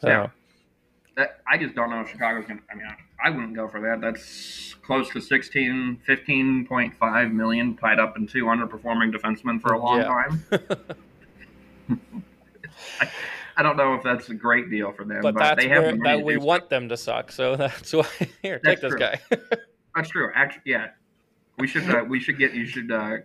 So, 0.00 0.08
Yeah. 0.08 0.30
That, 1.20 1.40
i 1.46 1.58
just 1.58 1.74
don't 1.74 1.90
know 1.90 2.00
if 2.00 2.08
chicago's 2.10 2.46
gonna 2.46 2.60
i 2.72 2.74
mean 2.74 2.86
I, 2.86 3.28
I 3.28 3.30
wouldn't 3.30 3.54
go 3.54 3.68
for 3.68 3.80
that 3.82 4.00
that's 4.00 4.74
close 4.82 5.10
to 5.10 5.20
16 5.20 6.00
15.5 6.08 7.32
million 7.32 7.76
tied 7.76 7.98
up 7.98 8.16
in 8.16 8.26
two 8.26 8.44
underperforming 8.44 9.14
defensemen 9.14 9.60
for 9.60 9.74
a 9.74 9.78
long 9.78 9.98
Yeah. 9.98 10.04
time 10.04 10.44
I 13.56 13.62
don't 13.62 13.76
know 13.76 13.92
if 13.92 14.02
that's 14.02 14.30
a 14.30 14.34
great 14.34 14.70
deal 14.70 14.90
for 14.92 15.04
them, 15.04 15.20
but 15.20 15.34
but, 15.34 15.40
that's 15.40 15.62
they 15.62 15.68
have 15.68 15.82
where 15.82 15.92
the 15.92 15.98
that 16.04 16.22
we 16.22 16.34
do 16.34 16.40
want 16.40 16.70
them 16.70 16.88
to 16.88 16.96
suck. 16.96 17.30
So 17.30 17.56
that's 17.56 17.92
why 17.92 18.06
here, 18.40 18.58
take 18.58 18.62
That's 18.62 18.80
this 18.80 18.90
true. 18.90 18.98
guy. 18.98 19.20
That's 19.94 20.08
true. 20.08 20.30
Actually, 20.34 20.62
yeah, 20.66 20.86
we 21.58 21.66
should 21.66 21.90
uh, 21.90 22.04
we 22.08 22.20
should 22.20 22.38
get 22.38 22.54
you 22.54 22.64
should 22.64 22.90
uh, 22.92 23.16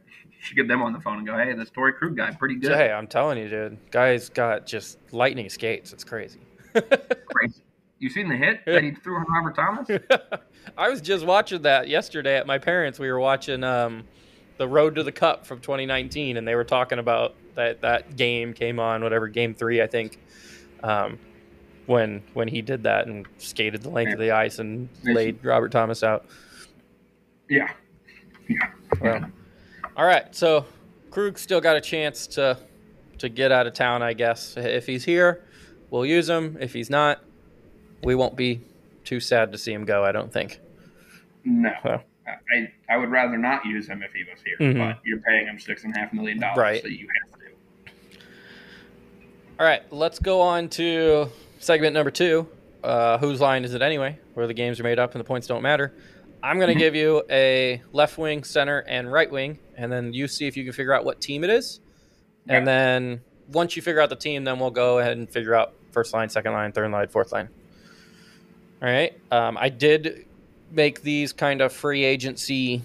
should 0.41 0.57
get 0.57 0.67
them 0.67 0.81
on 0.81 0.91
the 0.93 0.99
phone 0.99 1.19
and 1.19 1.27
go, 1.27 1.37
hey, 1.37 1.53
this 1.53 1.69
Torey 1.69 1.95
Krug 1.95 2.17
guy, 2.17 2.31
pretty 2.31 2.55
good. 2.55 2.75
Hey, 2.75 2.91
I'm 2.91 3.05
telling 3.07 3.37
you, 3.37 3.47
dude, 3.47 3.77
guy's 3.91 4.27
got 4.29 4.65
just 4.65 4.97
lightning 5.13 5.47
skates. 5.47 5.93
It's 5.93 6.03
crazy. 6.03 6.39
Crazy. 6.73 7.61
You 7.99 8.09
seen 8.09 8.27
the 8.27 8.35
hit 8.35 8.65
that 8.65 8.83
he 8.83 8.91
threw 9.03 9.17
on 9.17 9.25
Robert 9.29 9.55
Thomas? 9.55 9.89
I 10.77 10.89
was 10.89 11.01
just 11.01 11.25
watching 11.25 11.61
that 11.63 11.87
yesterday 11.87 12.37
at 12.37 12.45
my 12.45 12.57
parents. 12.57 12.99
We 12.99 13.09
were 13.09 13.19
watching 13.19 13.63
um, 13.63 14.03
the 14.57 14.67
Road 14.67 14.95
to 14.95 15.03
the 15.03 15.11
Cup 15.11 15.45
from 15.45 15.59
2019, 15.59 16.37
and 16.37 16.47
they 16.47 16.55
were 16.55 16.63
talking 16.63 16.99
about 16.99 17.35
that 17.55 17.81
that 17.81 18.17
game 18.17 18.53
came 18.53 18.79
on, 18.79 19.01
whatever 19.03 19.27
game 19.27 19.53
three, 19.53 19.81
I 19.81 19.87
think, 19.87 20.19
um, 20.83 21.17
when 21.85 22.21
when 22.33 22.47
he 22.47 22.61
did 22.61 22.83
that 22.83 23.07
and 23.07 23.25
skated 23.37 23.81
the 23.81 23.89
length 23.89 24.13
of 24.13 24.19
the 24.19 24.31
ice 24.31 24.59
and 24.59 24.89
laid 25.03 25.43
Robert 25.43 25.71
Thomas 25.71 26.03
out. 26.03 26.25
Yeah. 27.49 27.71
Yeah. 28.47 28.71
Well, 29.01 29.25
all 29.95 30.05
right, 30.05 30.35
so 30.35 30.65
Krug 31.09 31.39
still 31.39 31.61
got 31.61 31.77
a 31.77 31.81
chance 31.81 32.27
to 32.27 32.57
to 33.19 33.29
get 33.29 33.51
out 33.51 33.67
of 33.67 33.73
town, 33.73 34.03
I 34.03 34.13
guess. 34.13 34.57
If 34.57 34.85
he's 34.85 35.05
here, 35.05 35.45
we'll 35.89 36.05
use 36.05 36.27
him. 36.27 36.57
If 36.59 36.73
he's 36.73 36.89
not, 36.89 37.21
we 38.05 38.15
won't 38.15 38.35
be 38.35 38.61
too 39.03 39.19
sad 39.19 39.51
to 39.51 39.57
see 39.57 39.73
him 39.73 39.83
go. 39.85 40.03
I 40.05 40.11
don't 40.11 40.31
think. 40.31 40.59
No. 41.43 41.71
Well. 41.83 42.03
I, 42.27 42.71
I 42.89 42.97
would 42.97 43.11
rather 43.11 43.37
not 43.37 43.65
use 43.65 43.87
him 43.87 44.01
if 44.01 44.11
he 44.13 44.23
was 44.23 44.41
here, 44.43 44.57
Mhm. 44.59 44.77
but 44.79 44.99
you're 45.05 45.19
paying 45.19 45.45
him 45.45 45.59
six 45.59 45.83
and 45.83 45.95
a 45.95 45.99
half 45.99 46.11
million 46.11 46.39
dollars, 46.39 46.57
Right. 46.57 46.81
so 46.81 46.87
you 46.87 47.07
have 47.31 47.39
to. 47.39 47.45
All 49.59 49.65
right, 49.65 49.83
let's 49.91 50.17
go 50.19 50.41
on 50.41 50.69
to 50.69 51.29
segment 51.59 51.93
number 51.93 52.09
two. 52.11 52.47
Uh, 52.83 53.17
whose 53.19 53.39
line 53.41 53.63
is 53.63 53.73
it 53.73 53.81
anyway? 53.81 54.17
Where 54.33 54.47
the 54.47 54.53
games 54.53 54.79
are 54.79 54.83
made 54.83 54.99
up 54.99 55.13
and 55.13 55.19
the 55.19 55.23
points 55.25 55.47
don't 55.47 55.61
matter. 55.61 55.93
I'm 56.43 56.57
going 56.57 56.73
to 56.73 56.79
give 56.79 56.93
you 56.95 57.23
a 57.29 57.81
left 57.91 58.17
wing, 58.17 58.43
center, 58.43 58.79
and 58.87 59.11
right 59.11 59.29
wing, 59.31 59.57
and 59.75 59.91
then 59.91 60.13
you 60.13 60.27
see 60.27 60.45
if 60.47 60.55
you 60.57 60.63
can 60.63 60.73
figure 60.73 60.93
out 60.93 61.05
what 61.05 61.21
team 61.21 61.43
it 61.43 61.49
is. 61.49 61.79
And 62.47 62.67
then 62.67 63.21
once 63.51 63.75
you 63.75 63.81
figure 63.81 64.01
out 64.01 64.09
the 64.09 64.15
team, 64.15 64.43
then 64.43 64.59
we'll 64.59 64.69
go 64.71 64.99
ahead 64.99 65.17
and 65.17 65.27
figure 65.29 65.55
out 65.55 65.73
first 65.91 66.13
line, 66.13 66.29
second 66.29 66.53
line, 66.53 66.71
third 66.71 66.91
line, 66.91 67.07
fourth 67.07 67.31
line. 67.31 67.49
All 68.81 68.89
right. 68.89 69.17
Um, 69.31 69.57
I 69.57 69.69
did 69.69 70.25
make 70.71 71.01
these 71.01 71.31
kind 71.33 71.61
of 71.61 71.71
free 71.71 72.03
agency 72.03 72.81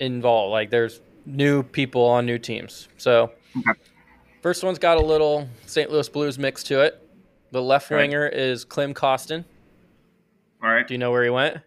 involved. 0.00 0.50
Like 0.50 0.70
there's 0.70 1.00
new 1.26 1.62
people 1.62 2.04
on 2.04 2.26
new 2.26 2.38
teams. 2.38 2.88
So 2.98 3.32
Okay. 3.56 3.78
first 4.42 4.64
one's 4.64 4.78
got 4.78 4.96
a 4.98 5.00
little 5.00 5.48
St. 5.66 5.90
Louis 5.90 6.08
Blues 6.08 6.38
mix 6.38 6.62
to 6.64 6.80
it. 6.80 6.98
The 7.52 7.62
left 7.62 7.90
right. 7.90 7.98
winger 7.98 8.26
is 8.26 8.64
Klim 8.64 8.94
Kostin. 8.94 9.44
All 10.62 10.70
right. 10.70 10.86
Do 10.86 10.94
you 10.94 10.98
know 10.98 11.10
where 11.10 11.22
he 11.24 11.30
went? 11.30 11.58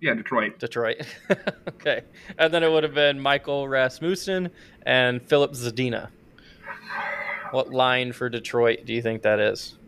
Yeah, 0.00 0.14
Detroit. 0.14 0.58
Detroit. 0.58 1.02
okay. 1.68 2.02
And 2.38 2.52
then 2.52 2.62
it 2.62 2.70
would 2.70 2.82
have 2.84 2.94
been 2.94 3.18
Michael 3.18 3.68
Rasmussen 3.68 4.50
and 4.86 5.22
Filip 5.22 5.52
Zadina. 5.52 6.08
What 7.52 7.72
line 7.72 8.12
for 8.12 8.28
Detroit 8.28 8.84
do 8.84 8.92
you 8.92 9.00
think 9.00 9.22
that 9.22 9.40
is? 9.40 9.78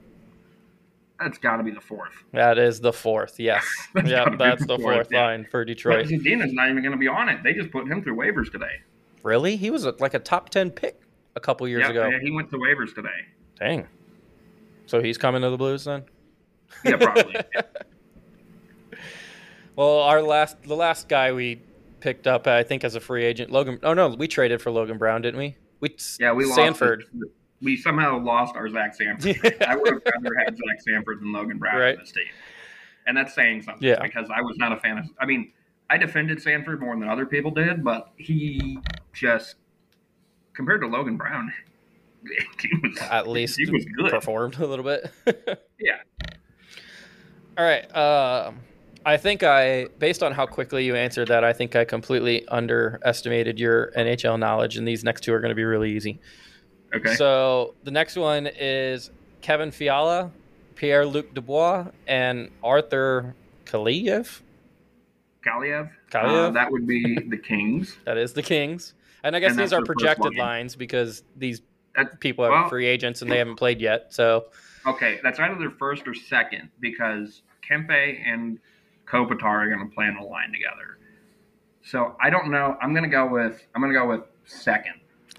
That's 1.19 1.39
got 1.39 1.57
to 1.57 1.63
be 1.63 1.71
the 1.71 1.81
fourth. 1.81 2.13
That 2.33 2.59
is 2.59 2.81
the 2.81 2.93
fourth. 2.93 3.41
Yes. 3.41 3.65
That's 3.95 4.09
yeah, 4.09 4.29
that's 4.39 4.61
the 4.61 4.77
the 4.77 4.83
fourth, 4.83 4.95
fourth 4.95 5.09
yeah. 5.11 5.25
line 5.25 5.47
for 5.51 5.65
Detroit. 5.65 6.07
Zadina's 6.07 6.53
not 6.53 6.69
even 6.69 6.83
going 6.83 6.93
to 6.93 6.99
be 6.99 7.09
on 7.09 7.29
it. 7.29 7.43
They 7.43 7.55
just 7.55 7.71
put 7.71 7.87
him 7.87 8.03
through 8.03 8.17
waivers 8.17 8.53
today. 8.53 8.83
Really? 9.23 9.57
He 9.57 9.71
was 9.71 9.87
a, 9.87 9.95
like 9.99 10.13
a 10.13 10.19
top 10.19 10.51
10 10.51 10.71
pick 10.73 11.01
a 11.35 11.41
couple 11.41 11.67
years 11.67 11.83
yeah, 11.83 11.91
ago. 11.91 12.09
yeah, 12.09 12.19
he 12.21 12.31
went 12.31 12.51
to 12.51 12.59
waivers 12.59 12.95
today. 12.95 13.09
Dang. 13.59 13.89
So 14.85 15.03
he's 15.03 15.17
coming 15.17 15.43
to 15.43 15.51
the 15.51 15.57
Blues 15.57 15.85
then. 15.85 16.05
Yeah, 16.85 16.97
probably. 16.97 17.37
Well, 19.77 19.99
our 19.99 20.23
last 20.23 20.63
the 20.63 20.75
last 20.75 21.07
guy 21.07 21.33
we 21.33 21.61
picked 22.01 22.27
up, 22.27 22.47
I 22.47 22.63
think, 22.63 22.83
as 22.83 22.95
a 22.95 23.01
free 23.01 23.25
agent, 23.25 23.53
Logan. 23.53 23.79
Oh 23.83 23.93
no, 23.93 24.09
we 24.09 24.27
traded 24.27 24.63
for 24.63 24.71
Logan 24.71 24.97
Brown, 24.97 25.21
didn't 25.21 25.39
we? 25.39 25.57
We 25.81 25.95
yeah, 26.19 26.33
we 26.33 26.47
Sanford. 26.47 27.05
Lost 27.15 27.31
we 27.63 27.77
somehow 27.77 28.19
lost 28.19 28.55
our 28.57 28.69
Zach 28.69 28.95
Sanford. 28.95 29.37
I 29.67 29.77
would 29.77 29.93
have 29.95 30.03
rather 30.05 30.35
had 30.45 30.57
Zach 30.57 30.81
Sanford 30.87 31.21
than 31.21 31.33
Logan 31.33 31.59
Brown 31.59 31.77
Right. 31.81 31.95
in 31.95 32.01
this 32.01 32.13
team, 32.13 32.25
and 33.07 33.17
that's 33.17 33.35
saying 33.35 33.63
something 33.63 33.87
Yeah. 33.87 34.03
because 34.03 34.29
I 34.35 34.41
was 34.43 34.57
not 34.59 34.73
a 34.73 34.77
fan 34.81 34.99
of. 34.99 35.07
I 35.21 35.27
mean, 35.27 35.53
I 35.89 35.97
defended 35.99 36.43
Sanford 36.43 36.81
more 36.81 36.99
than 36.99 37.09
other 37.09 37.27
people 37.27 37.51
did, 37.51 37.83
but 37.85 38.11
he 38.17 38.79
just 39.13 39.57
compared 40.53 40.81
to 40.83 40.87
Logan 40.87 41.17
Brown, 41.17 41.53
he 42.61 42.69
was 42.83 42.99
at 42.99 43.29
least 43.29 43.59
he 43.59 43.71
was 43.71 43.85
good. 43.97 44.11
performed 44.11 44.59
a 44.59 44.67
little 44.67 44.85
bit. 44.85 45.11
Yeah. 45.79 45.99
All 47.59 47.65
right. 47.65 47.85
Um, 47.97 48.61
I 49.05 49.17
think 49.19 49.43
I, 49.43 49.87
based 49.99 50.23
on 50.23 50.33
how 50.33 50.47
quickly 50.47 50.85
you 50.85 50.97
answered 50.97 51.29
that, 51.29 51.45
I 51.45 51.53
think 51.53 51.77
I 51.77 51.85
completely 51.85 52.47
underestimated 52.49 53.59
your 53.61 53.93
NHL 53.97 54.39
knowledge, 54.39 54.77
and 54.77 54.87
these 54.89 55.05
next 55.05 55.23
two 55.23 55.33
are 55.33 55.41
going 55.41 55.51
to 55.51 55.55
be 55.55 55.65
really 55.65 55.93
easy. 55.93 56.19
Okay. 56.97 57.15
So 57.15 57.75
the 57.85 57.91
next 57.91 58.17
one 58.17 58.47
is 58.47 59.11
Kevin 59.43 59.71
Fiala, 59.71 60.31
Pierre 60.75 61.07
Luc 61.07 61.35
Dubois, 61.35 61.87
and 62.07 62.51
Arthur 62.63 63.35
Kaliyev. 63.65 64.41
Kaliyev. 65.45 65.91
Kaliyev? 66.11 66.49
Uh, 66.49 66.51
that 66.51 66.71
would 66.71 66.87
be 66.87 67.19
the 67.29 67.37
Kings. 67.37 67.97
That 68.05 68.19
is 68.19 68.33
the 68.33 68.43
Kings. 68.43 68.95
And 69.23 69.35
I 69.37 69.41
guess 69.41 69.53
And 69.53 69.61
these 69.61 69.73
are 69.73 69.83
projected 69.83 70.37
lines 70.37 70.77
because 70.77 71.23
these 71.37 71.63
That's 71.95 72.15
people 72.17 72.45
are 72.45 72.51
Well- 72.51 72.69
free 72.69 72.87
agents 72.87 73.23
and 73.23 73.31
they 73.31 73.39
haven't 73.39 73.57
played 73.57 73.81
yet. 73.81 74.13
So 74.13 74.47
okay. 74.87 75.19
That's 75.23 75.39
either 75.39 75.59
their 75.59 75.71
first 75.71 76.07
or 76.07 76.15
second 76.15 76.71
because 76.81 77.43
Kempe 77.69 78.21
and 78.25 78.59
Kopitar 79.07 79.45
are 79.45 79.69
going 79.69 79.89
to 79.89 79.95
play 79.95 80.07
in 80.07 80.17
the 80.17 80.27
line 80.27 80.53
together. 80.53 80.99
So 81.83 82.17
I 82.21 82.31
don't 82.31 82.51
know. 82.51 82.77
I'm 82.83 82.93
going 82.93 83.05
to 83.05 83.11
go 83.11 83.27
with 83.29 83.65
I'm 83.75 83.81
going 83.81 83.93
to 83.93 83.99
go 83.99 84.09
with 84.09 84.23
second. 84.45 84.95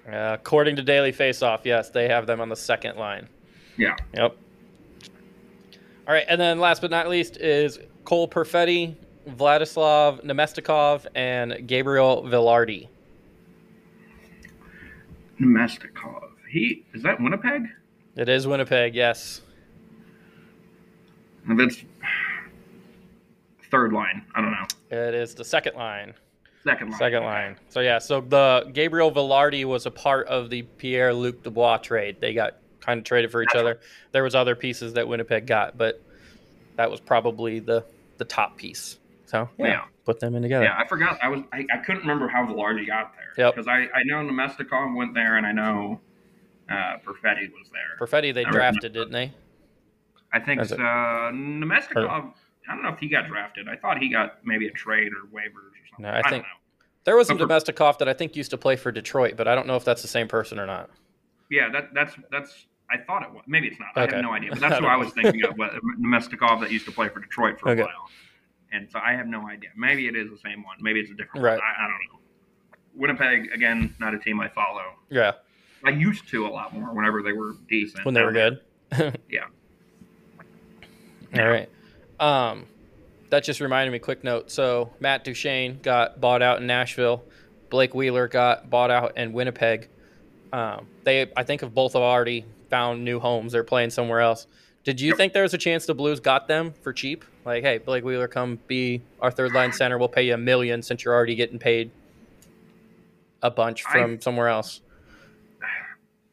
Uh, 0.08 0.38
according 0.39 0.76
to 0.78 0.82
Daily 0.82 1.12
Faceoff, 1.12 1.66
yes, 1.66 1.89
they 1.89 2.08
have 2.08 2.28
them 2.28 2.39
on 2.39 2.49
the 2.49 2.55
second 2.55 2.97
line. 2.97 3.28
Yeah. 3.78 3.95
Yep. 4.14 4.38
All 6.08 6.14
right, 6.14 6.26
and 6.30 6.39
then 6.39 6.60
last 6.60 6.82
but 6.82 6.89
not 6.89 7.10
least 7.10 7.38
is 7.38 7.80
Cole 8.05 8.30
Perfetti, 8.30 8.95
Vladislav 9.30 10.24
Namestnikov, 10.24 11.05
and 11.16 11.68
Gabriel 11.68 12.24
Vilardi. 12.24 12.88
Namestnikov. 15.41 16.30
He 16.49 16.86
is 16.93 17.03
that 17.03 17.20
Winnipeg? 17.20 17.64
It 18.16 18.30
is 18.30 18.47
Winnipeg, 18.47 18.95
yes. 18.95 19.41
That's 21.49 21.84
third 23.70 23.91
line. 23.93 24.26
I 24.34 24.41
don't 24.41 24.51
know. 24.51 24.66
It 24.89 25.14
is 25.14 25.36
the 25.36 25.43
second 25.43 25.76
line. 25.76 26.14
Second 26.68 26.89
line. 26.91 26.99
Second 26.99 27.24
line. 27.24 27.55
So 27.70 27.80
yeah, 27.80 27.99
so 27.99 28.22
the 28.22 28.70
Gabriel 28.74 29.11
Vilardi 29.11 29.65
was 29.65 29.86
a 29.86 29.91
part 29.91 30.28
of 30.28 30.49
the 30.49 30.61
Pierre 30.63 31.13
Luc 31.13 31.43
Dubois 31.43 31.78
trade. 31.78 32.18
They 32.20 32.34
got 32.34 32.57
kind 32.82 32.97
of 32.99 33.03
traded 33.03 33.32
for 33.32 33.41
each 33.43 33.55
other. 33.55 33.80
There 34.11 34.24
was 34.24 34.36
other 34.36 34.55
pieces 34.55 34.93
that 34.93 35.07
Winnipeg 35.07 35.45
got, 35.47 35.78
but 35.78 36.01
that 36.76 36.89
was 36.91 36.99
probably 36.99 37.59
the 37.59 37.86
the 38.18 38.26
top 38.26 38.57
piece. 38.57 38.97
So 39.26 39.49
yeah, 39.57 39.65
Yeah. 39.68 39.82
put 40.05 40.20
them 40.20 40.36
in 40.36 40.41
together. 40.41 40.65
Yeah, 40.65 40.78
I 40.78 40.88
forgot. 40.88 41.18
I 41.22 41.30
was 41.30 41.41
I, 41.53 41.65
I 41.74 41.78
couldn't 41.78 42.01
remember 42.01 42.28
how 42.28 42.45
Vilardi 42.45 42.86
got 42.88 43.13
there. 43.15 43.45
Yep. 43.45 43.55
Because 43.55 43.68
I, 43.68 43.88
I 43.93 44.03
know 44.05 44.18
Namestnikov 44.18 44.95
went 44.95 45.13
there, 45.13 45.38
and 45.38 45.45
I 45.45 45.51
know 45.51 45.99
uh, 46.70 46.97
Perfetti 47.05 47.49
was 47.51 47.70
there. 47.72 47.97
Perfetti 47.99 48.34
they 48.34 48.45
I 48.45 48.49
drafted, 48.51 48.93
didn't 48.93 49.11
they? 49.11 49.32
I 50.34 50.39
think 50.39 50.59
That's 50.59 50.72
it. 50.72 50.80
Namestnikov. 50.80 52.34
I 52.70 52.74
don't 52.74 52.84
know 52.84 52.89
if 52.89 52.99
he 52.99 53.07
got 53.07 53.28
drafted. 53.28 53.68
I 53.68 53.76
thought 53.76 53.97
he 53.99 54.09
got 54.09 54.45
maybe 54.45 54.68
a 54.68 54.72
trade 54.72 55.11
or 55.13 55.26
waivers 55.28 55.72
or 55.72 55.88
something. 55.89 56.03
No, 56.03 56.09
I 56.09 56.20
I, 56.20 56.22
think- 56.24 56.32
don't 56.32 56.39
know. 56.41 56.47
There 57.05 57.15
was 57.15 57.28
some 57.28 57.38
But 57.38 57.47
Domestikov 57.47 57.99
that 57.99 58.09
I 58.09 58.13
think 58.13 58.36
used 58.36 58.51
to 58.51 58.57
play 58.57 58.76
for 58.76 58.91
Detroit, 58.91 59.38
but 59.38 59.47
I 59.47 59.55
don't 59.55 59.65
know 59.65 59.78
if 59.78 59.86
that's 59.86 60.01
the 60.01 60.09
same 60.09 60.28
person 60.28 60.59
or 60.59 60.65
not. 60.65 60.89
Yeah, 61.49 61.70
that 61.72 61.93
that's 61.93 62.13
that's. 62.32 62.65
I 62.91 62.97
thought 62.97 63.24
it 63.24 63.32
was. 63.32 63.43
Maybe 63.47 63.68
it's 63.68 63.80
not. 63.80 63.89
I 63.95 64.01
have 64.13 64.22
no 64.22 64.34
idea. 64.34 64.49
But 64.51 64.59
that's 64.70 64.82
what 64.82 64.89
I 64.89 64.97
was 64.97 65.13
thinking 65.13 65.41
of. 65.45 65.57
What, 65.57 65.72
Namestnikov 66.01 66.59
that 66.59 66.70
used 66.72 66.86
to 66.86 66.91
play 66.91 67.07
for 67.07 67.22
Detroit 67.22 67.59
for 67.61 67.70
Okay. 67.70 67.82
a 67.82 67.86
while, 67.86 68.09
and 68.74 68.89
so 68.91 68.99
I 68.99 69.13
have 69.13 69.26
no 69.28 69.47
idea. 69.47 69.70
Maybe 69.78 70.07
it 70.09 70.18
is 70.18 70.30
the 70.30 70.38
same 70.38 70.63
one. 70.63 70.76
Maybe 70.82 70.99
it's 70.99 71.09
a 71.09 71.13
different 71.13 71.45
Right. 71.45 71.53
one. 71.53 71.61
I, 71.63 71.86
I 71.86 71.88
don't 71.88 71.99
know. 72.11 72.20
Winnipeg 72.93 73.53
again, 73.53 73.95
not 73.99 74.13
a 74.13 74.20
team 74.20 74.41
I 74.41 74.49
follow. 74.49 74.84
Yeah, 75.09 75.32
I 75.86 75.91
used 75.91 76.28
to 76.30 76.45
a 76.45 76.49
lot 76.49 76.74
more 76.74 76.93
whenever 76.93 77.22
they 77.24 77.32
were 77.32 77.53
decent. 77.70 78.03
when 78.03 78.13
they 78.15 78.24
were 78.24 78.34
good. 78.34 78.59
Yeah. 79.30 79.45
All 81.39 81.47
right. 81.47 81.70
Um, 82.20 82.65
that 83.30 83.43
just 83.43 83.59
reminded 83.59 83.91
me. 83.91 83.99
Quick 83.99 84.24
note. 84.24 84.51
So 84.51 84.91
Matt 84.99 85.24
Duchene 85.24 85.80
got 85.82 86.20
bought 86.20 86.41
out 86.41 86.59
in 86.61 86.68
Nashville. 86.68 87.24
Blake 87.70 87.93
Wheeler 87.93 88.28
got 88.28 88.70
bought 88.70 88.91
out 88.91 89.18
in 89.18 89.34
Winnipeg. 89.34 89.89
Um, 90.53 90.88
they, 91.03 91.30
I 91.36 91.43
think, 91.43 91.61
have 91.61 91.74
both 91.74 91.93
have 91.93 92.01
already 92.01 92.45
found 92.70 93.03
new 93.03 93.20
homes. 93.20 93.51
They're 93.51 93.63
playing 93.63 93.89
somewhere 93.89 94.22
else. 94.22 94.47
Did 94.86 95.01
you 95.01 95.13
think 95.15 95.34
there 95.34 95.43
was 95.43 95.53
a 95.53 95.57
chance 95.57 95.86
the 95.86 95.93
Blues 95.93 96.22
got 96.22 96.47
them 96.47 96.74
for 96.82 96.93
cheap? 96.93 97.26
Like, 97.43 97.61
hey, 97.63 97.78
Blake 97.78 98.05
Wheeler, 98.05 98.30
come 98.30 98.59
be 98.68 99.01
our 99.20 99.32
third 99.32 99.51
line 99.53 99.74
center. 99.74 99.97
We'll 99.97 100.07
pay 100.07 100.24
you 100.24 100.34
a 100.34 100.38
million 100.38 100.82
since 100.82 101.03
you're 101.03 101.13
already 101.13 101.36
getting 101.36 101.59
paid 101.59 101.91
a 103.41 103.51
bunch 103.51 103.84
I- 103.86 103.91
from 103.91 104.22
somewhere 104.22 104.47
else. 104.47 104.82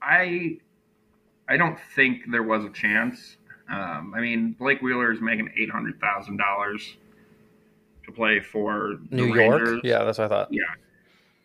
I 0.00 0.58
I 1.48 1.56
don't 1.56 1.78
think 1.94 2.30
there 2.30 2.42
was 2.42 2.64
a 2.64 2.70
chance. 2.70 3.36
Um, 3.70 4.12
I 4.14 4.20
mean, 4.20 4.52
Blake 4.58 4.82
Wheeler 4.82 5.12
is 5.12 5.20
making 5.20 5.50
eight 5.56 5.70
hundred 5.70 6.00
thousand 6.00 6.36
dollars 6.36 6.96
to 8.04 8.12
play 8.12 8.40
for 8.40 8.98
New 9.10 9.34
York? 9.34 9.62
Rangers. 9.62 9.80
Yeah, 9.84 10.04
that's 10.04 10.18
what 10.18 10.26
I 10.26 10.28
thought. 10.28 10.48
Yeah. 10.50 10.62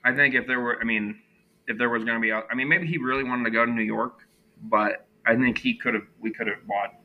I 0.04 0.14
think 0.14 0.36
if 0.36 0.48
there 0.48 0.60
were, 0.60 0.80
I 0.80 0.84
mean, 0.84 1.20
if 1.68 1.78
there 1.78 1.90
was 1.90 2.04
going 2.04 2.18
to 2.18 2.22
be, 2.22 2.30
a, 2.30 2.44
I 2.50 2.56
mean, 2.56 2.68
maybe 2.68 2.88
he 2.88 2.98
really 2.98 3.24
wanted 3.24 3.46
to 3.46 3.52
go 3.52 3.66
to 3.66 3.72
New 3.72 3.84
York, 3.84 4.28
but 4.64 5.06
I 5.26 5.36
think 5.36 5.58
he 5.58 5.76
could 5.76 5.94
have, 5.94 6.04
we 6.20 6.32
could 6.32 6.48
have 6.48 6.66
bought, 6.68 6.96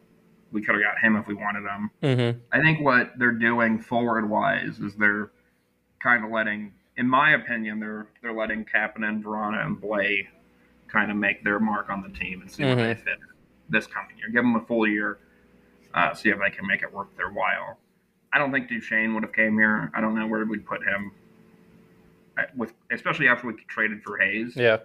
we 0.52 0.62
could 0.62 0.74
have 0.74 0.82
got 0.82 0.98
him 0.98 1.16
if 1.16 1.26
we 1.26 1.34
wanted 1.34 1.64
him. 1.64 1.90
Mm-hmm. 2.02 2.38
I 2.52 2.60
think 2.60 2.80
what 2.80 3.12
they're 3.18 3.32
doing 3.32 3.78
forward 3.78 4.28
wise 4.28 4.78
is 4.78 4.94
they're 4.94 5.30
kind 6.02 6.24
of 6.24 6.30
letting, 6.30 6.72
in 6.96 7.08
my 7.08 7.34
opinion, 7.34 7.80
they're 7.80 8.06
they're 8.22 8.32
letting 8.32 8.64
Kapanen, 8.64 9.22
Vrana, 9.22 9.66
and 9.66 9.80
Blais 9.80 10.26
kind 10.86 11.10
of 11.10 11.16
make 11.16 11.42
their 11.42 11.58
mark 11.58 11.90
on 11.90 12.02
the 12.02 12.08
team 12.16 12.40
and 12.40 12.50
see 12.50 12.62
where 12.62 12.76
they 12.76 12.94
fit 12.94 13.18
this 13.68 13.86
coming 13.86 14.16
year. 14.18 14.26
Give 14.28 14.42
them 14.42 14.56
a 14.56 14.60
full 14.64 14.86
year, 14.86 15.18
uh, 15.94 16.14
see 16.14 16.28
if 16.30 16.38
they 16.38 16.50
can 16.50 16.66
make 16.66 16.82
it 16.82 16.92
worth 16.92 17.08
their 17.16 17.30
while. 17.30 17.78
I 18.32 18.38
don't 18.38 18.52
think 18.52 18.68
Duchene 18.68 19.14
would 19.14 19.22
have 19.22 19.32
came 19.32 19.54
here. 19.58 19.90
I 19.94 20.00
don't 20.00 20.14
know 20.14 20.26
where 20.26 20.44
we'd 20.44 20.66
put 20.66 20.82
him. 20.82 21.12
With 22.56 22.72
especially 22.90 23.28
after 23.28 23.46
we 23.46 23.54
traded 23.68 24.02
for 24.02 24.18
Hayes, 24.18 24.56
Yeah. 24.56 24.78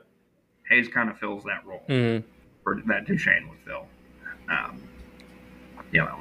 Hayes 0.70 0.88
kind 0.88 1.10
of 1.10 1.18
fills 1.18 1.44
that 1.46 1.66
role 1.66 1.82
Mm-hmm. 1.90 2.28
for 2.64 2.80
that 2.86 3.06
Duchene 3.06 3.50
would 3.50 3.58
fill. 3.66 3.88
Um, 4.52 4.84
you 5.92 6.00
know, 6.02 6.20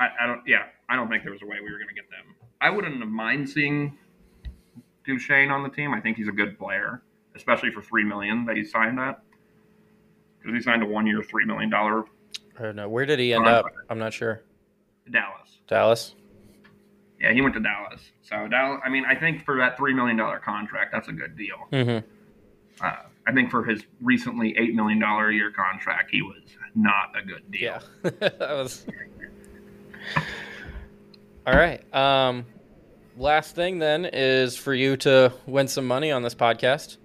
I, 0.00 0.08
I 0.20 0.26
don't. 0.26 0.40
Yeah, 0.46 0.64
I 0.88 0.96
don't 0.96 1.08
think 1.08 1.22
there 1.22 1.32
was 1.32 1.42
a 1.42 1.46
way 1.46 1.56
we 1.60 1.70
were 1.70 1.78
going 1.78 1.88
to 1.88 1.94
get 1.94 2.10
them. 2.10 2.34
I 2.60 2.70
wouldn't 2.70 2.98
have 2.98 3.08
mind 3.08 3.48
seeing 3.48 3.96
Duchene 5.06 5.50
on 5.50 5.62
the 5.62 5.68
team. 5.68 5.94
I 5.94 6.00
think 6.00 6.16
he's 6.16 6.26
a 6.28 6.32
good 6.32 6.58
player, 6.58 7.02
especially 7.36 7.70
for 7.70 7.80
three 7.82 8.02
million 8.04 8.44
that 8.46 8.56
he 8.56 8.64
signed 8.64 8.98
at. 8.98 9.20
Because 10.42 10.56
he 10.56 10.62
signed 10.62 10.82
a 10.82 10.86
one-year, 10.86 11.22
three 11.22 11.44
million 11.44 11.70
dollar 11.70 12.04
I 12.58 12.62
don't 12.62 12.76
know. 12.76 12.88
Where 12.88 13.06
did 13.06 13.18
he 13.18 13.32
end 13.32 13.46
up? 13.46 13.66
I'm 13.88 13.98
not 13.98 14.12
sure. 14.12 14.42
Dallas. 15.10 15.58
Dallas. 15.66 16.14
Yeah, 17.20 17.32
he 17.32 17.40
went 17.40 17.54
to 17.54 17.60
Dallas. 17.60 18.00
So 18.22 18.48
Dallas. 18.48 18.80
I 18.84 18.88
mean, 18.88 19.04
I 19.06 19.14
think 19.14 19.44
for 19.44 19.56
that 19.56 19.76
three 19.76 19.94
million 19.94 20.16
dollar 20.16 20.38
contract, 20.38 20.92
that's 20.92 21.08
a 21.08 21.12
good 21.12 21.36
deal. 21.36 21.56
Mm-hmm. 21.72 22.84
Uh, 22.84 22.92
I 23.26 23.32
think 23.32 23.50
for 23.50 23.64
his 23.64 23.82
recently 24.00 24.56
eight 24.58 24.74
million 24.74 24.98
dollar 24.98 25.28
a 25.30 25.34
year 25.34 25.50
contract, 25.50 26.10
he 26.10 26.22
was 26.22 26.42
not 26.74 27.12
a 27.16 27.24
good 27.24 27.50
deal. 27.50 27.60
Yeah. 28.04 28.10
that 28.20 28.38
was. 28.40 28.86
All 31.46 31.54
right. 31.54 31.94
Um, 31.94 32.44
last 33.16 33.54
thing 33.54 33.78
then 33.78 34.08
is 34.12 34.56
for 34.56 34.74
you 34.74 34.96
to 34.98 35.32
win 35.46 35.68
some 35.68 35.86
money 35.86 36.10
on 36.12 36.22
this 36.22 36.34
podcast. 36.34 36.98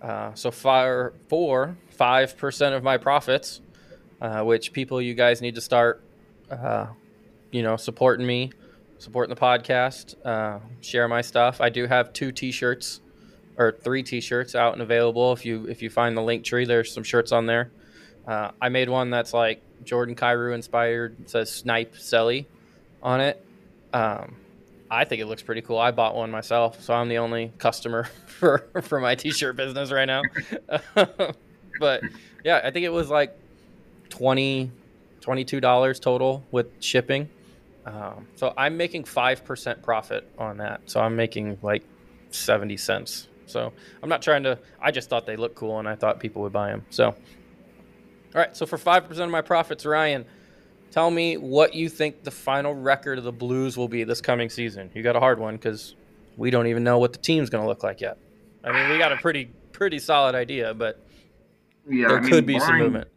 Uh, 0.00 0.32
so 0.34 0.50
far, 0.50 1.12
for 1.28 1.76
five 1.90 2.36
percent 2.38 2.74
of 2.74 2.82
my 2.82 2.96
profits, 2.96 3.60
uh, 4.20 4.42
which 4.42 4.72
people 4.72 5.00
you 5.00 5.14
guys 5.14 5.42
need 5.42 5.54
to 5.54 5.60
start, 5.60 6.02
uh, 6.50 6.86
you 7.50 7.62
know, 7.62 7.76
supporting 7.76 8.26
me, 8.26 8.50
supporting 8.98 9.34
the 9.34 9.40
podcast, 9.40 10.14
uh, 10.24 10.58
share 10.80 11.06
my 11.08 11.20
stuff. 11.20 11.60
I 11.60 11.68
do 11.68 11.86
have 11.86 12.12
two 12.12 12.32
T-shirts 12.32 13.00
or 13.58 13.72
three 13.72 14.02
T-shirts 14.02 14.54
out 14.54 14.72
and 14.72 14.80
available. 14.80 15.32
If 15.32 15.44
you 15.44 15.66
if 15.66 15.82
you 15.82 15.90
find 15.90 16.16
the 16.16 16.22
link 16.22 16.44
tree, 16.44 16.64
there's 16.64 16.92
some 16.92 17.04
shirts 17.04 17.30
on 17.30 17.44
there. 17.46 17.70
Uh, 18.26 18.52
I 18.60 18.70
made 18.70 18.88
one 18.88 19.10
that's 19.10 19.34
like 19.34 19.60
Jordan 19.84 20.14
Kyrou 20.14 20.54
inspired. 20.54 21.28
Says 21.28 21.52
Snipe 21.52 21.94
Selly 21.94 22.46
on 23.02 23.20
it. 23.20 23.44
Um, 23.92 24.36
I 24.90 25.04
think 25.04 25.22
it 25.22 25.26
looks 25.26 25.42
pretty 25.42 25.62
cool. 25.62 25.78
I 25.78 25.92
bought 25.92 26.16
one 26.16 26.30
myself, 26.30 26.82
so 26.82 26.94
I'm 26.94 27.08
the 27.08 27.18
only 27.18 27.52
customer 27.58 28.04
for 28.26 28.68
for 28.82 29.00
my 29.00 29.14
t-shirt 29.14 29.56
business 29.56 29.92
right 29.92 30.06
now. 30.06 30.22
but 31.80 32.02
yeah, 32.44 32.60
I 32.64 32.70
think 32.70 32.84
it 32.84 32.92
was 32.92 33.08
like 33.08 33.38
20 34.10 34.70
$22 35.20 36.00
total 36.00 36.44
with 36.50 36.66
shipping. 36.80 37.28
Um, 37.86 38.26
so 38.36 38.52
I'm 38.56 38.76
making 38.76 39.04
5% 39.04 39.82
profit 39.82 40.30
on 40.38 40.58
that. 40.58 40.82
So 40.86 41.00
I'm 41.00 41.16
making 41.16 41.58
like 41.62 41.82
70 42.30 42.76
cents. 42.76 43.28
So 43.46 43.72
I'm 44.02 44.08
not 44.08 44.22
trying 44.22 44.42
to, 44.44 44.58
I 44.80 44.90
just 44.90 45.08
thought 45.08 45.26
they 45.26 45.36
looked 45.36 45.56
cool 45.56 45.78
and 45.78 45.88
I 45.88 45.94
thought 45.94 46.20
people 46.20 46.42
would 46.42 46.52
buy 46.52 46.68
them. 46.68 46.84
So, 46.90 47.06
all 47.06 47.14
right. 48.34 48.56
So 48.56 48.66
for 48.66 48.78
5% 48.78 49.10
of 49.20 49.30
my 49.30 49.40
profits, 49.40 49.84
Ryan, 49.84 50.24
tell 50.90 51.10
me 51.10 51.36
what 51.36 51.74
you 51.74 51.88
think 51.88 52.24
the 52.24 52.30
final 52.30 52.74
record 52.74 53.18
of 53.18 53.24
the 53.24 53.32
Blues 53.32 53.76
will 53.76 53.88
be 53.88 54.04
this 54.04 54.20
coming 54.20 54.50
season. 54.50 54.90
You 54.94 55.02
got 55.02 55.16
a 55.16 55.20
hard 55.20 55.38
one 55.38 55.56
because 55.56 55.94
we 56.36 56.50
don't 56.50 56.66
even 56.66 56.84
know 56.84 56.98
what 56.98 57.12
the 57.12 57.18
team's 57.18 57.50
going 57.50 57.62
to 57.62 57.68
look 57.68 57.82
like 57.82 58.00
yet. 58.00 58.18
I 58.64 58.72
mean, 58.72 58.90
we 58.90 58.98
got 58.98 59.12
a 59.12 59.16
pretty, 59.16 59.50
pretty 59.72 59.98
solid 59.98 60.34
idea, 60.34 60.74
but 60.74 61.04
Yeah, 61.88 62.08
there 62.08 62.18
I 62.18 62.20
mean, 62.20 62.30
could 62.30 62.46
be 62.46 62.58
some 62.58 62.78
movement. 62.78 63.08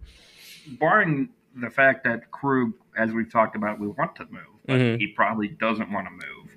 Barring 0.79 1.29
the 1.55 1.69
fact 1.69 2.03
that 2.05 2.31
Krug, 2.31 2.73
as 2.97 3.11
we've 3.11 3.31
talked 3.31 3.55
about, 3.55 3.79
we 3.79 3.87
want 3.87 4.15
to 4.17 4.25
move, 4.29 4.41
but 4.65 4.79
Mhm. 4.79 4.97
he 4.99 5.07
probably 5.07 5.49
doesn't 5.49 5.91
want 5.91 6.07
to 6.07 6.11
move. 6.11 6.49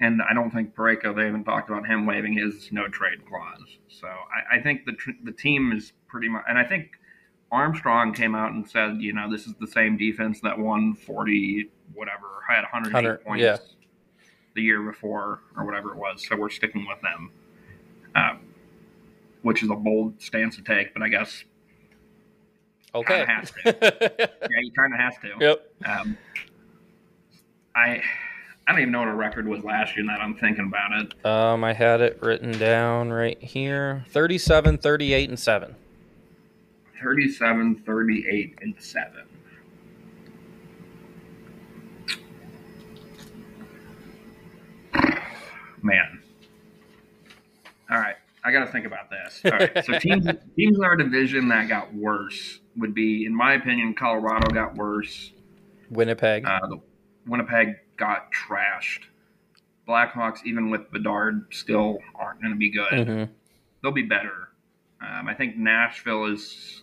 And 0.00 0.20
I 0.28 0.34
don't 0.34 0.50
think 0.50 0.74
Parayko, 0.74 1.14
they 1.14 1.26
haven't 1.26 1.44
talked 1.44 1.70
about 1.70 1.86
him 1.86 2.06
waiving 2.06 2.32
his 2.32 2.70
no 2.72 2.88
trade 2.88 3.24
clause. 3.28 3.78
So 3.88 4.08
I, 4.08 4.56
I 4.56 4.60
think 4.60 4.84
the, 4.84 4.92
tr- 4.92 5.10
the 5.22 5.30
team 5.30 5.70
is 5.72 5.92
pretty 6.08 6.28
much, 6.28 6.42
and 6.48 6.58
I 6.58 6.64
think 6.64 6.90
Armstrong 7.52 8.12
came 8.14 8.34
out 8.34 8.52
and 8.52 8.68
said, 8.68 8.96
you 9.00 9.12
know, 9.12 9.30
this 9.30 9.46
is 9.46 9.54
the 9.60 9.66
same 9.66 9.96
defense 9.96 10.40
that 10.40 10.58
won 10.58 10.94
40, 10.94 11.68
whatever, 11.94 12.26
I 12.48 12.54
had 12.54 12.62
108 12.62 12.92
100, 12.94 13.24
points 13.24 13.42
yeah. 13.42 13.58
the 14.54 14.62
year 14.62 14.82
before 14.82 15.40
or 15.56 15.64
whatever 15.64 15.92
it 15.92 15.98
was. 15.98 16.26
So 16.26 16.34
we're 16.34 16.50
sticking 16.50 16.86
with 16.88 17.00
them, 17.02 17.30
um, 18.16 18.40
which 19.42 19.62
is 19.62 19.70
a 19.70 19.76
bold 19.76 20.20
stance 20.20 20.56
to 20.56 20.62
take, 20.62 20.94
but 20.94 21.02
I 21.02 21.08
guess 21.08 21.44
Okay. 22.94 23.24
yeah, 23.64 23.72
you 24.60 24.72
kind 24.72 24.92
of 24.92 25.00
has 25.00 25.14
to. 25.22 25.32
yep. 25.40 25.72
Um, 25.86 26.18
I 27.74 28.02
I 28.66 28.72
don't 28.72 28.80
even 28.80 28.92
know 28.92 29.00
what 29.00 29.08
a 29.08 29.14
record 29.14 29.48
was 29.48 29.64
last 29.64 29.96
year. 29.96 30.04
Now 30.04 30.16
that 30.18 30.22
I'm 30.22 30.34
thinking 30.34 30.66
about 30.66 30.92
it, 31.00 31.26
Um, 31.26 31.64
I 31.64 31.72
had 31.72 32.00
it 32.00 32.18
written 32.20 32.52
down 32.52 33.10
right 33.10 33.42
here 33.42 34.04
37, 34.10 34.78
38, 34.78 35.28
and 35.30 35.38
7. 35.38 35.74
37, 37.02 37.82
38, 37.84 38.58
and 38.62 38.74
seven. 38.78 39.24
Man. 45.82 46.22
All 47.90 47.98
right, 47.98 48.14
I 48.44 48.52
got 48.52 48.64
to 48.64 48.70
think 48.72 48.86
about 48.86 49.10
this. 49.10 49.40
All 49.44 49.50
right, 49.50 49.84
so 49.84 49.98
teams 49.98 50.24
teams 50.56 50.78
in 50.78 50.84
our 50.84 50.96
division 50.96 51.48
that 51.48 51.68
got 51.68 51.92
worse 51.92 52.60
would 52.76 52.94
be, 52.94 53.26
in 53.26 53.34
my 53.34 53.54
opinion, 53.54 53.94
Colorado 53.94 54.48
got 54.54 54.76
worse. 54.76 55.32
Winnipeg. 55.90 56.46
Uh, 56.46 56.60
the 56.68 56.80
Winnipeg 57.26 57.76
got 57.96 58.30
trashed. 58.32 59.04
Blackhawks, 59.88 60.38
even 60.44 60.70
with 60.70 60.90
Bedard, 60.92 61.46
still 61.52 61.98
aren't 62.14 62.40
going 62.40 62.52
to 62.52 62.58
be 62.58 62.70
good. 62.70 63.08
hmm 63.08 63.24
They'll 63.82 63.90
be 63.90 64.02
better. 64.02 64.48
Um, 65.00 65.26
I 65.26 65.34
think 65.34 65.56
Nashville 65.56 66.26
is 66.26 66.82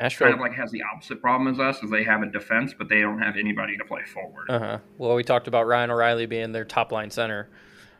Asheville. 0.00 0.28
kind 0.28 0.34
of 0.34 0.40
like 0.40 0.52
has 0.54 0.70
the 0.70 0.82
opposite 0.94 1.20
problem 1.20 1.52
as 1.52 1.58
us, 1.58 1.82
is 1.82 1.90
they 1.90 2.04
have 2.04 2.22
a 2.22 2.26
defense, 2.26 2.72
but 2.76 2.88
they 2.88 3.00
don't 3.00 3.18
have 3.20 3.36
anybody 3.36 3.76
to 3.76 3.84
play 3.84 4.02
forward. 4.04 4.48
uh 4.48 4.58
huh. 4.58 4.78
Well, 4.96 5.14
we 5.14 5.24
talked 5.24 5.48
about 5.48 5.66
Ryan 5.66 5.90
O'Reilly 5.90 6.26
being 6.26 6.52
their 6.52 6.64
top 6.64 6.92
line 6.92 7.10
center. 7.10 7.48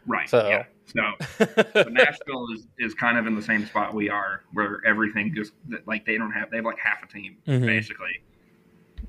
right. 0.07 0.28
so- 0.28 0.49
Yeah. 0.49 0.64
So, 0.86 1.03
so 1.74 1.82
Nashville 1.90 2.46
is, 2.55 2.66
is 2.78 2.94
kind 2.94 3.18
of 3.18 3.26
in 3.26 3.34
the 3.34 3.42
same 3.42 3.66
spot 3.66 3.92
we 3.92 4.09
are, 4.09 4.42
where 4.55 4.80
everything 4.86 5.34
just 5.34 5.53
like 5.84 6.07
they 6.07 6.16
don't 6.16 6.30
have 6.32 6.51
they 6.51 6.57
have 6.57 6.64
like 6.64 6.78
half 6.78 7.03
a 7.03 7.07
team 7.07 7.36
Mhm. 7.46 7.66
basically. 7.66 8.22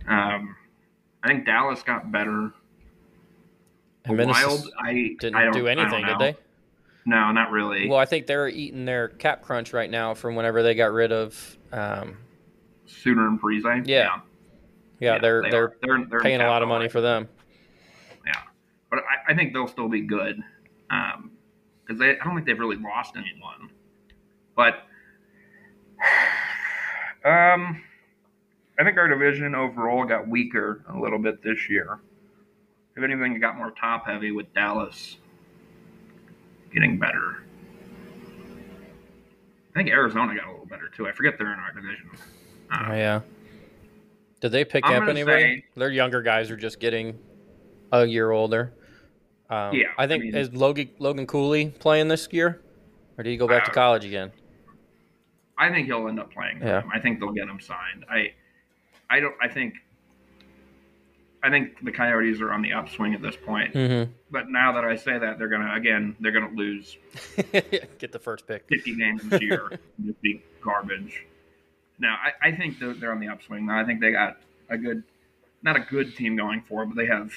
Um, 0.05 0.57
I 1.23 1.29
think 1.29 1.45
Dallas 1.45 1.81
got 1.83 2.11
better. 2.11 2.51
And 4.05 4.17
Wild, 4.27 4.69
I 4.81 5.15
didn't 5.19 5.35
I 5.35 5.51
do 5.51 5.67
anything, 5.67 6.05
did 6.05 6.19
they? 6.19 6.35
No, 7.05 7.31
not 7.31 7.51
really. 7.51 7.87
Well, 7.87 7.97
I 7.99 8.03
think 8.05 8.27
they're 8.27 8.49
eating 8.49 8.83
their 8.83 9.07
cap 9.07 9.41
crunch 9.41 9.71
right 9.71 9.89
now 9.89 10.13
from 10.13 10.35
whenever 10.35 10.63
they 10.63 10.75
got 10.75 10.91
rid 10.91 11.11
of. 11.13 11.57
Um, 11.71 12.17
Suter 12.89 13.27
and 13.27 13.39
Parise. 13.41 13.87
Yeah. 13.87 14.19
yeah, 14.99 15.19
they're 15.19 15.41
they 15.43 15.49
they're 15.49 15.75
they're 15.81 16.05
they're 16.09 16.19
paying 16.19 16.41
a 16.41 16.47
lot 16.47 16.61
of 16.61 16.67
money 16.67 16.85
right 16.85 16.91
for 16.91 17.01
them. 17.01 17.27
Yeah, 18.25 18.41
but 18.89 18.99
I, 18.99 19.31
I 19.31 19.35
think 19.35 19.53
they'll 19.53 19.67
still 19.67 19.89
be 19.89 20.01
good 20.01 20.41
Um 20.89 21.31
because 21.85 21.99
they 21.99 22.19
I 22.19 22.23
don't 22.23 22.35
think 22.35 22.45
they've 22.45 22.59
really 22.59 22.77
lost 22.77 23.15
anyone. 23.15 23.71
But 24.55 24.83
um, 27.25 27.81
I 28.79 28.83
think 28.83 28.97
our 28.97 29.07
division 29.07 29.55
overall 29.55 30.05
got 30.05 30.27
weaker 30.27 30.83
a 30.93 30.99
little 30.99 31.19
bit 31.19 31.43
this 31.43 31.69
year. 31.69 31.99
If 32.95 33.03
anything, 33.03 33.35
it 33.35 33.39
got 33.39 33.57
more 33.57 33.71
top 33.71 34.05
heavy 34.05 34.31
with 34.31 34.53
Dallas 34.53 35.17
getting 36.73 36.99
better. 36.99 37.43
I 39.73 39.79
think 39.79 39.89
Arizona 39.89 40.35
got 40.35 40.47
a 40.47 40.51
little 40.51 40.65
better 40.65 40.89
too. 40.89 41.07
I 41.07 41.11
forget 41.11 41.35
they're 41.37 41.53
in 41.53 41.59
our 41.59 41.73
division. 41.73 42.09
Oh, 42.71 42.93
yeah. 42.93 43.21
Did 44.41 44.51
they 44.51 44.63
pick 44.63 44.85
I'm 44.85 45.03
up 45.03 45.09
anybody? 45.09 45.41
say- 45.41 45.65
Their 45.75 45.89
younger 45.91 46.21
guys 46.21 46.49
are 46.51 46.57
just 46.57 46.79
getting 46.79 47.17
a 47.91 48.05
year 48.05 48.31
older. 48.31 48.73
Um, 49.49 49.73
Yeah, 49.75 49.87
I 49.97 50.07
think 50.07 50.21
I 50.23 50.25
mean- 50.27 50.35
is 50.35 50.53
Logan 50.53 50.89
Logan 50.99 51.25
Cooley 51.27 51.69
playing 51.79 52.07
this 52.07 52.27
year, 52.31 52.61
or 53.17 53.23
did 53.23 53.31
he 53.31 53.37
go 53.37 53.47
back 53.47 53.65
to 53.65 53.71
Uh, 53.71 53.73
college 53.73 54.05
again? 54.05 54.31
I 55.57 55.69
think 55.71 55.87
he'll 55.87 56.07
end 56.07 56.19
up 56.19 56.31
playing. 56.31 56.59
Yeah. 56.59 56.81
them. 56.81 56.89
I 56.93 56.99
think 56.99 57.19
they'll 57.19 57.33
get 57.33 57.49
him 57.49 57.59
signed. 57.59 58.05
I, 58.09 58.33
I 59.09 59.19
don't. 59.19 59.35
I 59.41 59.47
think. 59.49 59.73
I 61.41 61.49
think 61.49 61.83
the 61.83 61.91
Coyotes 61.91 62.41
are 62.41 62.51
on 62.51 62.61
the 62.61 62.73
upswing 62.73 63.13
at 63.13 63.21
this 63.21 63.35
point. 63.35 63.73
Mm-hmm. 63.73 64.11
But 64.29 64.49
now 64.49 64.73
that 64.73 64.83
I 64.83 64.95
say 64.97 65.17
that, 65.17 65.37
they're 65.39 65.47
gonna 65.49 65.73
again. 65.73 66.15
They're 66.19 66.31
gonna 66.31 66.53
lose 66.53 66.97
Get 67.97 68.11
the 68.11 68.19
first 68.19 68.45
pick. 68.47 68.65
50 68.69 68.95
games 68.95 69.23
this 69.23 69.41
year. 69.41 69.79
just 70.05 70.21
be 70.21 70.41
garbage. 70.61 71.25
Now 71.99 72.17
I, 72.23 72.49
I 72.49 72.51
think 72.55 72.79
they're, 72.79 72.93
they're 72.93 73.11
on 73.11 73.19
the 73.19 73.27
upswing. 73.27 73.65
Now 73.65 73.79
I 73.79 73.85
think 73.85 73.99
they 73.99 74.11
got 74.11 74.37
a 74.69 74.77
good, 74.77 75.03
not 75.63 75.75
a 75.75 75.81
good 75.81 76.15
team 76.15 76.35
going 76.35 76.61
for, 76.61 76.85
but 76.85 76.95
they 76.95 77.05
have. 77.05 77.31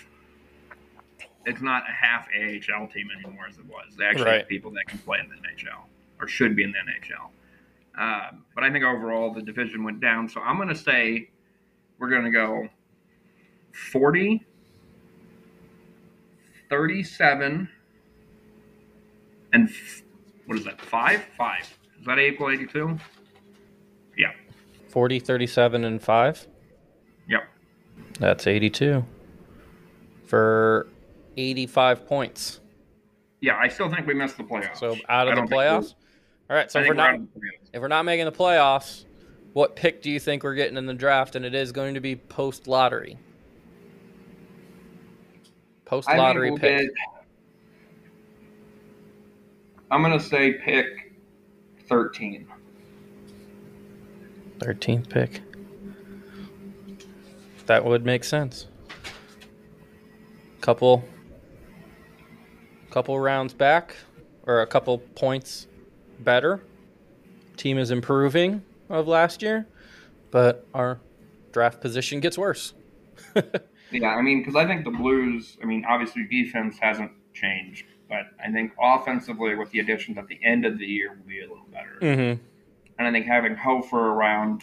It's 1.44 1.60
not 1.60 1.82
a 1.88 1.92
half 1.92 2.28
AHL 2.28 2.86
team 2.86 3.08
anymore 3.18 3.46
as 3.48 3.58
it 3.58 3.66
was. 3.66 3.96
They 3.98 4.04
actually 4.04 4.26
Right. 4.26 4.38
have 4.40 4.48
people 4.48 4.70
that 4.72 4.86
can 4.86 4.98
play 5.00 5.18
in 5.18 5.28
the 5.28 5.34
NHL 5.34 5.82
or 6.20 6.28
should 6.28 6.54
be 6.54 6.62
in 6.62 6.70
the 6.72 6.78
NHL. 6.78 7.30
Um, 8.00 8.44
but 8.54 8.62
I 8.64 8.70
think 8.70 8.84
overall 8.84 9.34
the 9.34 9.42
division 9.42 9.82
went 9.82 10.00
down. 10.00 10.28
So 10.28 10.40
I'm 10.40 10.56
going 10.56 10.68
to 10.68 10.74
say 10.74 11.28
we're 11.98 12.10
going 12.10 12.24
to 12.24 12.30
go 12.30 12.68
40, 13.90 14.46
37, 16.70 17.68
and 19.52 19.68
f- 19.68 20.02
what 20.46 20.58
is 20.58 20.64
that? 20.64 20.80
Five? 20.80 21.24
Five. 21.36 21.62
Is 21.98 22.06
that 22.06 22.18
equal 22.18 22.50
82? 22.50 22.98
40, 24.92 25.20
37, 25.20 25.84
and 25.84 26.02
5. 26.02 26.46
Yep. 27.26 27.42
That's 28.20 28.46
82 28.46 29.02
for 30.26 30.86
85 31.38 32.06
points. 32.06 32.60
Yeah, 33.40 33.56
I 33.58 33.68
still 33.68 33.88
think 33.90 34.06
we 34.06 34.12
missed 34.12 34.36
the 34.36 34.44
playoffs. 34.44 34.76
So 34.76 34.96
out 35.08 35.28
I 35.28 35.32
of 35.32 35.48
the 35.48 35.54
playoffs. 35.54 35.94
All 36.50 36.56
right. 36.56 36.70
So 36.70 36.80
if 36.80 36.84
we're 36.84 36.90
we're 36.90 36.94
not 36.94 37.08
out 37.08 37.14
of 37.14 37.20
the 37.32 37.40
playoffs. 37.40 37.70
if 37.72 37.80
we're 37.80 37.88
not 37.88 38.04
making 38.04 38.26
the 38.26 38.32
playoffs, 38.32 39.06
what 39.54 39.74
pick 39.76 40.02
do 40.02 40.10
you 40.10 40.20
think 40.20 40.44
we're 40.44 40.54
getting 40.54 40.76
in 40.76 40.84
the 40.84 40.92
draft? 40.94 41.36
And 41.36 41.44
it 41.46 41.54
is 41.54 41.72
going 41.72 41.94
to 41.94 42.00
be 42.00 42.14
post 42.14 42.68
lottery. 42.68 43.18
Post 45.86 46.06
lottery 46.08 46.50
we'll 46.50 46.58
pick. 46.58 46.80
get- 46.80 46.90
I'm 49.90 50.02
going 50.02 50.18
to 50.18 50.24
say 50.24 50.52
pick 50.52 51.14
13. 51.88 52.46
13th 54.62 55.08
pick. 55.08 55.42
That 57.66 57.84
would 57.84 58.04
make 58.04 58.24
sense. 58.24 58.66
Couple 60.60 61.04
couple 62.90 63.18
rounds 63.18 63.54
back 63.54 63.96
or 64.46 64.60
a 64.60 64.66
couple 64.66 64.98
points 64.98 65.66
better. 66.20 66.62
Team 67.56 67.78
is 67.78 67.90
improving 67.90 68.62
of 68.90 69.08
last 69.08 69.42
year, 69.42 69.66
but 70.30 70.66
our 70.74 71.00
draft 71.52 71.80
position 71.80 72.20
gets 72.20 72.36
worse. 72.36 72.74
Yeah, 73.92 74.08
I 74.08 74.22
mean, 74.22 74.40
because 74.40 74.56
I 74.56 74.66
think 74.66 74.84
the 74.84 74.90
Blues, 74.90 75.58
I 75.62 75.66
mean, 75.66 75.84
obviously 75.86 76.24
defense 76.24 76.78
hasn't 76.80 77.12
changed, 77.34 77.84
but 78.08 78.22
I 78.42 78.50
think 78.50 78.72
offensively 78.80 79.54
with 79.54 79.70
the 79.70 79.80
additions 79.80 80.16
at 80.16 80.28
the 80.28 80.40
end 80.42 80.64
of 80.64 80.78
the 80.78 80.86
year 80.86 81.10
will 81.10 81.28
be 81.28 81.40
a 81.40 81.48
little 81.48 81.66
better. 81.70 81.98
mm-hmm. 82.00 82.42
And 82.98 83.08
I 83.08 83.10
think 83.12 83.26
having 83.26 83.56
Hofer 83.56 83.98
around 84.12 84.62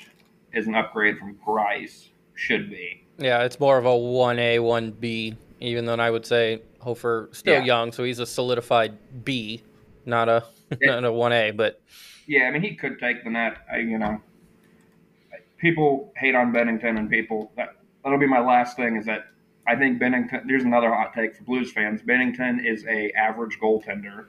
is 0.54 0.68
an 0.68 0.76
upgrade 0.76 1.18
from 1.18 1.36
Price, 1.36 2.10
should 2.36 2.70
be. 2.70 3.04
Yeah, 3.18 3.44
it's 3.44 3.60
more 3.60 3.78
of 3.78 3.86
a 3.86 3.90
1A, 3.90 4.60
1B, 4.60 5.36
even 5.60 5.86
though 5.86 5.96
I 5.96 6.10
would 6.10 6.26
say 6.26 6.62
Hofer 6.80 7.30
still 7.34 7.56
Yeah. 7.56 7.64
young, 7.66 7.92
so 7.92 8.04
he's 8.04 8.20
a 8.20 8.26
solidified 8.26 8.98
B, 9.26 9.62
not 10.06 10.30
a 10.30 10.44
Yeah. 10.82 10.92
not 11.02 11.06
a 11.06 11.12
1A, 11.12 11.52
but 11.58 11.82
Yeah, 12.28 12.44
I 12.46 12.52
mean, 12.52 12.62
he 12.62 12.76
could 12.76 13.00
take 13.00 13.24
the 13.24 13.30
net. 13.30 13.58
I, 13.72 13.78
you 13.80 13.98
know, 13.98 14.22
people 15.58 16.14
hate 16.16 16.36
on 16.36 16.54
Binnington 16.54 16.98
and 16.98 17.10
people 17.10 17.52
that 17.58 17.76
that'll 18.04 18.20
be 18.20 18.28
my 18.28 18.40
last 18.40 18.78
thing 18.78 18.96
is 18.96 19.06
that 19.06 19.26
I 19.68 19.76
think 19.76 20.00
Binnington 20.02 20.48
There's 20.48 20.64
another 20.64 20.90
hot 20.94 21.14
take 21.14 21.36
for 21.36 21.44
Blues 21.44 21.72
fans. 21.72 22.02
Binnington 22.02 22.66
is 22.66 22.86
a 22.86 23.12
average 23.12 23.60
goaltender 23.60 24.26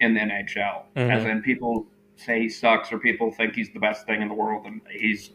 in 0.00 0.14
the 0.14 0.20
NHL, 0.20 0.84
Mhm. 0.96 1.10
as 1.12 1.24
in 1.24 1.42
people 1.42 1.86
say 2.16 2.40
he 2.40 2.48
sucks 2.48 2.92
or 2.92 2.98
people 2.98 3.30
think 3.32 3.54
he's 3.54 3.72
the 3.72 3.80
best 3.80 4.06
thing 4.06 4.22
in 4.22 4.28
the 4.28 4.34
world, 4.34 4.66
and 4.66 4.80
he's 4.90 5.30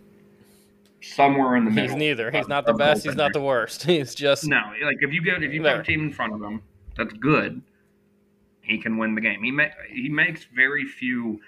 somewhere 1.02 1.56
in 1.56 1.66
the 1.66 1.72
middle. 1.72 1.90
He's 1.90 1.98
neither. 1.98 2.32
He's 2.32 2.48
not 2.48 2.66
the 2.66 2.74
best. 2.74 3.06
He's 3.06 3.16
not 3.16 3.34
the 3.34 3.42
worst. 3.42 3.84
He's 3.86 4.16
just 4.16 4.46
No, 4.46 4.62
like 4.84 4.98
if 5.02 5.14
you 5.14 5.22
get 5.22 5.42
if 5.44 5.54
you 5.54 5.62
put 5.62 5.80
a 5.80 5.84
team 5.84 6.02
in 6.02 6.12
front 6.12 6.34
of 6.34 6.42
him 6.42 6.62
that's 6.98 7.14
good, 7.14 7.62
he 8.62 8.78
can 8.78 8.98
win 8.98 9.16
the 9.16 9.22
game. 9.22 9.44
He 9.44 9.52
ma- 9.52 9.66
he 9.90 10.10
makes 10.10 10.46
very 10.54 10.86
few 10.86 11.40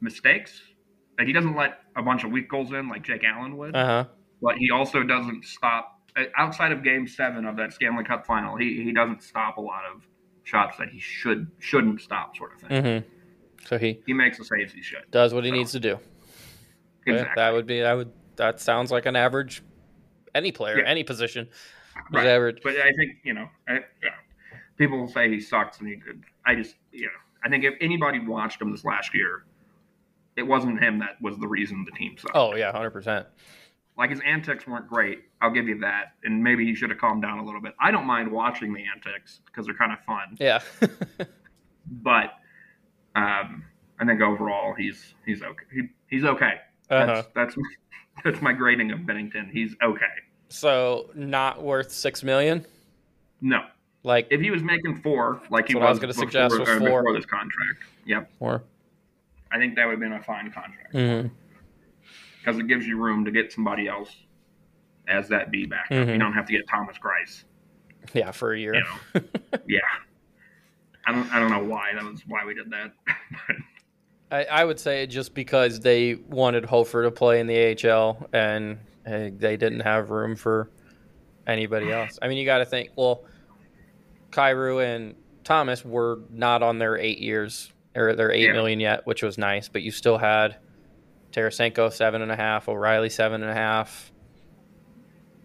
mistakes. 0.00 0.62
Like 1.18 1.26
he 1.26 1.32
doesn't 1.32 1.56
let 1.56 1.80
a 1.96 2.02
bunch 2.02 2.24
of 2.24 2.30
weak 2.30 2.48
goals 2.48 2.72
in 2.72 2.88
like 2.88 3.02
Jake 3.02 3.24
Allen 3.24 3.56
would, 3.56 3.74
uh 3.74 3.86
huh. 3.86 4.04
but 4.42 4.56
he 4.56 4.70
also 4.70 5.02
doesn't 5.02 5.44
stop 5.44 6.00
uh, 6.16 6.24
outside 6.36 6.72
of 6.72 6.82
Game 6.82 7.06
Seven 7.06 7.46
of 7.46 7.56
that 7.56 7.72
Stanley 7.72 8.04
Cup 8.04 8.26
final. 8.26 8.56
He 8.56 8.82
he 8.82 8.92
doesn't 8.92 9.22
stop 9.22 9.56
a 9.56 9.60
lot 9.60 9.84
of 9.84 10.06
shots 10.44 10.76
that 10.78 10.88
he 10.88 10.98
should 10.98 11.50
shouldn't 11.58 12.00
stop, 12.00 12.36
sort 12.36 12.54
of 12.54 12.60
thing. 12.60 12.82
Mm-hmm. 12.82 13.15
So 13.66 13.78
he 13.78 14.00
He 14.06 14.12
makes 14.12 14.38
the 14.38 14.44
saves 14.44 14.72
he 14.72 14.82
should. 14.82 15.10
does 15.10 15.34
what 15.34 15.44
he 15.44 15.50
needs 15.50 15.72
to 15.72 15.80
do. 15.80 15.98
Exactly. 17.06 17.32
That 17.36 17.52
would 17.52 17.66
be. 17.66 17.80
That 17.80 17.92
would. 17.94 18.12
That 18.36 18.60
sounds 18.60 18.90
like 18.90 19.06
an 19.06 19.16
average. 19.16 19.62
Any 20.34 20.52
player, 20.52 20.78
Yeah. 20.80 20.84
any 20.88 21.02
position, 21.04 21.48
Right. 22.12 22.26
average. 22.26 22.58
But 22.62 22.76
I 22.76 22.92
think 22.92 23.18
you 23.24 23.32
know, 23.32 23.48
I, 23.68 23.74
yeah. 24.02 24.10
people 24.76 25.06
say 25.08 25.28
he 25.30 25.40
sucks 25.40 25.78
and 25.80 25.88
he 25.88 25.96
could. 25.96 26.22
I 26.44 26.54
just 26.54 26.76
you 26.92 27.06
know, 27.06 27.10
I 27.44 27.48
think 27.48 27.64
if 27.64 27.74
anybody 27.80 28.18
watched 28.20 28.60
him 28.60 28.70
this 28.70 28.84
last 28.84 29.14
year, 29.14 29.44
it 30.36 30.42
wasn't 30.42 30.82
him 30.82 30.98
that 30.98 31.20
was 31.22 31.38
the 31.38 31.48
reason 31.48 31.84
the 31.84 31.96
team 31.96 32.16
sucked. 32.18 32.34
Oh 32.36 32.54
yeah, 32.54 32.70
hundred 32.72 32.90
percent. 32.90 33.26
Like 33.96 34.10
his 34.10 34.20
antics 34.26 34.66
weren't 34.66 34.88
great. 34.88 35.20
I'll 35.40 35.50
give 35.50 35.68
you 35.68 35.78
that, 35.80 36.12
and 36.24 36.42
maybe 36.44 36.66
he 36.66 36.74
should 36.74 36.90
have 36.90 36.98
calmed 36.98 37.22
down 37.22 37.38
a 37.38 37.44
little 37.44 37.62
bit. 37.62 37.72
I 37.80 37.90
don't 37.90 38.04
mind 38.06 38.30
watching 38.30 38.74
the 38.74 38.84
antics 38.94 39.40
because 39.46 39.64
they're 39.64 39.74
kind 39.74 39.92
of 39.92 40.00
fun, 40.04 40.36
Yeah. 40.38 40.60
but 41.86 42.32
um, 43.16 43.64
I 43.98 44.04
think 44.04 44.20
overall 44.20 44.74
he's 44.74 45.14
he's 45.24 45.42
okay. 45.42 45.64
He, 45.72 45.82
he's 46.08 46.24
okay. 46.24 46.60
uh-huh. 46.90 47.24
That's 47.34 47.54
that's 47.54 47.56
that's 48.24 48.42
my 48.42 48.52
grading 48.52 48.92
of 48.92 49.00
Binnington. 49.00 49.50
He's 49.50 49.74
okay. 49.82 50.04
So 50.48 51.10
not 51.14 51.62
worth 51.62 51.90
six 51.90 52.22
million. 52.22 52.64
No, 53.40 53.62
Like 54.04 54.28
if 54.30 54.40
he 54.40 54.50
was 54.50 54.62
making 54.62 55.00
four, 55.02 55.40
like 55.50 55.68
he 55.68 55.74
what 55.74 55.82
I 55.82 55.90
was 55.90 56.00
was, 56.00 56.00
gonna 56.00 56.12
before, 56.12 56.50
suggest 56.50 56.58
was 56.60 56.68
uh, 56.68 56.78
four. 56.78 57.00
before 57.02 57.14
this 57.14 57.26
contract, 57.26 57.80
yep, 58.04 58.30
or. 58.40 58.62
I 59.52 59.58
think 59.58 59.76
that 59.76 59.84
would 59.86 59.92
have 59.92 60.00
been 60.00 60.12
a 60.12 60.22
fine 60.22 60.50
contract 60.50 60.92
because 60.92 62.58
it 62.58 62.66
gives 62.66 62.86
you 62.86 62.98
room 62.98 63.24
to 63.24 63.30
get 63.30 63.52
somebody 63.52 63.86
else 63.88 64.10
as 65.08 65.28
that 65.28 65.50
B 65.50 65.66
back. 65.66 65.88
Mhm. 65.90 66.12
You 66.12 66.18
don't 66.18 66.32
have 66.32 66.46
to 66.46 66.52
get 66.52 66.66
Thomas 66.68 66.96
Greiss. 66.98 67.44
Yeah, 68.12 68.32
for 68.32 68.52
a 68.54 68.58
year. 68.58 68.74
You 68.74 68.80
know, 68.82 69.22
yeah. 69.68 69.78
I 71.06 71.12
don't. 71.12 71.32
I 71.32 71.38
don't 71.38 71.50
know 71.50 71.64
why 71.64 71.92
that 71.94 72.04
was 72.04 72.22
why 72.26 72.44
we 72.44 72.54
did 72.54 72.70
that. 72.70 72.92
I, 74.30 74.44
I 74.44 74.64
would 74.64 74.80
say 74.80 75.06
just 75.06 75.34
because 75.34 75.78
they 75.80 76.14
wanted 76.14 76.64
Hofer 76.64 77.04
to 77.04 77.10
play 77.12 77.38
in 77.38 77.46
the 77.46 77.88
AHL 77.88 78.28
and 78.32 78.78
uh, 79.06 79.30
they 79.36 79.56
didn't 79.56 79.80
have 79.80 80.10
room 80.10 80.34
for 80.34 80.70
anybody 81.46 81.92
else. 81.92 82.18
I 82.20 82.26
mean, 82.28 82.38
you 82.38 82.44
got 82.44 82.58
to 82.58 82.64
think. 82.66 82.90
Well, 82.96 83.24
Kyrou 84.32 84.84
and 84.84 85.14
Thomas 85.44 85.84
were 85.84 86.20
not 86.30 86.62
on 86.64 86.78
their 86.78 86.98
eight 86.98 87.18
years 87.18 87.72
or 87.94 88.14
their 88.16 88.32
eight 88.32 88.46
Yeah. 88.46 88.52
million 88.52 88.80
yet, 88.80 89.06
which 89.06 89.22
was 89.22 89.38
nice. 89.38 89.68
But 89.68 89.82
you 89.82 89.92
still 89.92 90.18
had 90.18 90.56
Tarasenko 91.30 91.92
seven 91.92 92.20
and 92.20 92.32
a 92.32 92.36
half, 92.36 92.68
O'Reilly 92.68 93.10
seven 93.10 93.42
and 93.42 93.50
a 93.50 93.54
half, 93.54 94.10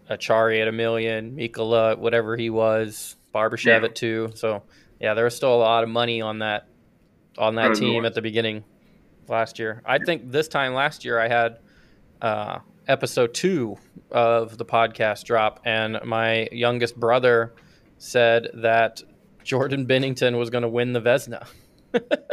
Acciari 0.09 0.59
at 0.61 0.67
a 0.67 0.71
million, 0.71 1.35
Mikkola 1.37 1.97
whatever 1.97 2.35
he 2.35 2.49
was, 2.49 3.15
Barbashev 3.33 3.65
Yeah. 3.81 3.85
at 3.85 3.95
two. 3.95 4.31
So 4.35 4.63
yeah, 5.01 5.13
there 5.15 5.25
was 5.25 5.35
still 5.35 5.53
a 5.53 5.57
lot 5.57 5.83
of 5.83 5.89
money 5.89 6.21
on 6.21 6.39
that 6.39 6.67
on 7.37 7.55
that 7.55 7.75
team 7.75 8.05
at 8.05 8.13
the 8.13 8.21
beginning 8.21 8.63
last 9.27 9.57
year. 9.59 9.81
I 9.85 9.97
think 9.97 10.31
this 10.31 10.47
time 10.47 10.73
last 10.73 11.03
year 11.03 11.19
I 11.19 11.27
had 11.27 11.59
uh, 12.21 12.59
episode 12.87 13.33
two 13.33 13.77
of 14.11 14.57
the 14.57 14.65
podcast 14.65 15.23
drop, 15.23 15.61
and 15.65 15.99
my 16.05 16.47
youngest 16.51 16.99
brother 16.99 17.53
said 17.97 18.49
that 18.55 19.01
Jordan 19.43 19.85
Binnington 19.87 20.37
was 20.37 20.49
going 20.49 20.61
to 20.63 20.67
win 20.69 20.93
the 20.93 21.01
Vezina. 21.01 21.47
that 21.91 22.27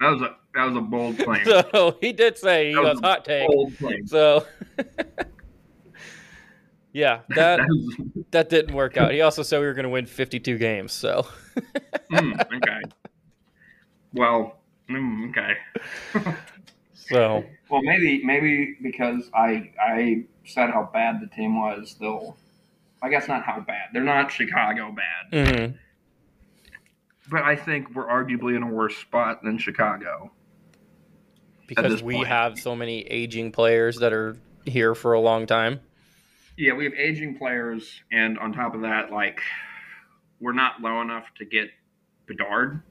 was 0.00 0.20
a 0.22 0.36
that 0.54 0.64
was 0.66 0.76
a 0.76 0.80
bold 0.80 1.18
claim. 1.18 1.44
So 1.44 1.96
he 2.00 2.12
did 2.12 2.36
say 2.36 2.68
he 2.70 2.74
That 2.74 2.82
was 2.82 3.00
a 3.00 3.06
hot 3.06 3.24
take. 3.24 3.48
bold 3.48 3.76
claim. 3.78 4.06
So 4.06 4.46
yeah, 6.92 7.20
that 7.30 7.60
That 8.32 8.48
didn't 8.48 8.74
work 8.74 8.96
out. 8.96 9.12
He 9.12 9.20
also 9.20 9.42
said 9.42 9.60
we 9.60 9.66
were 9.66 9.74
going 9.74 9.84
to 9.84 9.90
win 9.90 10.06
52 10.06 10.56
games. 10.56 10.92
So 10.92 11.26
mm, 12.10 12.40
okay. 12.40 12.80
Well, 14.14 14.58
mm, 14.90 15.30
okay. 15.30 15.54
so 16.94 17.44
Well, 17.68 17.82
maybe 17.82 18.24
maybe 18.24 18.76
because 18.82 19.30
I 19.34 19.70
I 19.80 20.24
said 20.46 20.70
how 20.70 20.90
bad 20.92 21.20
the 21.20 21.28
team 21.28 21.60
was, 21.60 21.96
they'll. 22.00 22.36
I 23.04 23.08
guess 23.08 23.26
not 23.26 23.42
how 23.44 23.60
bad. 23.60 23.88
They're 23.92 24.04
not 24.04 24.30
Chicago 24.30 24.92
bad, 24.92 25.46
mhm. 25.46 25.74
but 27.28 27.42
I 27.42 27.56
think 27.56 27.92
we're 27.96 28.06
arguably 28.06 28.56
in 28.56 28.62
a 28.62 28.68
worse 28.68 28.96
spot 28.96 29.42
than 29.42 29.58
Chicago. 29.58 30.30
because 31.66 32.00
we 32.00 32.14
point. 32.14 32.28
have 32.28 32.58
so 32.60 32.76
many 32.76 33.00
aging 33.00 33.50
players 33.50 33.96
that 33.96 34.12
are 34.12 34.36
here 34.66 34.94
for 34.94 35.14
a 35.14 35.20
long 35.20 35.46
time. 35.46 35.80
Yeah, 36.56 36.74
we 36.74 36.84
have 36.84 36.94
aging 36.94 37.38
players, 37.38 38.02
and 38.10 38.38
on 38.38 38.52
top 38.52 38.74
of 38.74 38.82
that, 38.82 39.10
like 39.10 39.40
we're 40.40 40.52
not 40.52 40.82
low 40.82 41.00
enough 41.00 41.24
to 41.38 41.44
get 41.44 41.70
Bedard, 42.26 42.82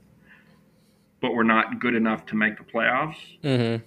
but 1.21 1.33
we're 1.33 1.43
not 1.43 1.79
good 1.79 1.93
enough 1.95 2.25
to 2.27 2.35
make 2.35 2.57
the 2.57 2.63
playoffs. 2.63 3.17
Mm-hmm. 3.43 3.83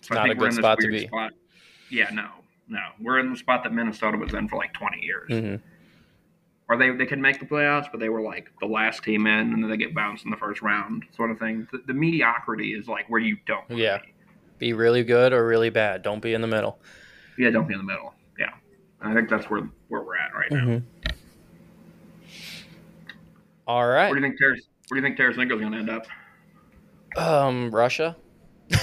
So 0.00 0.14
not 0.14 0.30
a 0.30 0.34
good 0.34 0.38
we're 0.38 0.46
in 0.46 0.50
this 0.50 0.58
spot 0.58 0.78
to 0.80 0.88
be. 0.88 1.06
Spot. 1.06 1.32
Yeah, 1.90 2.08
no, 2.12 2.28
no, 2.68 2.80
we're 3.00 3.18
in 3.18 3.30
the 3.30 3.36
spot 3.36 3.62
that 3.64 3.72
Minnesota 3.72 4.16
was 4.16 4.32
in 4.32 4.48
for 4.48 4.56
like 4.56 4.72
twenty 4.72 5.04
years. 5.04 5.30
Mm-hmm. 5.30 5.56
or 6.68 6.78
they 6.78 6.90
they 6.90 7.06
could 7.06 7.18
make 7.18 7.38
the 7.38 7.46
playoffs, 7.46 7.88
but 7.90 8.00
they 8.00 8.08
were 8.08 8.22
like 8.22 8.50
the 8.60 8.66
last 8.66 9.04
team 9.04 9.26
in, 9.26 9.52
and 9.52 9.62
then 9.62 9.70
they 9.70 9.76
get 9.76 9.94
bounced 9.94 10.24
in 10.24 10.30
the 10.30 10.36
first 10.38 10.62
round, 10.62 11.04
sort 11.14 11.30
of 11.30 11.38
thing. 11.38 11.68
The, 11.70 11.82
the 11.86 11.94
mediocrity 11.94 12.72
is 12.72 12.88
like 12.88 13.10
where 13.10 13.20
you 13.20 13.36
don't. 13.46 13.70
Yeah. 13.70 13.98
be. 13.98 14.08
Be 14.58 14.72
really 14.72 15.02
good 15.02 15.32
or 15.32 15.46
really 15.46 15.70
bad. 15.70 16.02
Don't 16.02 16.22
be 16.22 16.34
in 16.34 16.40
the 16.40 16.46
middle. 16.46 16.78
yeah, 17.36 17.50
don't 17.50 17.66
be 17.66 17.74
in 17.74 17.78
the 17.80 17.84
middle. 17.84 18.14
Yeah, 19.02 19.10
I 19.10 19.14
think 19.14 19.28
that's 19.28 19.48
where 19.50 19.68
where 19.88 20.02
we're 20.02 20.16
at 20.16 20.34
right 20.34 20.50
now. 20.50 20.58
Mm-hmm. 20.64 21.10
All 23.66 23.86
Where 23.88 24.08
do 24.08 24.14
you 24.16 24.20
think 24.22 24.38
Teres, 24.38 24.66
Where 24.88 25.00
do 25.00 25.06
you 25.08 25.14
think 25.14 25.18
Tarasenko's 25.36 25.60
going 25.60 25.72
to 25.72 25.78
end 25.78 25.90
up? 25.90 26.06
Um, 27.16 27.70
Russia. 27.70 28.16
You 28.70 28.78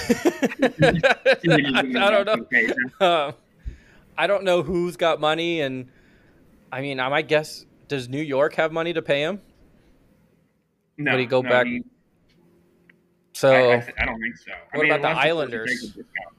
think 1.56 1.66
he's 1.66 1.76
I 1.96 2.10
don't 2.10 2.26
know. 2.26 2.34
in 2.34 2.46
Asia? 2.52 2.74
Um, 3.00 3.34
I 4.18 4.26
don't 4.26 4.44
know 4.44 4.62
who's 4.62 4.96
got 4.96 5.20
money, 5.20 5.60
and 5.62 5.88
I 6.70 6.80
mean, 6.82 7.00
I 7.00 7.08
might 7.08 7.26
guess. 7.28 7.64
Does 7.88 8.08
New 8.08 8.20
York 8.22 8.54
have 8.54 8.70
money 8.72 8.92
to 8.92 9.00
pay 9.02 9.22
him? 9.22 9.40
No, 10.98 11.12
Would 11.12 11.20
he 11.20 11.26
go 11.26 11.40
no, 11.40 11.48
back- 11.48 11.66
he- 11.66 11.82
So 13.32 13.50
I, 13.52 13.74
I, 13.76 13.92
I 13.98 14.04
don't 14.06 14.20
think 14.20 14.36
so. 14.36 14.52
I 14.52 14.76
What 14.76 14.82
mean, 14.84 14.92
about 14.92 15.02
the 15.02 15.08
unless, 15.08 15.10
of 15.10 15.12
course, 15.14 15.22
he 15.24 15.28
Islanders? 15.28 15.70
takes 15.70 15.82
a 15.82 15.86
discount. 15.86 16.34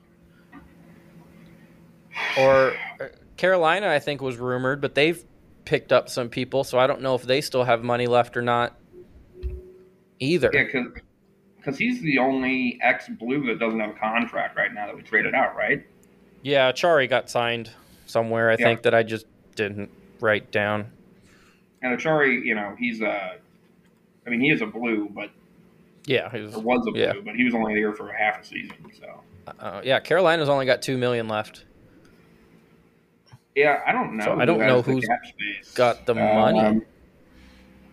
or 2.37 2.73
uh, 3.03 3.07
Carolina, 3.41 3.87
I 3.89 3.97
think 3.97 4.21
was 4.21 4.37
rumored, 4.37 4.81
but 4.81 4.93
they've 4.93 5.25
picked 5.65 5.91
up 5.91 6.09
some 6.09 6.29
people, 6.29 6.63
so 6.63 6.77
I 6.77 6.85
don't 6.85 7.01
know 7.01 7.15
if 7.15 7.23
they 7.23 7.41
still 7.41 7.63
have 7.63 7.83
money 7.83 8.05
left 8.05 8.37
or 8.37 8.43
not. 8.43 8.75
Either. 10.19 10.51
Yeah, 10.53 10.83
because 11.57 11.75
he's 11.75 12.03
the 12.03 12.19
only 12.19 12.77
ex 12.83 13.09
Blue 13.09 13.47
that 13.47 13.57
doesn't 13.57 13.79
have 13.79 13.89
a 13.89 13.99
contract 13.99 14.55
right 14.55 14.71
now 14.71 14.85
that 14.85 14.95
we 14.95 15.01
traded 15.01 15.33
out, 15.33 15.55
right? 15.55 15.83
Yeah, 16.43 16.71
Chari 16.71 17.09
got 17.09 17.31
signed 17.31 17.71
somewhere. 18.05 18.51
I 18.51 18.57
Yeah. 18.59 18.65
think 18.67 18.83
that 18.83 18.93
I 18.93 19.01
just 19.01 19.25
didn't 19.55 19.89
write 20.19 20.51
down. 20.51 20.91
And 21.81 21.97
Acciari, 21.97 22.45
you 22.45 22.53
know, 22.53 22.75
he's 22.77 23.01
a. 23.01 23.37
I 24.27 24.29
mean, 24.29 24.41
he 24.41 24.51
is 24.51 24.61
a 24.61 24.67
Blue, 24.67 25.09
but 25.09 25.31
Yeah, 26.05 26.29
he 26.29 26.41
was, 26.41 26.55
was 26.57 26.85
a 26.87 26.91
Blue, 26.91 27.01
Yeah. 27.01 27.13
but 27.25 27.35
he 27.35 27.43
was 27.43 27.55
only 27.55 27.73
here 27.73 27.91
for 27.93 28.13
half 28.13 28.43
a 28.43 28.45
season. 28.45 28.75
So 28.99 29.23
uh, 29.59 29.81
yeah. 29.83 29.99
Carolina's 29.99 30.47
only 30.47 30.67
got 30.67 30.83
two 30.83 30.95
million 30.95 31.27
left. 31.27 31.65
Yeah, 33.55 33.81
I 33.85 33.91
don't 33.91 34.17
know. 34.17 34.23
So 34.25 34.39
I 34.39 34.45
don't 34.45 34.59
know 34.59 34.81
who's 34.81 35.07
got 35.75 36.05
the 36.05 36.15
money. 36.15 36.59
Um, 36.59 36.85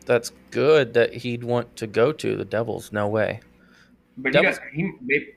That's 0.06 0.32
good 0.50 0.94
that 0.94 1.12
he'd 1.14 1.44
want 1.44 1.76
to 1.76 1.86
go 1.86 2.12
to 2.12 2.36
the 2.36 2.44
Devils. 2.44 2.92
No 2.92 3.08
way. 3.08 3.40
but 4.16 4.34
he, 4.34 4.40
Devils- 4.40 4.58
got, 4.58 4.68
he 4.72 4.92
maybe, 5.02 5.34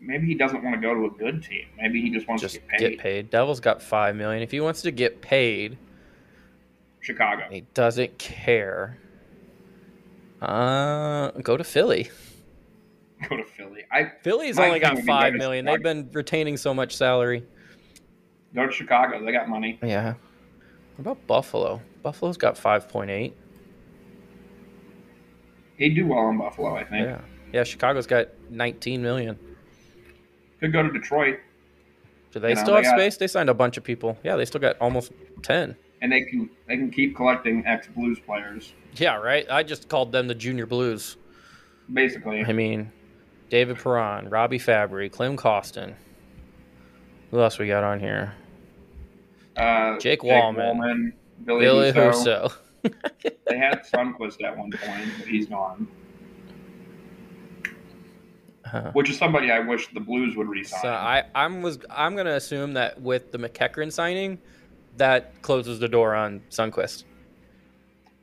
maybe 0.00 0.26
he 0.26 0.34
doesn't 0.34 0.62
want 0.62 0.74
to 0.76 0.80
go 0.80 0.94
to 0.94 1.06
a 1.06 1.10
good 1.10 1.42
team. 1.42 1.66
Maybe 1.78 2.00
he 2.02 2.10
just 2.10 2.28
wants 2.28 2.42
Just 2.42 2.54
to 2.56 2.60
get 2.60 2.68
paid. 2.70 2.90
get 2.90 2.98
paid. 2.98 3.30
Devils 3.30 3.60
got 3.60 3.80
five 3.82 4.14
million. 4.16 4.42
If 4.42 4.50
he 4.50 4.60
wants 4.60 4.82
to 4.82 4.90
get 4.90 5.20
paid, 5.22 5.78
Chicago. 7.00 7.44
he 7.50 7.62
doesn't 7.74 8.18
care. 8.18 8.98
Uh, 10.42 11.30
go 11.42 11.56
to 11.56 11.64
Philly. 11.64 12.10
Go 13.30 13.36
to 13.38 13.44
Philly. 13.44 13.84
I 13.90 14.12
Philly's 14.22 14.58
only 14.58 14.78
got 14.78 14.98
five 15.00 15.32
million. 15.32 15.64
They've 15.64 15.82
been 15.82 16.10
retaining 16.12 16.58
so 16.58 16.74
much 16.74 16.94
salary. 16.94 17.44
Go 18.56 18.66
to 18.66 18.72
Chicago. 18.72 19.24
They 19.24 19.30
got 19.32 19.48
money. 19.48 19.78
Yeah. 19.82 20.14
What 20.96 20.98
about 20.98 21.26
Buffalo? 21.28 21.80
Buffalo's 22.02 22.36
got 22.38 22.56
five 22.58 22.88
point 22.88 23.10
eight. 23.10 23.36
He'd 25.76 25.94
do 25.94 26.06
well 26.06 26.28
in 26.30 26.38
Buffalo, 26.38 26.74
I 26.74 26.84
think. 26.84 27.04
Yeah. 27.06 27.20
Yeah, 27.52 27.64
Chicago's 27.64 28.06
got 28.06 28.28
nineteen 28.50 29.02
million. 29.02 29.38
Could 30.60 30.72
go 30.72 30.82
to 30.82 30.90
Detroit, 30.90 31.38
Do 32.32 32.40
they 32.40 32.48
You 32.50 32.54
know, 32.54 32.62
still 32.62 32.74
they 32.74 32.82
have 32.82 32.92
got- 32.96 32.98
space? 32.98 33.16
They 33.18 33.26
signed 33.26 33.50
a 33.50 33.54
bunch 33.54 33.76
of 33.76 33.84
people. 33.84 34.18
Yeah, 34.24 34.36
they 34.36 34.46
still 34.46 34.60
got 34.60 34.76
almost 34.80 35.12
ten. 35.42 35.76
and 36.00 36.10
they 36.10 36.22
can 36.22 36.48
they 36.66 36.76
can 36.76 36.90
keep 36.90 37.14
collecting 37.14 37.64
ex 37.66 37.86
Blues 37.88 38.18
players. 38.18 38.72
Yeah, 38.94 39.16
right. 39.16 39.46
I 39.50 39.62
just 39.62 39.88
called 39.88 40.12
them 40.12 40.28
the 40.28 40.34
Junior 40.34 40.64
Blues. 40.66 41.16
Basically, 41.92 42.42
I 42.44 42.52
mean, 42.52 42.90
David 43.50 43.76
Perron, 43.78 44.28
Robby 44.30 44.58
Fabbri, 44.58 45.12
Klim 45.12 45.36
Kostin. 45.36 45.94
Who 47.30 47.40
else 47.40 47.58
we 47.58 47.66
got 47.68 47.84
on 47.84 48.00
here? 48.00 48.34
Uh, 49.56 49.98
Jake 49.98 50.20
Walman. 50.20 51.12
Billy, 51.44 51.60
Ville 51.64 51.92
Husso. 51.92 52.50
Husso. 52.50 52.56
They 53.48 53.58
had 53.58 53.82
Sundqvist 53.84 54.42
at 54.44 54.56
one 54.56 54.70
point, 54.70 55.10
but 55.18 55.26
he's 55.28 55.46
gone. 55.46 55.88
Uh, 58.72 58.90
Which 58.92 59.08
is 59.10 59.16
somebody 59.16 59.50
I 59.50 59.60
wish 59.60 59.88
the 59.92 60.00
Blues 60.00 60.36
would 60.36 60.48
resign. 60.48 60.80
so 60.82 60.88
I, 60.88 61.24
I'm 61.34 61.62
was 61.62 61.78
I'm 61.88 62.16
gonna 62.16 62.34
assume 62.34 62.74
that 62.74 63.00
with 63.00 63.30
the 63.30 63.38
MacEachern 63.38 63.92
signing, 63.92 64.38
that 64.96 65.40
closes 65.42 65.78
the 65.78 65.88
door 65.88 66.14
on 66.14 66.42
Sundqvist. 66.50 67.04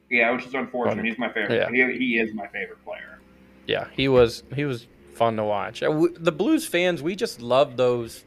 yeah, 0.10 0.32
which 0.32 0.46
is 0.46 0.54
unfortunate. 0.54 1.06
He's 1.06 1.18
my 1.18 1.32
favorite. 1.32 1.70
Yeah. 1.74 1.88
He, 1.92 1.98
he 1.98 2.18
is 2.20 2.34
my 2.34 2.48
favorite 2.48 2.84
player. 2.84 3.20
Yeah, 3.68 3.88
he 3.94 4.08
was 4.10 4.44
he 4.54 4.66
was 4.66 4.88
fun 5.14 5.38
to 5.38 5.44
watch. 5.46 5.82
Uh, 5.82 6.08
The 6.20 6.32
Blues 6.32 6.66
fans, 6.68 7.02
we 7.02 7.16
just 7.16 7.42
love 7.42 7.78
those 7.78 8.26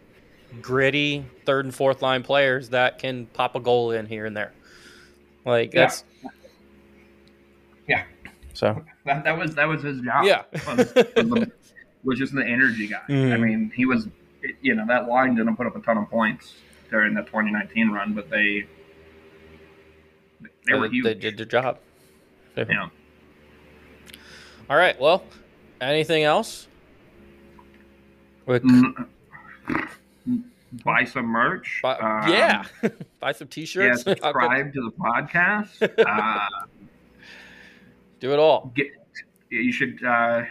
gritty 0.63 1.25
third 1.45 1.65
and 1.67 1.75
fourth 1.75 2.03
line 2.03 2.23
players 2.23 2.71
that 2.71 2.99
can 2.99 3.27
pop 3.27 3.55
a 3.57 3.61
goal 3.61 3.91
in 3.93 4.07
here 4.07 4.27
and 4.27 4.37
there. 4.37 4.53
Like 5.45 5.71
that's 5.73 6.05
Yeah. 7.89 8.05
So 8.55 8.85
That, 9.05 9.25
that 9.25 9.39
was 9.39 9.55
that 9.55 9.67
was 9.69 9.83
his 9.83 10.01
job. 10.01 10.25
yeah, 10.25 10.43
was, 10.67 10.93
was, 11.17 11.49
was 12.05 12.19
just 12.19 12.35
the 12.35 12.45
energy 12.45 12.87
guy. 12.89 13.03
I 13.09 13.13
Mhm. 13.13 13.41
mean, 13.41 13.73
he 13.75 13.87
was. 13.87 14.09
You 14.61 14.77
know, 14.77 14.87
that 14.87 15.09
line 15.09 15.35
didn't 15.35 15.57
put 15.57 15.67
up 15.67 15.75
a 15.75 15.81
ton 15.81 15.99
of 15.99 16.09
points 16.09 16.55
during 16.91 17.15
the 17.15 17.23
2019 17.23 17.91
run, 17.91 18.15
but 18.15 18.31
they 18.31 18.65
they 20.67 20.75
were 20.75 20.89
huge. 20.89 21.05
they 21.05 21.15
did 21.15 21.37
their 21.37 21.47
job. 21.47 21.79
Yeah. 22.57 22.89
All 24.71 24.77
right. 24.77 24.99
Well, 25.01 25.25
anything 25.81 26.23
else? 26.23 26.69
With, 28.47 28.63
Mm, 28.63 29.09
Buy 30.85 31.05
some 31.05 31.27
merch. 31.27 31.81
buy- 31.83 31.99
Um, 31.99 32.31
yeah, 32.31 32.65
buy 33.21 33.33
some 33.33 33.49
T-shirts. 33.49 33.99
I'll 34.07 34.15
subscribe 34.17 34.73
to 34.75 34.81
the 34.83 34.93
podcast. 34.93 35.93
Uh, 36.07 36.49
do 38.21 38.33
it 38.33 38.39
all. 38.39 38.73
get, 38.75 38.87
you 39.51 39.73
should. 39.73 40.03
Uh, 40.05 40.43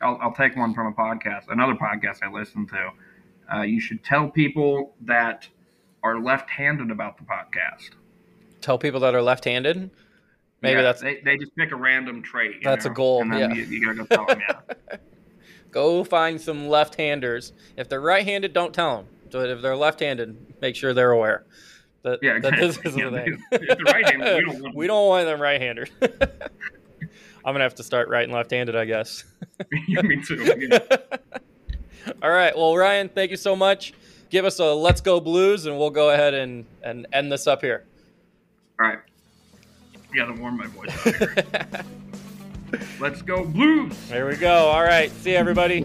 I'll, 0.00 0.18
I'll 0.22 0.34
take 0.34 0.56
one 0.56 0.72
from 0.74 0.86
a 0.86 0.92
podcast, 0.92 1.48
another 1.48 1.74
podcast 1.74 2.22
I 2.22 2.30
listen 2.30 2.66
to. 2.68 2.90
Uh, 3.54 3.62
you 3.62 3.80
should 3.80 4.02
tell 4.02 4.28
people 4.28 4.94
that 5.02 5.46
are 6.02 6.18
left-handed 6.20 6.90
about 6.90 7.18
the 7.18 7.24
podcast. 7.24 7.90
Tell 8.60 8.78
people 8.78 9.00
that 9.00 9.14
are 9.14 9.20
left-handed. 9.22 9.90
Maybe 10.62 10.76
Yeah, 10.76 10.82
that's 10.82 11.02
they, 11.02 11.20
they 11.20 11.36
just 11.36 11.54
pick 11.56 11.72
a 11.72 11.76
random 11.76 12.22
trait. 12.22 12.62
That's 12.62 12.86
a 12.86 12.90
goal, 12.90 13.20
And 13.20 13.32
then 13.32 13.50
yeah. 13.50 13.56
you, 13.56 13.64
you 13.64 13.84
gotta 13.84 13.96
go 14.04 14.06
tell 14.06 14.26
them. 14.26 14.40
Yeah, 14.48 14.96
go 15.70 16.04
find 16.04 16.40
some 16.40 16.68
left-handers. 16.68 17.52
If 17.76 17.88
they're 17.90 18.00
right-handed, 18.00 18.54
don't 18.54 18.72
tell 18.72 18.96
them. 18.98 19.06
But 19.34 19.50
if 19.50 19.60
they're 19.62 19.74
left-handed, 19.76 20.54
make 20.62 20.76
sure 20.76 20.94
they're 20.94 21.10
aware 21.10 21.44
that, 22.04 22.20
yeah, 22.22 22.38
that 22.38 22.54
this 22.56 22.78
is 22.84 22.96
Yeah, 22.96 23.10
the 23.10 23.16
thing. 23.22 23.42
if 23.50 23.60
they're 23.78 23.92
right-handed, 23.92 24.46
we 24.46 24.52
don't 24.52 24.62
want 24.62 24.74
we 24.76 24.86
don't 24.86 25.08
want 25.08 25.26
them 25.26 25.42
right-handers. 25.42 25.90
I'm 26.02 27.52
gonna 27.52 27.64
have 27.64 27.74
to 27.74 27.82
start 27.82 28.08
right 28.08 28.22
and 28.22 28.32
left-handed, 28.32 28.76
I 28.76 28.84
guess. 28.84 29.24
yeah, 29.88 30.02
me 30.02 30.22
too. 30.22 30.70
All 32.22 32.30
right. 32.30 32.56
Well, 32.56 32.76
Ryan, 32.76 33.08
thank 33.08 33.32
you 33.32 33.36
so 33.36 33.56
much. 33.56 33.92
Give 34.30 34.44
us 34.44 34.60
a 34.60 34.72
let's 34.72 35.00
go 35.00 35.18
blues, 35.18 35.66
and 35.66 35.76
we'll 35.76 35.90
go 35.90 36.10
ahead 36.10 36.32
and, 36.32 36.64
and 36.84 37.08
end 37.12 37.32
this 37.32 37.48
up 37.48 37.60
here. 37.60 37.84
All 38.80 38.86
right. 38.88 38.98
You 40.12 40.20
gotta 40.24 40.40
warm 40.40 40.56
my 40.58 40.68
voice. 40.68 40.90
Out 41.06 41.14
here. 41.16 41.34
Let's 43.00 43.20
go 43.22 43.44
Blues. 43.44 43.96
there 44.08 44.26
we 44.26 44.36
go. 44.36 44.52
All 44.68 44.82
right. 44.84 45.10
See 45.10 45.32
you, 45.32 45.36
everybody. 45.36 45.84